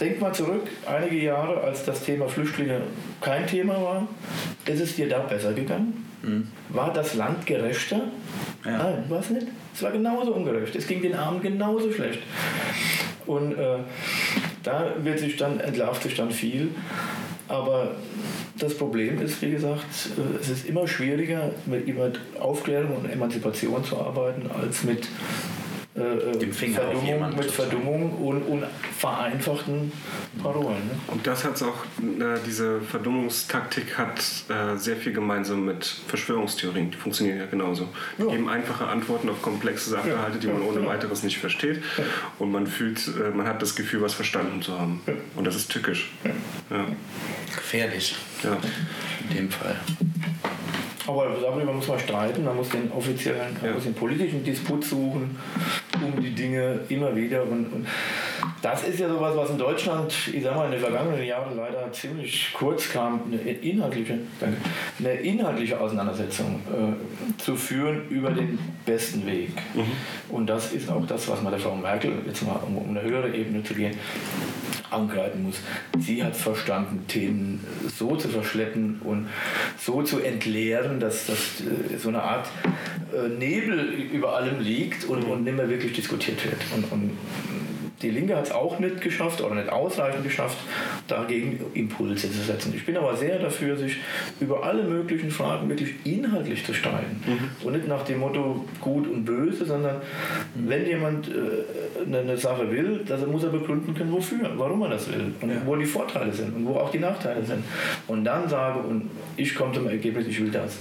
denk 0.00 0.20
mal 0.20 0.32
zurück, 0.32 0.62
einige 0.86 1.16
Jahre, 1.16 1.60
als 1.60 1.84
das 1.84 2.04
Thema 2.04 2.28
Flüchtlinge 2.28 2.80
kein 3.20 3.46
Thema 3.46 3.80
war, 3.80 4.08
ist 4.66 4.80
es 4.80 4.96
dir 4.96 5.08
da 5.08 5.20
besser 5.20 5.52
gegangen? 5.52 6.04
Mhm. 6.22 6.48
War 6.70 6.92
das 6.92 7.14
Land 7.14 7.46
gerechter? 7.46 8.02
Ja. 8.64 8.78
Nein, 8.78 9.04
war 9.08 9.20
es 9.20 9.30
nicht. 9.30 9.46
Es 9.74 9.82
war 9.82 9.92
genauso 9.92 10.32
ungerecht. 10.32 10.74
Es 10.74 10.86
ging 10.86 11.02
den 11.02 11.14
Armen 11.14 11.42
genauso 11.42 11.92
schlecht. 11.92 12.20
Und 13.26 13.52
äh, 13.52 13.78
da 14.64 14.94
wird 15.02 15.20
sich 15.20 15.36
dann, 15.36 15.60
entlarvt 15.60 16.02
sich 16.02 16.16
dann 16.16 16.30
viel. 16.30 16.70
Aber 17.46 17.92
das 18.58 18.76
Problem 18.76 19.20
ist, 19.20 19.40
wie 19.42 19.50
gesagt, 19.50 19.84
äh, 20.16 20.40
es 20.40 20.48
ist 20.48 20.66
immer 20.66 20.88
schwieriger, 20.88 21.50
mit, 21.66 21.86
mit 21.86 22.18
Aufklärung 22.40 22.96
und 22.96 23.10
Emanzipation 23.10 23.84
zu 23.84 23.98
arbeiten, 23.98 24.50
als 24.50 24.82
mit 24.82 25.06
äh, 25.94 26.52
Verdummung, 26.52 27.36
mit 27.36 27.50
Verdummung 27.50 28.12
und, 28.14 28.42
und, 28.42 28.64
vereinfachten 28.98 29.92
Parolen. 30.42 30.86
Ne? 30.86 30.98
Und 31.06 31.24
das 31.24 31.44
hat 31.44 31.62
auch, 31.62 31.84
äh, 32.02 32.38
diese 32.44 32.80
Verdummungstaktik 32.80 33.96
hat 33.96 34.18
äh, 34.48 34.76
sehr 34.76 34.96
viel 34.96 35.12
gemeinsam 35.12 35.64
mit 35.64 35.84
Verschwörungstheorien. 36.08 36.90
Die 36.90 36.96
funktionieren 36.96 37.38
ja 37.38 37.46
genauso. 37.46 37.88
Die 38.18 38.22
ja. 38.22 38.30
geben 38.30 38.48
einfache 38.48 38.86
Antworten 38.86 39.28
auf 39.28 39.40
komplexe 39.40 39.90
Sachverhalte, 39.90 40.38
die 40.38 40.48
man 40.48 40.62
ohne 40.62 40.80
genau. 40.80 40.88
weiteres 40.88 41.22
nicht 41.22 41.38
versteht. 41.38 41.80
Und 42.40 42.50
man 42.50 42.66
fühlt, 42.66 43.06
äh, 43.06 43.30
man 43.30 43.46
hat 43.46 43.62
das 43.62 43.76
Gefühl, 43.76 44.02
was 44.02 44.14
verstanden 44.14 44.62
zu 44.62 44.78
haben. 44.78 45.00
Und 45.36 45.46
das 45.46 45.54
ist 45.54 45.70
tückisch. 45.70 46.12
Gefährlich. 47.54 48.16
Ja. 48.42 48.56
In 49.30 49.36
dem 49.36 49.50
Fall. 49.50 49.76
Aber 51.06 51.36
darüber 51.40 51.72
muss 51.72 51.86
man 51.86 51.98
streiten, 51.98 52.44
man 52.44 52.56
muss 52.56 52.70
den 52.70 52.90
offiziellen, 52.90 53.56
man 53.60 53.74
muss 53.74 53.84
den 53.84 53.94
politischen 53.94 54.42
Disput 54.42 54.84
suchen, 54.84 55.36
um 56.02 56.22
die 56.22 56.30
Dinge 56.30 56.80
immer 56.88 57.14
wieder. 57.14 57.42
Und, 57.42 57.66
und 57.72 57.86
das 58.62 58.84
ist 58.84 58.98
ja 58.98 59.08
sowas, 59.08 59.36
was 59.36 59.50
in 59.50 59.58
Deutschland, 59.58 60.12
ich 60.32 60.42
sag 60.42 60.56
mal, 60.56 60.66
in 60.66 60.72
den 60.72 60.80
vergangenen 60.80 61.24
Jahren 61.24 61.56
leider 61.56 61.90
ziemlich 61.92 62.50
kurz 62.54 62.90
kam, 62.90 63.20
eine 63.26 63.40
inhaltliche, 63.40 64.18
eine 64.98 65.12
inhaltliche 65.14 65.80
Auseinandersetzung 65.80 66.60
äh, 66.70 67.40
zu 67.40 67.56
führen 67.56 68.08
über 68.08 68.30
den 68.30 68.58
besten 68.86 69.26
Weg. 69.26 69.50
Mhm. 69.74 70.34
Und 70.34 70.46
das 70.46 70.72
ist 70.72 70.90
auch 70.90 71.06
das, 71.06 71.28
was 71.28 71.42
man 71.42 71.52
der 71.52 71.60
Frau 71.60 71.74
Merkel, 71.74 72.12
jetzt 72.26 72.42
mal 72.46 72.60
um, 72.66 72.78
um 72.78 72.90
eine 72.90 73.02
höhere 73.02 73.34
Ebene 73.34 73.62
zu 73.62 73.74
gehen, 73.74 73.94
angreifen 74.94 75.42
muss. 75.42 75.60
Sie 75.98 76.22
hat 76.22 76.36
verstanden, 76.36 77.04
Themen 77.08 77.60
so 77.88 78.16
zu 78.16 78.28
verschleppen 78.28 79.00
und 79.04 79.28
so 79.78 80.02
zu 80.02 80.20
entleeren, 80.20 81.00
dass 81.00 81.26
das 81.26 81.38
äh, 81.60 81.98
so 81.98 82.08
eine 82.08 82.22
Art 82.22 82.48
äh, 83.12 83.28
Nebel 83.28 83.90
über 84.12 84.36
allem 84.36 84.60
liegt 84.60 85.04
und, 85.04 85.24
und 85.24 85.44
nicht 85.44 85.56
mehr 85.56 85.68
wirklich 85.68 85.83
diskutiert 85.92 86.44
wird. 86.44 86.60
Und, 86.74 86.90
und 86.90 87.10
die 88.04 88.10
Linke 88.10 88.36
hat 88.36 88.44
es 88.44 88.52
auch 88.52 88.78
nicht 88.78 89.00
geschafft 89.00 89.40
oder 89.40 89.54
nicht 89.54 89.70
ausreichend 89.70 90.24
geschafft, 90.24 90.58
dagegen 91.08 91.60
Impulse 91.74 92.30
zu 92.30 92.40
setzen. 92.40 92.74
Ich 92.76 92.84
bin 92.84 92.96
aber 92.96 93.16
sehr 93.16 93.38
dafür, 93.38 93.76
sich 93.76 93.96
über 94.40 94.62
alle 94.62 94.82
möglichen 94.82 95.30
Fragen 95.30 95.68
wirklich 95.68 95.94
inhaltlich 96.04 96.64
zu 96.66 96.74
streiten. 96.74 97.22
Mhm. 97.26 97.66
Und 97.66 97.72
nicht 97.72 97.88
nach 97.88 98.04
dem 98.04 98.20
Motto 98.20 98.64
gut 98.80 99.08
und 99.08 99.24
böse, 99.24 99.64
sondern 99.64 100.02
wenn 100.54 100.86
jemand 100.86 101.28
äh, 101.28 102.14
eine, 102.14 102.36
Sache 102.36 102.70
will, 102.70 103.02
dann 103.06 103.30
muss 103.30 103.44
er 103.44 103.50
begründen 103.50 103.94
können, 103.94 104.12
wofür, 104.12 104.50
warum 104.56 104.82
er 104.82 104.90
das 104.90 105.08
will 105.08 105.32
und 105.40 105.50
ja. 105.50 105.56
wo 105.64 105.76
die 105.76 105.86
Vorteile 105.86 106.32
sind 106.32 106.54
und 106.54 106.66
wo 106.66 106.74
auch 106.74 106.90
die 106.90 106.98
Nachteile 106.98 107.44
sind. 107.44 107.64
Und 108.06 108.24
dann 108.24 108.48
sage, 108.48 108.80
und 108.80 109.08
ich 109.36 109.54
komme 109.54 109.72
zum 109.72 109.88
Ergebnis, 109.88 110.26
ich 110.26 110.40
will 110.40 110.50
das. 110.50 110.78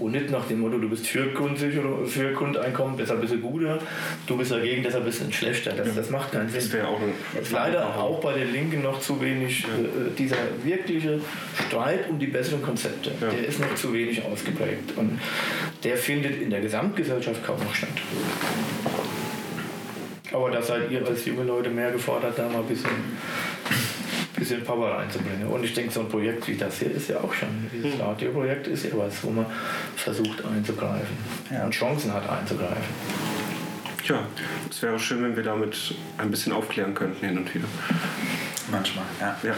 Und 0.00 0.12
nicht 0.12 0.30
nach 0.30 0.46
dem 0.46 0.60
Motto, 0.60 0.78
du 0.78 0.88
bist 0.88 1.06
für, 1.06 1.26
Grundeinkommen, 1.28 2.96
deshalb 2.96 3.20
bist 3.20 3.34
du 3.34 3.38
guter, 3.38 3.78
du 4.26 4.36
bist 4.36 4.50
dagegen, 4.50 4.82
deshalb 4.82 5.04
bist 5.04 5.20
du 5.20 5.26
ein 5.26 5.32
schlechter. 5.32 5.72
Das, 5.72 5.94
das 5.94 6.10
macht 6.10 6.32
keinen 6.32 6.48
Sinn. 6.48 6.70
Das 6.72 6.84
auch 6.86 7.00
ein, 7.00 7.12
leider 7.52 7.96
auch 7.96 8.20
bei 8.20 8.32
den 8.32 8.52
Linken 8.52 8.82
noch 8.82 9.00
zu 9.00 9.20
wenig, 9.20 9.62
ja. 9.62 9.68
äh, 9.68 10.10
dieser 10.16 10.36
wirkliche 10.64 11.20
Streit 11.66 12.08
um 12.08 12.18
die 12.18 12.26
besseren 12.26 12.62
Konzepte, 12.62 13.12
ja. 13.20 13.28
der 13.28 13.46
ist 13.46 13.60
noch 13.60 13.74
zu 13.74 13.92
wenig 13.92 14.24
ausgeprägt. 14.24 14.96
Und 14.96 15.20
der 15.84 15.96
findet 15.96 16.40
in 16.40 16.50
der 16.50 16.60
Gesamtgesellschaft 16.60 17.44
kaum 17.44 17.58
noch 17.58 17.74
statt. 17.74 17.90
Aber 20.32 20.50
da 20.50 20.62
seid 20.62 20.90
ihr 20.90 21.06
als 21.06 21.26
junge 21.26 21.42
Leute 21.42 21.70
mehr 21.70 21.90
gefordert, 21.90 22.38
da 22.38 22.48
mal 22.48 22.60
ein 22.60 22.66
bisschen 22.66 22.90
bisschen 24.40 24.64
Power 24.64 24.90
reinzubringen. 24.90 25.46
Und 25.46 25.62
ich 25.62 25.74
denke, 25.74 25.92
so 25.92 26.00
ein 26.00 26.08
Projekt 26.08 26.48
wie 26.48 26.56
das 26.56 26.78
hier 26.78 26.90
ist 26.90 27.08
ja 27.08 27.20
auch 27.20 27.32
schon, 27.32 27.48
dieses 27.72 27.92
hm. 27.92 28.00
Radioprojekt 28.00 28.66
ist 28.66 28.84
ja 28.84 28.90
was, 28.94 29.22
wo 29.22 29.30
man 29.30 29.46
versucht 29.94 30.44
einzugreifen 30.44 31.16
ja. 31.50 31.64
und 31.64 31.70
Chancen 31.72 32.12
hat 32.12 32.28
einzugreifen. 32.28 32.82
Ja, 34.04 34.26
es 34.68 34.82
wäre 34.82 34.98
schön, 34.98 35.22
wenn 35.22 35.36
wir 35.36 35.44
damit 35.44 35.94
ein 36.18 36.30
bisschen 36.30 36.52
aufklären 36.52 36.94
könnten 36.94 37.24
hin 37.24 37.38
und 37.38 37.54
wieder. 37.54 37.66
Manchmal, 38.70 39.04
ja. 39.20 39.36
ja. 39.42 39.54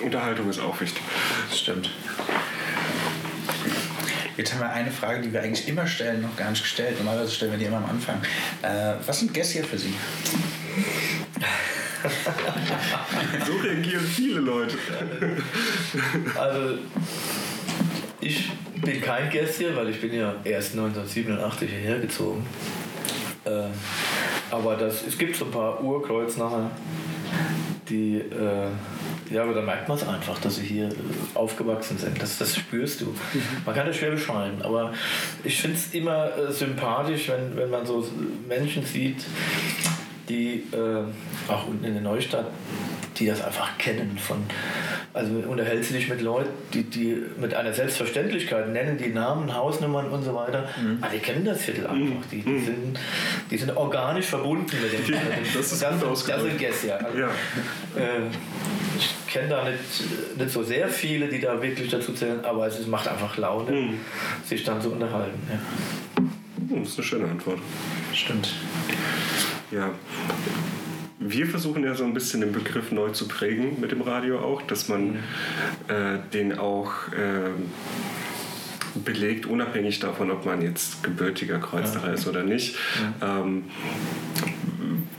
Unterhaltung 0.04 0.48
ist 0.48 0.60
auch 0.60 0.80
wichtig. 0.80 1.02
Das 1.48 1.58
stimmt. 1.58 1.90
Jetzt 4.36 4.52
haben 4.52 4.60
wir 4.60 4.70
eine 4.70 4.90
Frage, 4.90 5.22
die 5.22 5.32
wir 5.32 5.42
eigentlich 5.42 5.68
immer 5.68 5.86
stellen, 5.86 6.22
noch 6.22 6.36
gar 6.36 6.50
nicht 6.50 6.62
gestellt. 6.62 6.98
Normalerweise 6.98 7.32
stellen 7.32 7.52
wir 7.52 7.58
die 7.58 7.64
immer 7.66 7.78
am 7.78 7.90
Anfang. 7.90 8.20
Äh, 8.62 8.94
was 9.06 9.20
sind 9.20 9.34
Gäste 9.34 9.64
für 9.64 9.78
Sie? 9.78 9.94
so 13.46 13.52
reagieren 13.56 14.04
viele 14.04 14.40
Leute. 14.40 14.76
Also, 16.38 16.78
ich 18.20 18.50
bin 18.76 19.00
kein 19.00 19.30
Gäste, 19.30 19.74
weil 19.76 19.90
ich 19.90 20.00
bin 20.00 20.14
ja 20.14 20.34
erst 20.44 20.72
1987 20.72 21.68
hierher 21.68 21.98
gezogen. 21.98 22.46
Äh, 23.44 23.68
aber 24.50 24.76
das, 24.76 25.06
es 25.06 25.18
gibt 25.18 25.36
so 25.36 25.46
ein 25.46 25.50
paar 25.50 25.82
Urkreuznacher, 25.82 26.70
die, 27.88 28.18
äh, 28.18 29.34
ja, 29.34 29.42
aber 29.42 29.54
da 29.54 29.62
merkt 29.62 29.88
man 29.88 29.96
es 29.96 30.06
einfach, 30.06 30.38
dass 30.40 30.56
sie 30.56 30.66
hier 30.66 30.88
aufgewachsen 31.34 31.98
sind. 31.98 32.20
Das, 32.20 32.38
das 32.38 32.56
spürst 32.56 33.00
du. 33.00 33.06
Mhm. 33.06 33.42
Man 33.66 33.74
kann 33.74 33.86
das 33.86 33.96
schwer 33.96 34.12
beschreiben, 34.12 34.62
aber 34.62 34.92
ich 35.44 35.60
finde 35.60 35.76
es 35.76 35.92
immer 35.94 36.36
äh, 36.36 36.52
sympathisch, 36.52 37.28
wenn, 37.28 37.56
wenn 37.56 37.70
man 37.70 37.86
so 37.86 38.06
Menschen 38.48 38.84
sieht, 38.84 39.24
die 40.28 40.64
äh, 40.72 41.52
auch 41.52 41.66
unten 41.66 41.84
in 41.84 41.94
der 41.94 42.02
Neustadt, 42.02 42.46
die 43.18 43.26
das 43.26 43.42
einfach 43.42 43.76
kennen 43.78 44.18
von 44.18 44.44
also 45.12 45.32
unterhältst 45.32 45.90
du 45.90 45.94
dich 45.94 46.08
mit 46.08 46.20
Leuten, 46.20 46.50
die, 46.72 46.84
die 46.84 47.20
mit 47.40 47.52
einer 47.52 47.72
Selbstverständlichkeit 47.72 48.68
nennen 48.68 48.96
die 48.96 49.08
Namen, 49.08 49.52
Hausnummern 49.52 50.08
und 50.08 50.22
so 50.22 50.34
weiter. 50.36 50.68
Mhm. 50.80 50.98
Aber 51.00 51.12
die 51.12 51.18
kennen 51.18 51.44
das 51.44 51.62
Viertel 51.62 51.88
einfach. 51.88 51.98
Mhm. 51.98 52.22
Die, 52.30 52.42
die, 52.42 52.48
mhm. 52.48 52.64
sind, 52.64 53.00
die 53.50 53.56
sind 53.56 53.76
organisch 53.76 54.26
verbunden 54.26 54.76
mit 54.80 55.08
dem. 55.08 55.14
Ja, 55.14 55.20
das 55.52 55.72
ist 55.72 55.82
das, 55.82 56.00
das, 56.00 56.24
das 56.24 56.42
sind 56.42 56.58
Gäste, 56.58 56.86
ja. 56.88 56.96
Also, 56.98 57.18
ja. 57.18 57.26
Äh, 57.96 58.28
ich 58.98 59.32
kenne 59.32 59.48
da 59.48 59.64
nicht, 59.64 60.38
nicht 60.38 60.50
so 60.50 60.62
sehr 60.62 60.88
viele, 60.88 61.26
die 61.26 61.40
da 61.40 61.60
wirklich 61.60 61.90
dazu 61.90 62.12
zählen, 62.12 62.44
aber 62.44 62.68
es 62.68 62.86
macht 62.86 63.08
einfach 63.08 63.36
Laune, 63.36 63.72
mhm. 63.72 64.00
sich 64.44 64.62
dann 64.62 64.80
zu 64.80 64.92
unterhalten. 64.92 65.40
Ja. 65.50 66.78
Das 66.78 66.88
ist 66.88 66.98
eine 66.98 67.04
schöne 67.04 67.24
Antwort. 67.24 67.58
Stimmt. 68.14 68.54
Ja. 69.72 69.90
Wir 71.22 71.46
versuchen 71.46 71.84
ja 71.84 71.94
so 71.94 72.04
ein 72.04 72.14
bisschen 72.14 72.40
den 72.40 72.52
Begriff 72.52 72.92
neu 72.92 73.10
zu 73.10 73.28
prägen 73.28 73.78
mit 73.78 73.92
dem 73.92 74.00
Radio 74.00 74.38
auch, 74.38 74.62
dass 74.62 74.88
man 74.88 75.16
äh, 75.88 76.18
den 76.32 76.58
auch 76.58 77.08
äh, 77.08 77.50
belegt, 79.04 79.44
unabhängig 79.44 80.00
davon, 80.00 80.30
ob 80.30 80.46
man 80.46 80.62
jetzt 80.62 81.02
gebürtiger 81.02 81.58
Kreuznacher 81.58 82.14
ist 82.14 82.26
oder 82.26 82.42
nicht. 82.42 82.76
Ähm, 83.20 83.64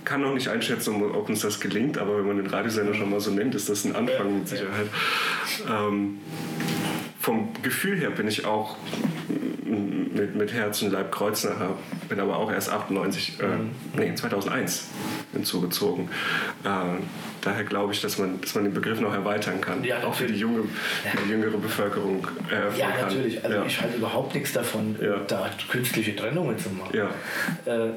kann 0.03 0.21
noch 0.21 0.33
nicht 0.33 0.47
einschätzen, 0.47 1.03
ob 1.03 1.29
uns 1.29 1.41
das 1.41 1.59
gelingt, 1.59 1.99
aber 1.99 2.17
wenn 2.17 2.25
man 2.25 2.37
den 2.37 2.47
Radiosender 2.47 2.95
schon 2.95 3.11
mal 3.11 3.19
so 3.19 3.29
nennt, 3.29 3.53
ist 3.53 3.69
das 3.69 3.85
ein 3.85 3.95
Anfang 3.95 4.39
mit 4.39 4.47
Sicherheit. 4.47 4.87
Ähm, 5.69 6.17
vom 7.19 7.53
Gefühl 7.61 7.97
her 7.97 8.09
bin 8.09 8.27
ich 8.27 8.45
auch 8.45 8.75
mit, 9.71 10.35
mit 10.35 10.53
Herz 10.53 10.81
und 10.81 10.91
Leib 10.91 11.11
Kreuznacher, 11.11 11.75
bin 12.09 12.19
aber 12.19 12.37
auch 12.37 12.51
erst 12.51 12.69
98, 12.69 13.39
äh, 13.39 13.45
mhm. 13.45 13.71
nee, 13.97 14.13
2001 14.13 14.89
hinzugezogen. 15.33 16.09
Äh, 16.63 16.69
daher 17.41 17.63
glaube 17.63 17.93
ich, 17.93 18.01
dass 18.01 18.17
man, 18.17 18.41
dass 18.41 18.55
man 18.55 18.65
den 18.65 18.73
Begriff 18.73 18.99
noch 18.99 19.13
erweitern 19.13 19.61
kann, 19.61 19.83
ja, 19.83 20.03
auch 20.03 20.13
für 20.13 20.27
die, 20.27 20.35
junge, 20.35 20.63
ja. 21.03 21.11
die 21.25 21.29
jüngere 21.29 21.57
Bevölkerung 21.57 22.27
eröffnen 22.49 22.79
Ja, 22.79 22.89
natürlich. 23.01 23.43
Also 23.43 23.57
ja. 23.57 23.65
ich 23.65 23.81
halte 23.81 23.97
überhaupt 23.97 24.35
nichts 24.35 24.53
davon, 24.53 24.95
da 25.27 25.49
künstliche 25.69 26.15
Trennungen 26.15 26.57
zu 26.57 26.69
machen. 26.69 26.95
Äh, 27.65 27.91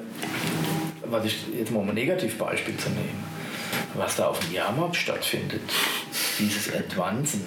was 1.07 1.25
ich 1.25 1.45
jetzt 1.57 1.71
mal 1.71 1.81
um 1.81 1.89
ein 1.89 1.95
Negativbeispiel 1.95 2.77
zu 2.77 2.89
nehmen, 2.91 3.34
was 3.97 4.17
da 4.17 4.27
auf 4.27 4.41
dem 4.41 4.53
Jahrmarkt 4.53 4.97
stattfindet, 4.97 5.63
dieses 6.39 6.69
Entwanzen. 6.69 7.43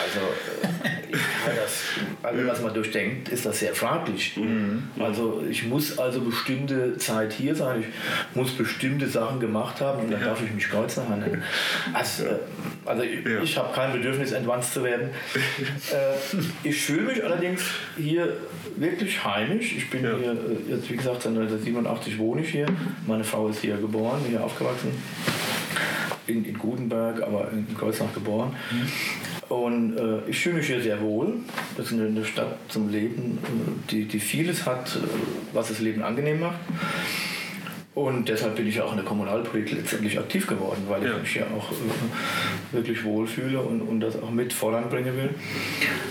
Also, 0.00 0.20
äh, 0.62 1.56
das, 1.56 1.82
also 2.22 2.46
was 2.46 2.62
man 2.62 2.74
durchdenkt, 2.74 3.28
ist 3.30 3.46
das 3.46 3.58
sehr 3.58 3.74
fraglich. 3.74 4.36
Mhm. 4.36 4.84
Also 4.98 5.42
ich 5.48 5.64
muss 5.64 5.98
also 5.98 6.20
bestimmte 6.20 6.96
Zeit 6.98 7.32
hier 7.32 7.54
sein, 7.54 7.80
ich 7.80 8.36
muss 8.36 8.52
bestimmte 8.52 9.08
Sachen 9.08 9.40
gemacht 9.40 9.80
haben 9.80 10.00
und 10.00 10.10
dann 10.10 10.20
ja. 10.20 10.28
darf 10.28 10.42
ich 10.42 10.52
mich 10.52 10.68
Kreuznacher 10.68 11.16
nennen. 11.16 11.42
Also, 11.92 12.24
ja. 12.24 12.38
also 12.84 13.02
ich, 13.02 13.24
ja. 13.24 13.42
ich 13.42 13.56
habe 13.56 13.74
kein 13.74 13.92
Bedürfnis, 13.92 14.32
entwanzt 14.32 14.74
zu 14.74 14.84
werden. 14.84 15.10
äh, 15.34 16.68
ich 16.68 16.80
fühle 16.80 17.02
mich 17.02 17.24
allerdings 17.24 17.62
hier 17.96 18.36
wirklich 18.76 19.24
heimisch. 19.24 19.74
Ich 19.76 19.90
bin 19.90 20.00
hier, 20.00 20.12
äh, 20.12 20.72
jetzt 20.72 20.90
wie 20.90 20.96
gesagt, 20.96 21.22
seit 21.22 21.32
1987 21.32 22.18
wohne 22.18 22.42
ich 22.42 22.50
hier. 22.50 22.66
Meine 23.06 23.24
Frau 23.24 23.48
ist 23.48 23.60
hier 23.60 23.76
geboren, 23.76 24.20
hier 24.28 24.44
aufgewachsen 24.44 24.92
in, 26.28 26.44
in 26.44 26.58
Gutenberg, 26.58 27.22
aber 27.22 27.50
in 27.52 27.76
Kreuznach 27.76 28.12
geboren. 28.14 28.54
Mhm. 28.70 28.88
Und 29.48 29.96
äh, 29.96 30.28
ich 30.28 30.40
fühle 30.40 30.56
mich 30.56 30.66
hier 30.66 30.82
sehr 30.82 31.00
wohl. 31.00 31.34
Das 31.76 31.90
ist 31.90 31.98
eine, 31.98 32.24
Stadt 32.24 32.58
zum 32.68 32.90
Leben, 32.90 33.38
äh, 33.42 33.90
die, 33.90 34.04
die 34.04 34.20
vieles 34.20 34.66
hat, 34.66 34.96
äh, 34.96 34.98
was 35.54 35.68
das 35.68 35.80
Leben 35.80 36.02
angenehm 36.02 36.40
macht. 36.40 36.58
Und 37.98 38.28
deshalb 38.28 38.54
bin 38.54 38.68
ich 38.68 38.80
auch 38.80 38.92
in 38.92 38.98
der 38.98 39.04
Kommunalpolitik 39.04 39.78
letztendlich 39.78 40.16
aktiv 40.16 40.46
geworden, 40.46 40.84
weil 40.86 41.02
ja. 41.02 41.16
ich 41.16 41.20
mich 41.20 41.34
ja 41.34 41.46
auch 41.46 41.72
äh, 41.72 42.76
wirklich 42.76 43.02
wohlfühle 43.02 43.58
und, 43.58 43.80
und 43.80 43.98
das 43.98 44.14
auch 44.22 44.30
mit 44.30 44.52
voranbringen 44.52 45.16
will. 45.16 45.30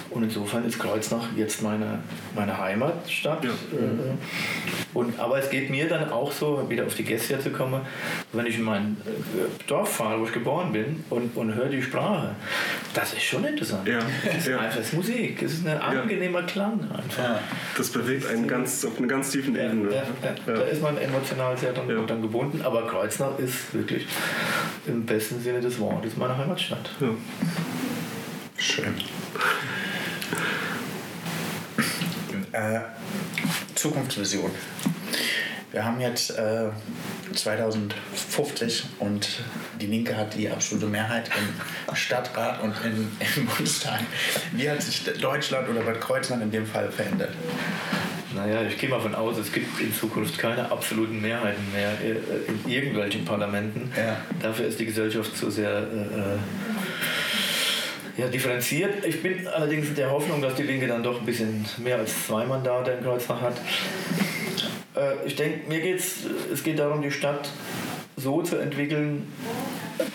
Und 0.09 0.23
insofern 0.23 0.65
ist 0.65 0.79
Kreuznach 0.79 1.29
jetzt 1.37 1.61
meine, 1.61 1.99
meine 2.35 2.57
Heimatstadt. 2.57 3.45
Ja. 3.45 3.51
Äh, 3.51 4.93
und, 4.93 5.17
aber 5.17 5.39
es 5.39 5.49
geht 5.49 5.69
mir 5.69 5.87
dann 5.87 6.09
auch 6.09 6.33
so, 6.33 6.69
wieder 6.69 6.85
auf 6.85 6.95
die 6.95 7.05
Gäste 7.05 7.39
zu 7.39 7.51
kommen, 7.51 7.79
wenn 8.33 8.45
ich 8.47 8.57
in 8.57 8.63
mein 8.63 8.97
äh, 9.05 9.65
Dorf 9.67 9.95
fahre, 9.95 10.19
wo 10.19 10.25
ich 10.25 10.33
geboren 10.33 10.73
bin 10.73 11.05
und, 11.09 11.37
und 11.37 11.55
höre 11.55 11.69
die 11.69 11.81
Sprache. 11.81 12.35
Das 12.93 13.13
ist 13.13 13.23
schon 13.23 13.45
interessant. 13.45 13.87
Ja. 13.87 13.99
Es 14.25 14.39
ist 14.39 14.47
ja. 14.47 14.59
einfach 14.59 14.75
das 14.75 14.87
ist 14.87 14.93
Musik. 14.93 15.41
Es 15.41 15.53
ist 15.53 15.65
ein 15.65 15.79
angenehmer 15.79 16.43
Klang 16.43 16.81
einfach. 16.81 17.39
Das 17.77 17.89
bewegt 17.91 18.27
einen 18.27 18.45
ganz, 18.45 18.83
auf 18.83 18.97
einer 18.97 19.07
ganz 19.07 19.31
tiefen 19.31 19.55
Ebene. 19.55 19.87
Da 20.45 20.53
ist 20.63 20.81
man 20.81 20.97
emotional 20.97 21.55
sehr 21.57 21.76
dann, 21.77 21.89
ja. 21.89 22.01
dann 22.03 22.21
gebunden. 22.21 22.61
Aber 22.63 22.87
Kreuznach 22.87 23.37
ist 23.39 23.73
wirklich 23.73 24.07
im 24.85 25.05
besten 25.05 25.41
Sinne 25.41 25.61
des 25.61 25.79
Wortes 25.79 26.17
meine 26.17 26.37
Heimatstadt. 26.37 26.89
Ja. 26.99 27.09
Schön. 28.57 28.95
Äh, 32.51 32.79
Zukunftsvision. 33.75 34.51
Wir 35.71 35.85
haben 35.85 35.99
jetzt 35.99 36.31
äh, 36.31 36.69
2050 37.35 38.85
und 38.99 39.27
die 39.79 39.85
Linke 39.85 40.15
hat 40.17 40.33
die 40.33 40.49
absolute 40.49 40.87
Mehrheit 40.87 41.29
im 41.37 41.95
Stadtrat 41.95 42.63
und 42.63 42.73
im, 42.83 43.11
im 43.35 43.45
Bundestag. 43.45 43.99
Wie 44.53 44.69
hat 44.69 44.81
sich 44.81 45.03
Deutschland 45.03 45.69
oder 45.69 45.81
Bad 45.81 46.01
Kreuznach 46.01 46.41
in 46.41 46.51
dem 46.51 46.65
Fall 46.65 46.89
verändert? 46.91 47.33
Naja, 48.37 48.61
ich 48.61 48.77
gehe 48.77 48.87
mal 48.87 48.99
von 48.99 49.15
aus, 49.15 49.37
es 49.39 49.51
gibt 49.51 49.81
in 49.81 49.91
Zukunft 49.91 50.37
keine 50.37 50.71
absoluten 50.71 51.19
Mehrheiten 51.19 51.71
mehr 51.73 51.97
in 52.47 52.71
irgendwelchen 52.71 53.25
Parlamenten. 53.25 53.91
Ja. 53.97 54.17
Dafür 54.41 54.67
ist 54.67 54.79
die 54.79 54.85
Gesellschaft 54.85 55.35
zu 55.35 55.49
sehr 55.49 55.71
äh, 55.71 55.81
äh, 55.81 56.37
ja, 58.17 58.27
differenziert. 58.27 59.03
Ich 59.05 59.23
bin 59.23 59.47
allerdings 59.47 59.91
der 59.95 60.11
Hoffnung, 60.11 60.39
dass 60.41 60.53
die 60.53 60.63
Linke 60.63 60.85
dann 60.85 61.01
doch 61.01 61.19
ein 61.19 61.25
bisschen 61.25 61.65
mehr 61.77 61.97
als 61.97 62.27
zwei 62.27 62.45
Mandate 62.45 62.91
in 62.91 63.03
Kreuznach 63.03 63.41
hat. 63.41 63.57
Äh, 64.95 65.25
ich 65.25 65.35
denke, 65.35 65.67
mir 65.67 65.81
geht's, 65.81 66.17
es 66.53 66.63
geht 66.63 66.77
darum, 66.77 67.01
die 67.01 67.11
Stadt 67.11 67.49
so 68.17 68.41
zu 68.41 68.57
entwickeln, 68.57 69.27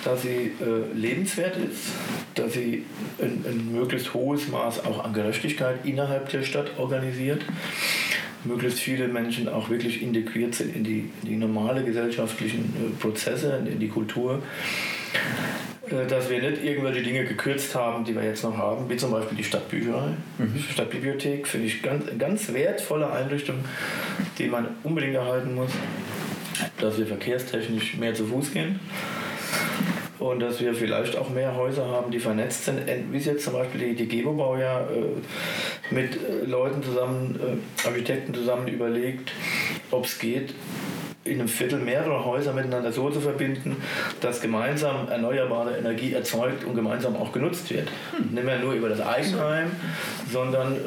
dass 0.04 0.22
sie 0.22 0.52
äh, 0.60 0.94
lebenswert 0.94 1.56
ist, 1.56 1.92
dass 2.34 2.52
sie 2.52 2.84
ein, 3.20 3.44
ein, 3.48 3.72
möglichst 3.72 4.12
hohes 4.12 4.48
Maß 4.48 4.84
auch 4.84 5.04
an 5.04 5.12
Gerechtigkeit 5.12 5.76
innerhalb 5.84 6.28
der 6.28 6.42
Stadt 6.42 6.78
organisiert, 6.78 7.42
möglichst 8.44 8.80
viele 8.80 9.06
Menschen 9.06 9.48
auch 9.48 9.70
wirklich 9.70 10.02
integriert 10.02 10.56
sind 10.56 10.74
in 10.74 10.82
die, 10.82 11.10
in 11.22 11.28
die 11.28 11.36
normale 11.36 11.84
gesellschaftlichen 11.84 12.74
äh, 12.76 13.00
Prozesse, 13.00 13.62
in 13.70 13.78
die 13.78 13.88
Kultur. 13.88 14.42
Äh, 15.92 16.06
dass 16.06 16.30
wir 16.30 16.40
nicht 16.40 16.64
irgendwelche 16.64 17.02
Dinge 17.02 17.24
gekürzt 17.24 17.74
haben, 17.74 18.04
die 18.04 18.14
wir 18.14 18.24
jetzt 18.24 18.42
noch 18.42 18.56
haben, 18.56 18.88
wie 18.88 18.96
zum 18.96 19.10
Beispiel 19.10 19.36
die 19.36 19.44
Stadtbücherei, 19.44 20.14
mhm. 20.38 20.64
Stadtbibliothek, 20.72 21.46
finde 21.46 21.66
ich 21.66 21.82
ganz, 21.82 22.08
eine 22.08 22.18
ganz 22.18 22.52
wertvolle 22.52 23.10
Einrichtung, 23.10 23.56
die 24.38 24.48
man 24.48 24.68
unbedingt 24.82 25.14
erhalten 25.14 25.54
muss, 25.54 25.70
dass 26.80 26.98
wir 26.98 27.06
verkehrstechnisch 27.06 27.96
mehr 27.96 28.14
zu 28.14 28.26
Fuß 28.26 28.52
gehen 28.52 28.80
und 30.22 30.40
dass 30.40 30.60
wir 30.60 30.74
vielleicht 30.74 31.16
auch 31.16 31.30
mehr 31.30 31.54
Häuser 31.56 31.86
haben, 31.86 32.10
die 32.10 32.20
vernetzt 32.20 32.64
sind, 32.64 32.80
wie 33.10 33.16
es 33.16 33.24
jetzt 33.24 33.44
zum 33.44 33.54
Beispiel 33.54 33.94
die, 33.94 34.06
die 34.06 34.08
Gebobau 34.08 34.56
ja 34.56 34.80
äh, 34.80 35.94
mit 35.94 36.16
äh, 36.16 36.44
Leuten 36.44 36.82
zusammen, 36.82 37.38
äh, 37.40 37.86
Architekten 37.86 38.32
zusammen 38.32 38.68
überlegt, 38.68 39.32
ob 39.90 40.04
es 40.04 40.18
geht, 40.18 40.54
in 41.24 41.38
einem 41.38 41.48
Viertel 41.48 41.78
mehrere 41.78 42.24
Häuser 42.24 42.52
miteinander 42.52 42.90
so 42.90 43.08
zu 43.10 43.20
verbinden, 43.20 43.76
dass 44.20 44.40
gemeinsam 44.40 45.08
erneuerbare 45.08 45.76
Energie 45.76 46.12
erzeugt 46.12 46.64
und 46.64 46.74
gemeinsam 46.74 47.14
auch 47.16 47.32
genutzt 47.32 47.70
wird. 47.70 47.88
Hm. 48.16 48.34
Nicht 48.34 48.44
mehr 48.44 48.58
nur 48.58 48.72
über 48.72 48.88
das 48.88 49.00
Eigenheim, 49.00 49.70
sondern 50.30 50.74
äh, 50.74 50.78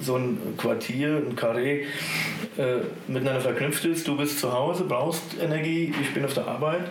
so 0.00 0.16
ein 0.16 0.38
Quartier, 0.56 1.22
ein 1.28 1.36
Carré 1.36 1.82
äh, 2.58 2.78
miteinander 3.06 3.40
verknüpft 3.40 3.84
ist. 3.84 4.08
Du 4.08 4.16
bist 4.16 4.40
zu 4.40 4.52
Hause, 4.52 4.84
brauchst 4.84 5.22
Energie, 5.40 5.94
ich 6.00 6.12
bin 6.14 6.24
auf 6.24 6.34
der 6.34 6.48
Arbeit, 6.48 6.82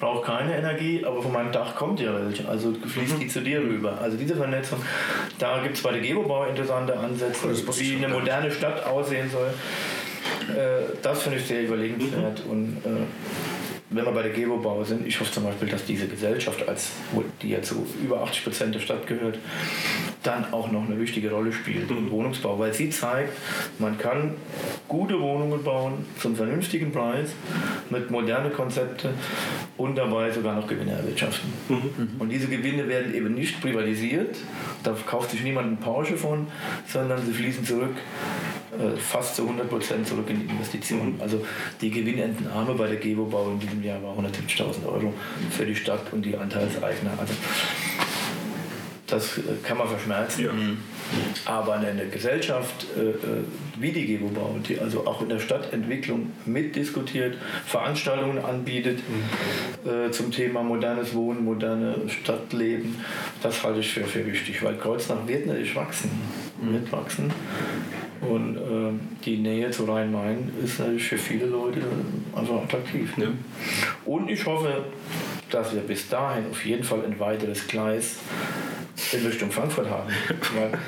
brauche 0.00 0.26
keine 0.26 0.56
Energie, 0.56 1.04
aber 1.04 1.22
von 1.22 1.32
meinem 1.32 1.52
Dach 1.52 1.76
kommt 1.76 2.00
ja 2.00 2.12
welche. 2.14 2.48
Also 2.48 2.72
fließt 2.72 3.16
mhm. 3.16 3.20
die 3.20 3.28
zu 3.28 3.42
dir 3.42 3.60
rüber. 3.60 3.98
Also 4.02 4.16
diese 4.16 4.34
Vernetzung, 4.34 4.80
da 5.38 5.62
gibt 5.62 5.76
es 5.76 5.82
bei 5.82 5.92
der 5.92 6.00
Gebobau 6.00 6.46
interessante 6.46 6.98
Ansätze, 6.98 7.48
wie 7.78 7.96
eine 7.96 8.08
moderne 8.08 8.50
Stadt 8.50 8.84
aussehen 8.86 9.30
soll. 9.30 9.50
Äh, 10.50 10.96
das 11.02 11.22
finde 11.22 11.38
ich 11.38 11.46
sehr 11.46 11.64
überlegenswert. 11.64 12.44
Mhm. 12.44 12.50
Und 12.50 12.76
äh, 12.84 13.04
wenn 13.90 14.04
wir 14.04 14.12
bei 14.12 14.22
der 14.22 14.32
Gebobau 14.32 14.82
sind, 14.82 15.06
ich 15.06 15.18
hoffe 15.20 15.30
zum 15.30 15.44
Beispiel, 15.44 15.68
dass 15.68 15.84
diese 15.84 16.08
Gesellschaft, 16.08 16.66
als, 16.68 16.90
die 17.42 17.50
ja 17.50 17.62
zu 17.62 17.86
über 18.02 18.22
80 18.22 18.44
Prozent 18.44 18.74
der 18.74 18.80
Stadt 18.80 19.06
gehört, 19.06 19.38
dann 20.22 20.52
auch 20.52 20.70
noch 20.72 20.86
eine 20.86 20.98
wichtige 20.98 21.30
Rolle 21.30 21.52
spielt 21.52 21.90
im 21.90 22.06
mhm. 22.06 22.10
Wohnungsbau, 22.10 22.58
weil 22.58 22.72
sie 22.72 22.90
zeigt, 22.90 23.32
man 23.78 23.98
kann 23.98 24.34
gute 24.88 25.20
Wohnungen 25.20 25.62
bauen 25.62 26.06
zum 26.18 26.34
vernünftigen 26.34 26.92
Preis 26.92 27.30
mit 27.90 28.10
modernen 28.10 28.52
Konzepten 28.52 29.10
und 29.76 29.96
dabei 29.96 30.30
sogar 30.32 30.56
noch 30.56 30.66
Gewinne 30.66 30.92
erwirtschaften. 30.92 31.52
Mhm. 31.68 32.16
Und 32.18 32.30
diese 32.30 32.48
Gewinne 32.48 32.88
werden 32.88 33.14
eben 33.14 33.34
nicht 33.34 33.60
privatisiert, 33.60 34.36
da 34.82 34.96
kauft 35.06 35.30
sich 35.30 35.42
niemand 35.42 35.66
einen 35.66 35.76
Porsche 35.76 36.16
von, 36.16 36.46
sondern 36.86 37.24
sie 37.24 37.32
fließen 37.32 37.64
zurück 37.64 37.94
äh, 38.78 38.96
fast 38.96 39.36
zu 39.36 39.42
100 39.42 39.68
Prozent 39.68 40.06
zurück 40.06 40.28
in 40.28 40.40
die 40.40 40.52
Investitionen. 40.52 41.18
Also 41.20 41.44
die 41.80 41.90
Gewinnentnahme 41.90 42.74
bei 42.74 42.88
der 42.88 42.96
Gebobau 42.96 43.50
in 43.50 43.60
diesem 43.60 43.82
Jahr 43.82 44.02
war 44.02 44.16
170.000 44.16 44.86
Euro 44.86 45.12
für 45.50 45.66
die 45.66 45.76
Stadt 45.76 46.12
und 46.12 46.22
die 46.24 46.36
Anteilseigner. 46.36 47.10
Also 47.18 47.34
das 49.06 49.38
äh, 49.38 49.42
kann 49.62 49.78
man 49.78 49.88
verschmerzen. 49.88 50.44
Ja. 50.44 50.50
Aber 51.44 51.74
eine 51.74 52.06
Gesellschaft 52.06 52.86
äh, 52.96 53.10
äh, 53.10 53.14
wie 53.78 53.92
die 53.92 54.06
Gebobau, 54.06 54.56
die 54.66 54.78
also 54.78 55.06
auch 55.06 55.22
in 55.22 55.28
der 55.28 55.38
Stadtentwicklung 55.38 56.32
mitdiskutiert, 56.46 57.36
Veranstaltungen 57.66 58.44
anbietet 58.44 59.00
mhm. 59.08 59.90
äh, 59.90 60.10
zum 60.10 60.30
Thema 60.30 60.62
modernes 60.62 61.14
Wohnen, 61.14 61.44
moderne 61.44 61.96
Stadtleben, 62.08 62.96
das 63.42 63.62
halte 63.62 63.80
ich 63.80 63.92
für, 63.92 64.04
für 64.04 64.26
wichtig, 64.26 64.62
weil 64.62 64.76
Kreuznach 64.76 65.26
wird 65.26 65.46
natürlich 65.46 65.76
wachsen, 65.76 66.10
mhm. 66.60 66.84
Und 68.28 68.56
äh, 68.56 69.24
die 69.24 69.38
Nähe 69.38 69.70
zu 69.70 69.84
Rhein-Main 69.84 70.52
ist 70.62 70.78
natürlich 70.78 71.04
für 71.08 71.18
viele 71.18 71.46
Leute 71.46 71.80
einfach 72.34 72.62
attraktiv. 72.62 73.12
Ja. 73.16 73.28
Und 74.04 74.30
ich 74.30 74.44
hoffe, 74.46 74.84
dass 75.50 75.74
wir 75.74 75.82
bis 75.82 76.08
dahin 76.08 76.44
auf 76.50 76.64
jeden 76.64 76.84
Fall 76.84 77.04
ein 77.04 77.18
weiteres 77.18 77.66
Gleis 77.66 78.16
in 79.12 79.26
Richtung 79.26 79.50
Frankfurt 79.50 79.88
haben. 79.88 80.10
Weil, 80.54 80.78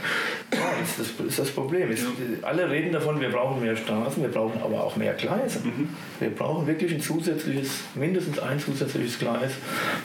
ja, 0.52 0.70
ist 0.82 0.98
das 0.98 1.26
ist 1.26 1.38
das 1.38 1.50
Problem. 1.50 1.90
Ist, 1.90 2.06
alle 2.42 2.70
reden 2.70 2.92
davon, 2.92 3.20
wir 3.20 3.30
brauchen 3.30 3.60
mehr 3.62 3.76
Straßen, 3.76 4.22
wir 4.22 4.30
brauchen 4.30 4.60
aber 4.62 4.84
auch 4.84 4.96
mehr 4.96 5.14
Gleise. 5.14 5.60
Mhm. 5.60 5.88
Wir 6.20 6.30
brauchen 6.30 6.66
wirklich 6.66 6.92
ein 6.92 7.00
zusätzliches, 7.00 7.80
mindestens 7.94 8.38
ein 8.38 8.58
zusätzliches 8.58 9.18
Gleis 9.18 9.52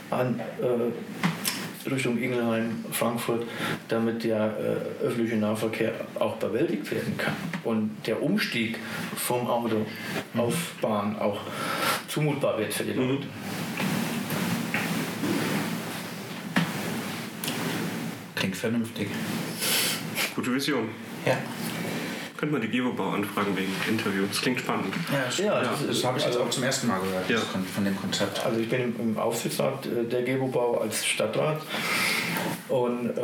an 0.09 0.39
äh, 0.61 1.40
Richtung 1.89 2.17
Ingelheim, 2.17 2.86
Frankfurt, 2.91 3.47
damit 3.88 4.23
der 4.23 4.57
äh, 5.01 5.05
öffentliche 5.05 5.38
Nahverkehr 5.38 5.93
auch 6.19 6.36
bewältigt 6.36 6.91
werden 6.91 7.17
kann 7.17 7.36
und 7.63 7.91
der 8.05 8.21
Umstieg 8.21 8.77
vom 9.15 9.47
Auto 9.47 9.86
mhm. 10.34 10.39
auf 10.39 10.73
Bahn 10.82 11.17
auch 11.17 11.39
zumutbar 12.07 12.57
wird 12.59 12.73
für 12.73 12.84
die 12.84 12.93
mhm. 12.93 13.09
Leute. 13.09 13.27
Klingt 18.36 18.55
vernünftig. 18.55 19.07
Gute 20.36 20.53
Vision. 20.53 20.89
Ja. 21.25 21.38
Könnte 22.41 22.53
man 22.53 22.61
die 22.63 22.75
Gebobau 22.75 23.11
anfragen 23.11 23.55
wegen 23.55 23.71
Interview. 23.87 24.25
Das 24.25 24.41
klingt 24.41 24.61
spannend. 24.61 24.95
Ja, 25.37 25.45
ja, 25.45 25.61
das, 25.61 25.85
das 25.85 26.03
habe 26.03 26.17
ich 26.17 26.25
also, 26.25 26.39
jetzt 26.39 26.47
auch 26.47 26.49
zum 26.49 26.63
ersten 26.63 26.87
Mal 26.87 26.99
gehört 26.99 27.29
ja. 27.29 27.37
von 27.37 27.85
dem 27.85 27.95
Konzept. 27.95 28.43
Also 28.43 28.59
ich 28.59 28.67
bin 28.67 28.81
im, 28.81 28.95
im 28.99 29.17
Aufsichtsrat 29.19 29.85
äh, 29.85 30.05
der 30.05 30.23
Gebobau 30.23 30.79
als 30.79 31.05
Stadtrat 31.05 31.61
und 32.67 33.11
äh, 33.11 33.21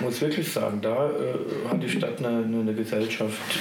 muss 0.00 0.20
wirklich 0.20 0.50
sagen, 0.50 0.80
da 0.80 1.10
äh, 1.10 1.68
hat 1.68 1.82
die 1.82 1.88
Stadt 1.88 2.18
eine, 2.18 2.44
eine 2.44 2.74
Gesellschaft, 2.74 3.58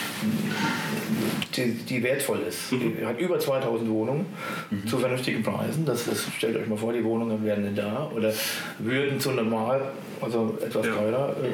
die, 1.55 1.73
die, 1.73 2.03
wertvoll 2.03 2.39
ist. 2.47 2.71
Mhm. 2.71 2.97
Die 2.99 3.05
hat 3.05 3.19
über 3.19 3.39
2000 3.39 3.89
Wohnungen 3.89 4.25
mhm. 4.69 4.87
zu 4.87 4.97
vernünftigen 4.97 5.43
Preisen. 5.43 5.85
Das 5.85 6.07
ist, 6.07 6.27
stellt 6.37 6.57
euch 6.57 6.67
mal 6.67 6.77
vor, 6.77 6.93
die 6.93 7.03
Wohnungen 7.03 7.43
wären 7.43 7.75
da 7.75 8.09
oder 8.15 8.31
würden 8.79 9.19
zu 9.19 9.31
normal, 9.31 9.81
also 10.21 10.57
etwas 10.63 10.85
ja. 10.85 10.93
teurer 10.93 11.35
äh, 11.41 11.47
äh, 11.47 11.51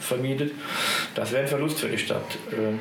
vermietet. 0.00 0.52
Das 1.14 1.32
wäre 1.32 1.42
ein 1.42 1.48
Verlust 1.48 1.80
für 1.80 1.88
die 1.88 1.98
Stadt. 1.98 2.38
Äh, 2.50 2.74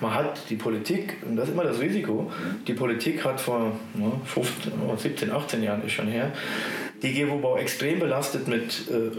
man 0.00 0.14
hat 0.14 0.50
die 0.50 0.56
Politik, 0.56 1.16
und 1.26 1.36
das 1.36 1.48
ist 1.48 1.54
immer 1.54 1.64
das 1.64 1.80
Risiko, 1.80 2.30
die 2.66 2.74
Politik 2.74 3.24
hat 3.24 3.40
vor 3.40 3.72
ne, 3.94 4.12
15, 4.24 4.72
17, 4.96 5.30
18 5.30 5.62
Jahren 5.62 5.84
ist 5.84 5.92
schon 5.92 6.08
her, 6.08 6.32
die 7.04 7.12
GEWO-Bau 7.12 7.58
extrem 7.58 8.00
belastet 8.00 8.48
mit, 8.48 8.88
äh, 8.90 9.10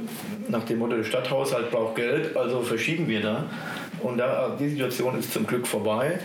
nach 0.50 0.64
dem 0.66 0.80
Motto, 0.80 0.98
der 0.98 1.04
Stadthaushalt 1.04 1.70
braucht 1.72 1.96
Geld, 1.96 2.36
also 2.36 2.62
verschieben 2.62 3.08
wir 3.08 3.22
da. 3.22 3.46
Und 4.02 4.18
da, 4.18 4.58
die 4.60 4.70
Situation 4.70 5.18
ist 5.18 5.32
zum 5.32 5.46
Glück 5.46 5.68
vorbei. 5.68 6.20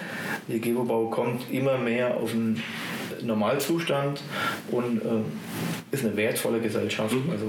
Die 0.48 0.58
GEWO-Bau 0.58 1.06
kommt 1.06 1.50
immer 1.52 1.76
mehr 1.76 2.16
auf 2.16 2.32
einen 2.32 2.62
Normalzustand 3.22 4.22
und 4.70 5.02
äh, 5.02 5.94
ist 5.94 6.04
eine 6.04 6.16
wertvolle 6.16 6.60
Gesellschaft. 6.60 7.14
Mhm. 7.14 7.30
Also 7.30 7.46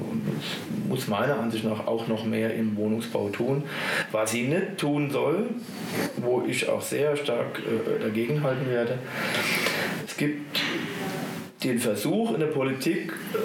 muss 0.90 1.08
meiner 1.08 1.40
Ansicht 1.40 1.64
nach 1.64 1.88
auch 1.88 2.08
noch 2.08 2.26
mehr 2.26 2.54
im 2.54 2.76
Wohnungsbau 2.76 3.30
tun. 3.30 3.64
Was 4.12 4.32
sie 4.32 4.44
nicht 4.44 4.78
tun 4.78 5.10
soll, 5.10 5.46
wo 6.18 6.44
ich 6.46 6.68
auch 6.68 6.82
sehr 6.82 7.16
stark 7.16 7.60
äh, 7.60 8.04
dagegen 8.04 8.44
halten 8.44 8.70
werde, 8.70 9.00
es 10.06 10.18
gibt 10.18 10.60
den 11.64 11.80
Versuch 11.80 12.34
in 12.34 12.40
der 12.40 12.48
Politik, 12.48 13.14
äh, 13.34 13.38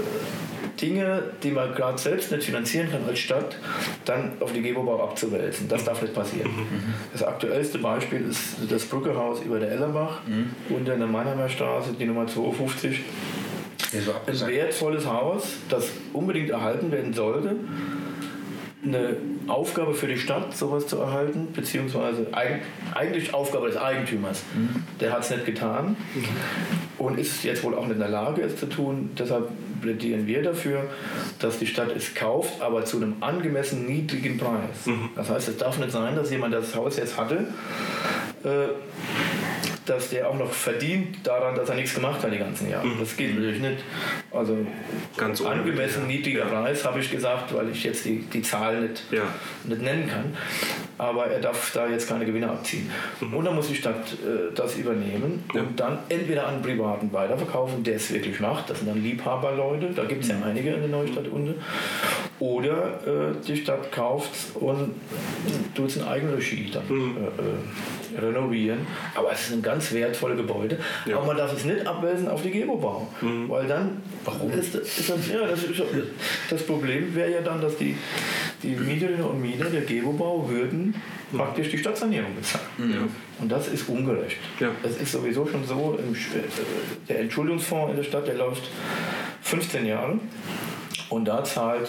Dinge, 0.80 1.22
die 1.42 1.50
man 1.50 1.74
gerade 1.74 1.98
selbst 1.98 2.30
nicht 2.32 2.44
finanzieren 2.44 2.90
kann 2.90 3.02
als 3.06 3.18
Stadt, 3.18 3.56
dann 4.04 4.32
auf 4.40 4.52
die 4.52 4.62
Gebobau 4.62 5.02
abzuwälzen. 5.02 5.68
Das 5.68 5.84
darf 5.84 6.02
nicht 6.02 6.14
passieren. 6.14 6.50
Mhm. 6.50 6.94
Das 7.12 7.22
aktuellste 7.22 7.78
Beispiel 7.78 8.26
ist 8.28 8.56
das 8.68 8.84
Brückehaus 8.84 9.40
über 9.40 9.58
der 9.58 9.72
Ellerbach 9.72 10.20
mhm. 10.26 10.50
unter 10.70 10.96
der 10.96 11.06
Mannheimer 11.06 11.48
Straße, 11.48 11.94
die 11.98 12.04
Nummer 12.04 12.26
52. 12.26 13.00
Ein 13.92 14.48
wertvolles 14.48 15.06
Haus, 15.06 15.54
das 15.68 15.90
unbedingt 16.12 16.50
erhalten 16.50 16.90
werden 16.90 17.14
sollte. 17.14 17.56
Eine 18.84 19.16
Aufgabe 19.48 19.94
für 19.94 20.06
die 20.06 20.18
Stadt, 20.18 20.56
sowas 20.56 20.86
zu 20.86 20.98
erhalten, 20.98 21.48
beziehungsweise 21.54 22.28
eigentlich 22.94 23.32
Aufgabe 23.34 23.68
des 23.68 23.76
Eigentümers. 23.76 24.42
Mhm. 24.54 24.84
Der 25.00 25.12
hat 25.12 25.22
es 25.22 25.30
nicht 25.30 25.46
getan 25.46 25.96
mhm. 26.14 26.24
und 26.98 27.18
ist 27.18 27.42
jetzt 27.42 27.64
wohl 27.64 27.74
auch 27.74 27.84
nicht 27.84 27.94
in 27.94 28.00
der 28.00 28.08
Lage, 28.08 28.42
es 28.42 28.56
zu 28.56 28.66
tun. 28.66 29.10
Deshalb 29.18 29.48
plädieren 29.80 30.26
wir 30.26 30.42
dafür, 30.42 30.84
dass 31.38 31.58
die 31.58 31.66
Stadt 31.66 31.94
es 31.96 32.14
kauft, 32.14 32.60
aber 32.60 32.84
zu 32.84 32.98
einem 32.98 33.16
angemessen 33.20 33.86
niedrigen 33.86 34.38
Preis. 34.38 34.86
Mhm. 34.86 35.10
Das 35.16 35.30
heißt, 35.30 35.48
es 35.48 35.56
darf 35.56 35.78
nicht 35.78 35.90
sein, 35.90 36.14
dass 36.14 36.30
jemand 36.30 36.54
das 36.54 36.74
Haus 36.74 36.96
jetzt 36.96 37.18
hatte, 37.18 37.46
äh, 38.44 38.68
dass 39.86 40.10
der 40.10 40.28
auch 40.28 40.38
noch 40.38 40.52
verdient 40.52 41.26
daran, 41.26 41.54
dass 41.54 41.68
er 41.68 41.76
nichts 41.76 41.94
gemacht 41.94 42.22
hat 42.22 42.32
die 42.32 42.38
ganzen 42.38 42.68
Jahre. 42.68 42.86
Mhm. 42.86 43.00
Das 43.00 43.16
geht 43.16 43.34
natürlich 43.34 43.60
nicht. 43.60 43.78
Also 44.32 44.66
Ganz 45.16 45.40
angemessen 45.40 46.02
ja. 46.02 46.08
niedriger 46.08 46.40
ja. 46.40 46.46
Preis 46.46 46.84
habe 46.84 47.00
ich 47.00 47.10
gesagt, 47.10 47.54
weil 47.54 47.70
ich 47.70 47.84
jetzt 47.84 48.04
die, 48.04 48.18
die 48.20 48.42
Zahl 48.42 48.80
nicht, 48.80 49.04
ja. 49.10 49.22
nicht 49.64 49.82
nennen 49.82 50.08
kann. 50.08 50.36
Aber 50.98 51.26
er 51.26 51.40
darf 51.40 51.72
da 51.72 51.88
jetzt 51.88 52.08
keine 52.08 52.24
Gewinne 52.24 52.48
abziehen. 52.50 52.90
Mhm. 53.20 53.34
Und 53.34 53.44
dann 53.44 53.54
muss 53.54 53.68
die 53.68 53.74
Stadt 53.74 54.12
äh, 54.12 54.54
das 54.54 54.76
übernehmen 54.76 55.44
und 55.54 55.78
dann 55.78 55.98
entweder 56.08 56.46
an 56.46 56.62
Privaten 56.62 57.12
weiterverkaufen, 57.12 57.84
der 57.84 57.96
es 57.96 58.12
wirklich 58.12 58.40
macht. 58.40 58.70
Das 58.70 58.78
sind 58.78 58.88
dann 58.88 59.02
Liebhaberleute, 59.02 59.90
da 59.94 60.04
gibt 60.04 60.22
es 60.22 60.28
ja 60.28 60.36
mhm. 60.36 60.44
einige 60.44 60.72
in 60.72 60.80
der 60.80 60.90
Neustadt 60.90 61.28
unten. 61.28 61.54
Oder 62.38 63.00
äh, 63.06 63.34
die 63.46 63.56
Stadt 63.56 63.90
kauft 63.92 64.30
und 64.54 64.94
tut 65.74 65.88
es 65.88 65.96
in 65.96 66.04
Eigenregie 66.04 66.70
dann 66.70 66.88
mhm. 66.88 67.16
äh, 67.16 67.20
äh, 67.20 68.05
renovieren. 68.18 68.86
Aber 69.14 69.32
es 69.32 69.48
ist 69.48 69.52
ein 69.52 69.62
ganz 69.62 69.92
wertvolles 69.92 70.36
Gebäude. 70.36 70.78
Ja. 71.04 71.16
Aber 71.16 71.26
man 71.26 71.36
darf 71.36 71.52
es 71.52 71.64
nicht 71.64 71.86
abwälzen 71.86 72.28
auf 72.28 72.42
die 72.42 72.50
Gebobau. 72.50 73.06
Mhm. 73.20 73.48
Weil 73.48 73.66
dann 73.66 74.02
Warum? 74.24 74.50
Ist, 74.50 74.74
ist 74.74 75.10
das, 75.10 75.28
ja, 75.28 75.46
das, 75.46 75.62
ist, 75.62 75.82
das 76.50 76.62
Problem 76.64 77.14
wäre 77.14 77.32
ja 77.32 77.40
dann, 77.40 77.60
dass 77.60 77.76
die, 77.76 77.96
die 78.62 78.76
Mieterinnen 78.76 79.24
und 79.24 79.40
Mieter 79.40 79.66
der 79.66 79.82
Gebobau 79.82 80.48
würden 80.48 80.94
mhm. 81.30 81.36
praktisch 81.36 81.70
die 81.70 81.78
Stadtsanierung 81.78 82.34
bezahlen. 82.34 82.66
Mhm. 82.78 83.08
Und 83.38 83.52
das 83.52 83.68
ist 83.68 83.88
ungerecht. 83.88 84.38
Ja. 84.60 84.70
Das 84.82 84.96
ist 84.96 85.12
sowieso 85.12 85.46
schon 85.46 85.64
so, 85.64 85.98
im, 85.98 86.14
äh, 86.14 86.18
der 87.08 87.20
Entschuldungsfonds 87.20 87.90
in 87.90 87.96
der 87.96 88.04
Stadt, 88.04 88.26
der 88.26 88.34
läuft 88.34 88.70
15 89.42 89.86
Jahre. 89.86 90.18
Und 91.08 91.26
da 91.26 91.44
zahlt 91.44 91.88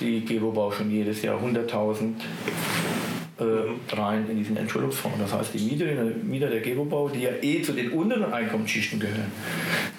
die 0.00 0.24
Gebobau 0.24 0.70
schon 0.72 0.90
jedes 0.90 1.22
Jahr 1.22 1.38
100.000 1.38 2.14
äh, 3.40 3.96
rein 3.96 4.26
in 4.28 4.36
diesen 4.36 4.56
Entschuldungsfonds. 4.56 5.18
Das 5.18 5.32
heißt, 5.32 5.54
die 5.54 5.58
Mieter, 5.58 5.86
Mieter 6.22 6.48
der 6.48 6.60
Gebobau, 6.60 7.08
die 7.08 7.22
ja 7.22 7.30
eh 7.40 7.62
zu 7.62 7.72
den 7.72 7.90
unteren 7.92 8.32
Einkommensschichten 8.32 9.00
gehören, 9.00 9.32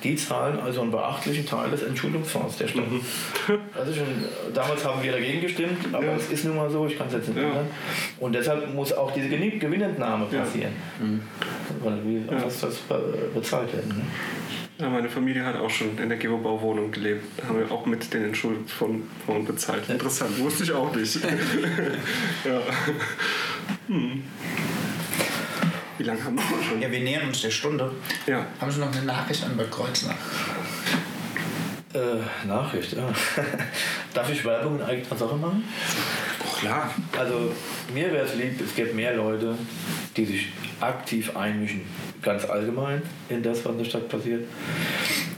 die 0.03 0.15
zahlen 0.15 0.59
also 0.59 0.81
einen 0.81 0.91
beachtlichen 0.91 1.45
Teil 1.45 1.71
des 1.71 1.83
Entschuldungsfonds 1.83 2.57
der 2.57 2.67
Stadt. 2.67 2.89
Mhm. 2.89 3.01
Also 3.73 3.93
schon, 3.93 4.05
damals 4.53 4.85
haben 4.85 5.01
wir 5.01 5.13
dagegen 5.13 5.41
gestimmt, 5.41 5.77
aber 5.91 6.05
ja. 6.05 6.15
es 6.15 6.29
ist 6.29 6.45
nun 6.45 6.57
mal 6.57 6.69
so, 6.69 6.85
ich 6.85 6.97
kann 6.97 7.07
es 7.07 7.13
jetzt 7.13 7.29
nicht 7.29 7.37
ja. 7.37 7.47
ändern. 7.47 7.67
Und 8.19 8.33
deshalb 8.33 8.73
muss 8.73 8.93
auch 8.93 9.11
diese 9.11 9.29
Gewinnentnahme 9.29 10.25
passieren. 10.25 10.73
Ja. 10.99 11.05
Mhm. 11.05 11.21
Weil 11.81 12.05
wie, 12.05 12.43
was 12.43 12.59
das 12.59 12.79
bezahlt 13.33 13.73
werden. 13.73 13.89
Ne? 13.89 14.03
Ja, 14.81 14.89
meine 14.89 15.09
Familie 15.09 15.45
hat 15.45 15.55
auch 15.57 15.69
schon 15.69 15.95
in 15.99 16.09
der 16.09 16.17
Geobauwohnung 16.17 16.91
gelebt. 16.91 17.23
Da 17.37 17.47
haben 17.47 17.59
wir 17.59 17.71
auch 17.71 17.85
mit 17.85 18.11
den 18.15 18.25
Entschuldungsfonds 18.25 19.05
bezahlt. 19.45 19.87
Interessant, 19.87 20.39
wusste 20.39 20.63
ich 20.63 20.71
auch 20.71 20.95
nicht. 20.95 21.15
ja. 22.43 22.61
Hm. 23.87 24.23
Wie 25.99 26.03
lange 26.03 26.23
haben 26.23 26.35
wir 26.35 26.63
schon? 26.67 26.81
Ja, 26.81 26.89
wir 26.89 26.99
nähern 26.99 27.27
uns 27.27 27.41
der 27.41 27.51
Stunde. 27.51 27.91
Ja. 28.25 28.47
Haben 28.59 28.71
Sie 28.71 28.79
noch 28.79 28.91
eine 28.91 29.05
Nachricht 29.05 29.43
an 29.43 29.55
Bad 29.55 29.69
Kreuznach? 29.69 30.15
Äh, 31.93 32.47
Nachricht, 32.47 32.93
ja. 32.93 33.09
Darf 34.13 34.31
ich 34.31 34.45
Werbung 34.45 34.79
in 34.79 34.85
eigener 34.85 35.17
Sache 35.17 35.35
machen? 35.35 35.63
Oh, 36.39 36.59
klar. 36.59 36.93
Also, 37.17 37.51
mir 37.93 38.11
wäre 38.13 38.25
es 38.25 38.35
lieb, 38.35 38.61
es 38.61 38.73
gibt 38.73 38.95
mehr 38.95 39.13
Leute, 39.15 39.55
die 40.15 40.25
sich 40.25 40.47
aktiv 40.79 41.35
einmischen, 41.35 41.81
ganz 42.21 42.45
allgemein 42.45 43.01
in 43.27 43.43
das, 43.43 43.65
was 43.65 43.73
in 43.73 43.77
der 43.79 43.85
Stadt 43.85 44.07
passiert. 44.07 44.47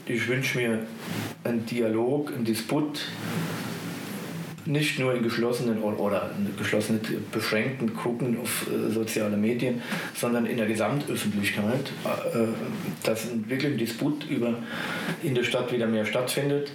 Ich 0.05 0.27
wünsche 0.27 0.59
mir 0.59 0.79
einen 1.43 1.65
Dialog, 1.65 2.31
einen 2.31 2.45
Disput, 2.45 3.01
nicht 4.65 4.99
nur 4.99 5.13
in 5.13 5.23
geschlossenen 5.23 5.81
oder 5.81 6.31
geschlossenen, 6.57 7.01
beschränkten 7.31 7.93
Gruppen 7.93 8.39
auf 8.39 8.67
äh, 8.67 8.91
soziale 8.91 9.35
Medien, 9.35 9.81
sondern 10.15 10.45
in 10.45 10.57
der 10.57 10.67
Gesamtöffentlichkeit, 10.67 11.91
äh, 12.05 12.47
dass 13.03 13.29
ein 13.29 13.49
wirklich 13.49 13.73
ein 13.73 13.77
Disput 13.77 14.25
über 14.29 14.55
in 15.21 15.35
der 15.35 15.43
Stadt 15.43 15.71
wieder 15.71 15.87
mehr 15.87 16.05
stattfindet. 16.05 16.71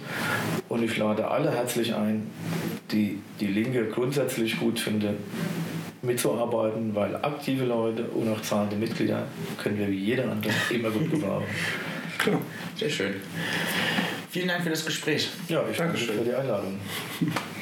Und 0.67 0.83
ich 0.83 0.97
lade 0.97 1.27
alle 1.27 1.51
herzlich 1.51 1.93
ein, 1.95 2.27
die 2.91 3.19
die 3.39 3.47
Linke 3.47 3.85
grundsätzlich 3.85 4.59
gut 4.59 4.79
finden, 4.79 5.15
mitzuarbeiten, 6.01 6.95
weil 6.95 7.15
aktive 7.15 7.65
Leute 7.65 8.03
und 8.03 8.31
auch 8.31 8.41
zahlende 8.41 8.75
Mitglieder 8.75 9.27
können 9.61 9.77
wir 9.77 9.89
wie 9.89 9.97
jeder 9.97 10.31
andere 10.31 10.53
immer 10.69 10.89
gut 10.91 11.11
gebrauchen. 11.11 11.45
Klar, 12.17 12.39
sehr 12.75 12.89
schön. 12.89 13.13
Vielen 14.29 14.47
Dank 14.47 14.63
für 14.63 14.69
das 14.69 14.85
Gespräch. 14.85 15.29
Ja, 15.47 15.63
ich 15.69 15.77
danke 15.77 15.97
für 15.97 16.11
die 16.23 16.33
Einladung. 16.33 16.79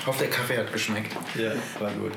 Ich 0.00 0.06
hoffe, 0.06 0.20
der 0.20 0.30
Kaffee 0.30 0.56
hat 0.56 0.72
geschmeckt. 0.72 1.14
Ja, 1.34 1.52
war 1.78 1.90
gut. 1.92 2.12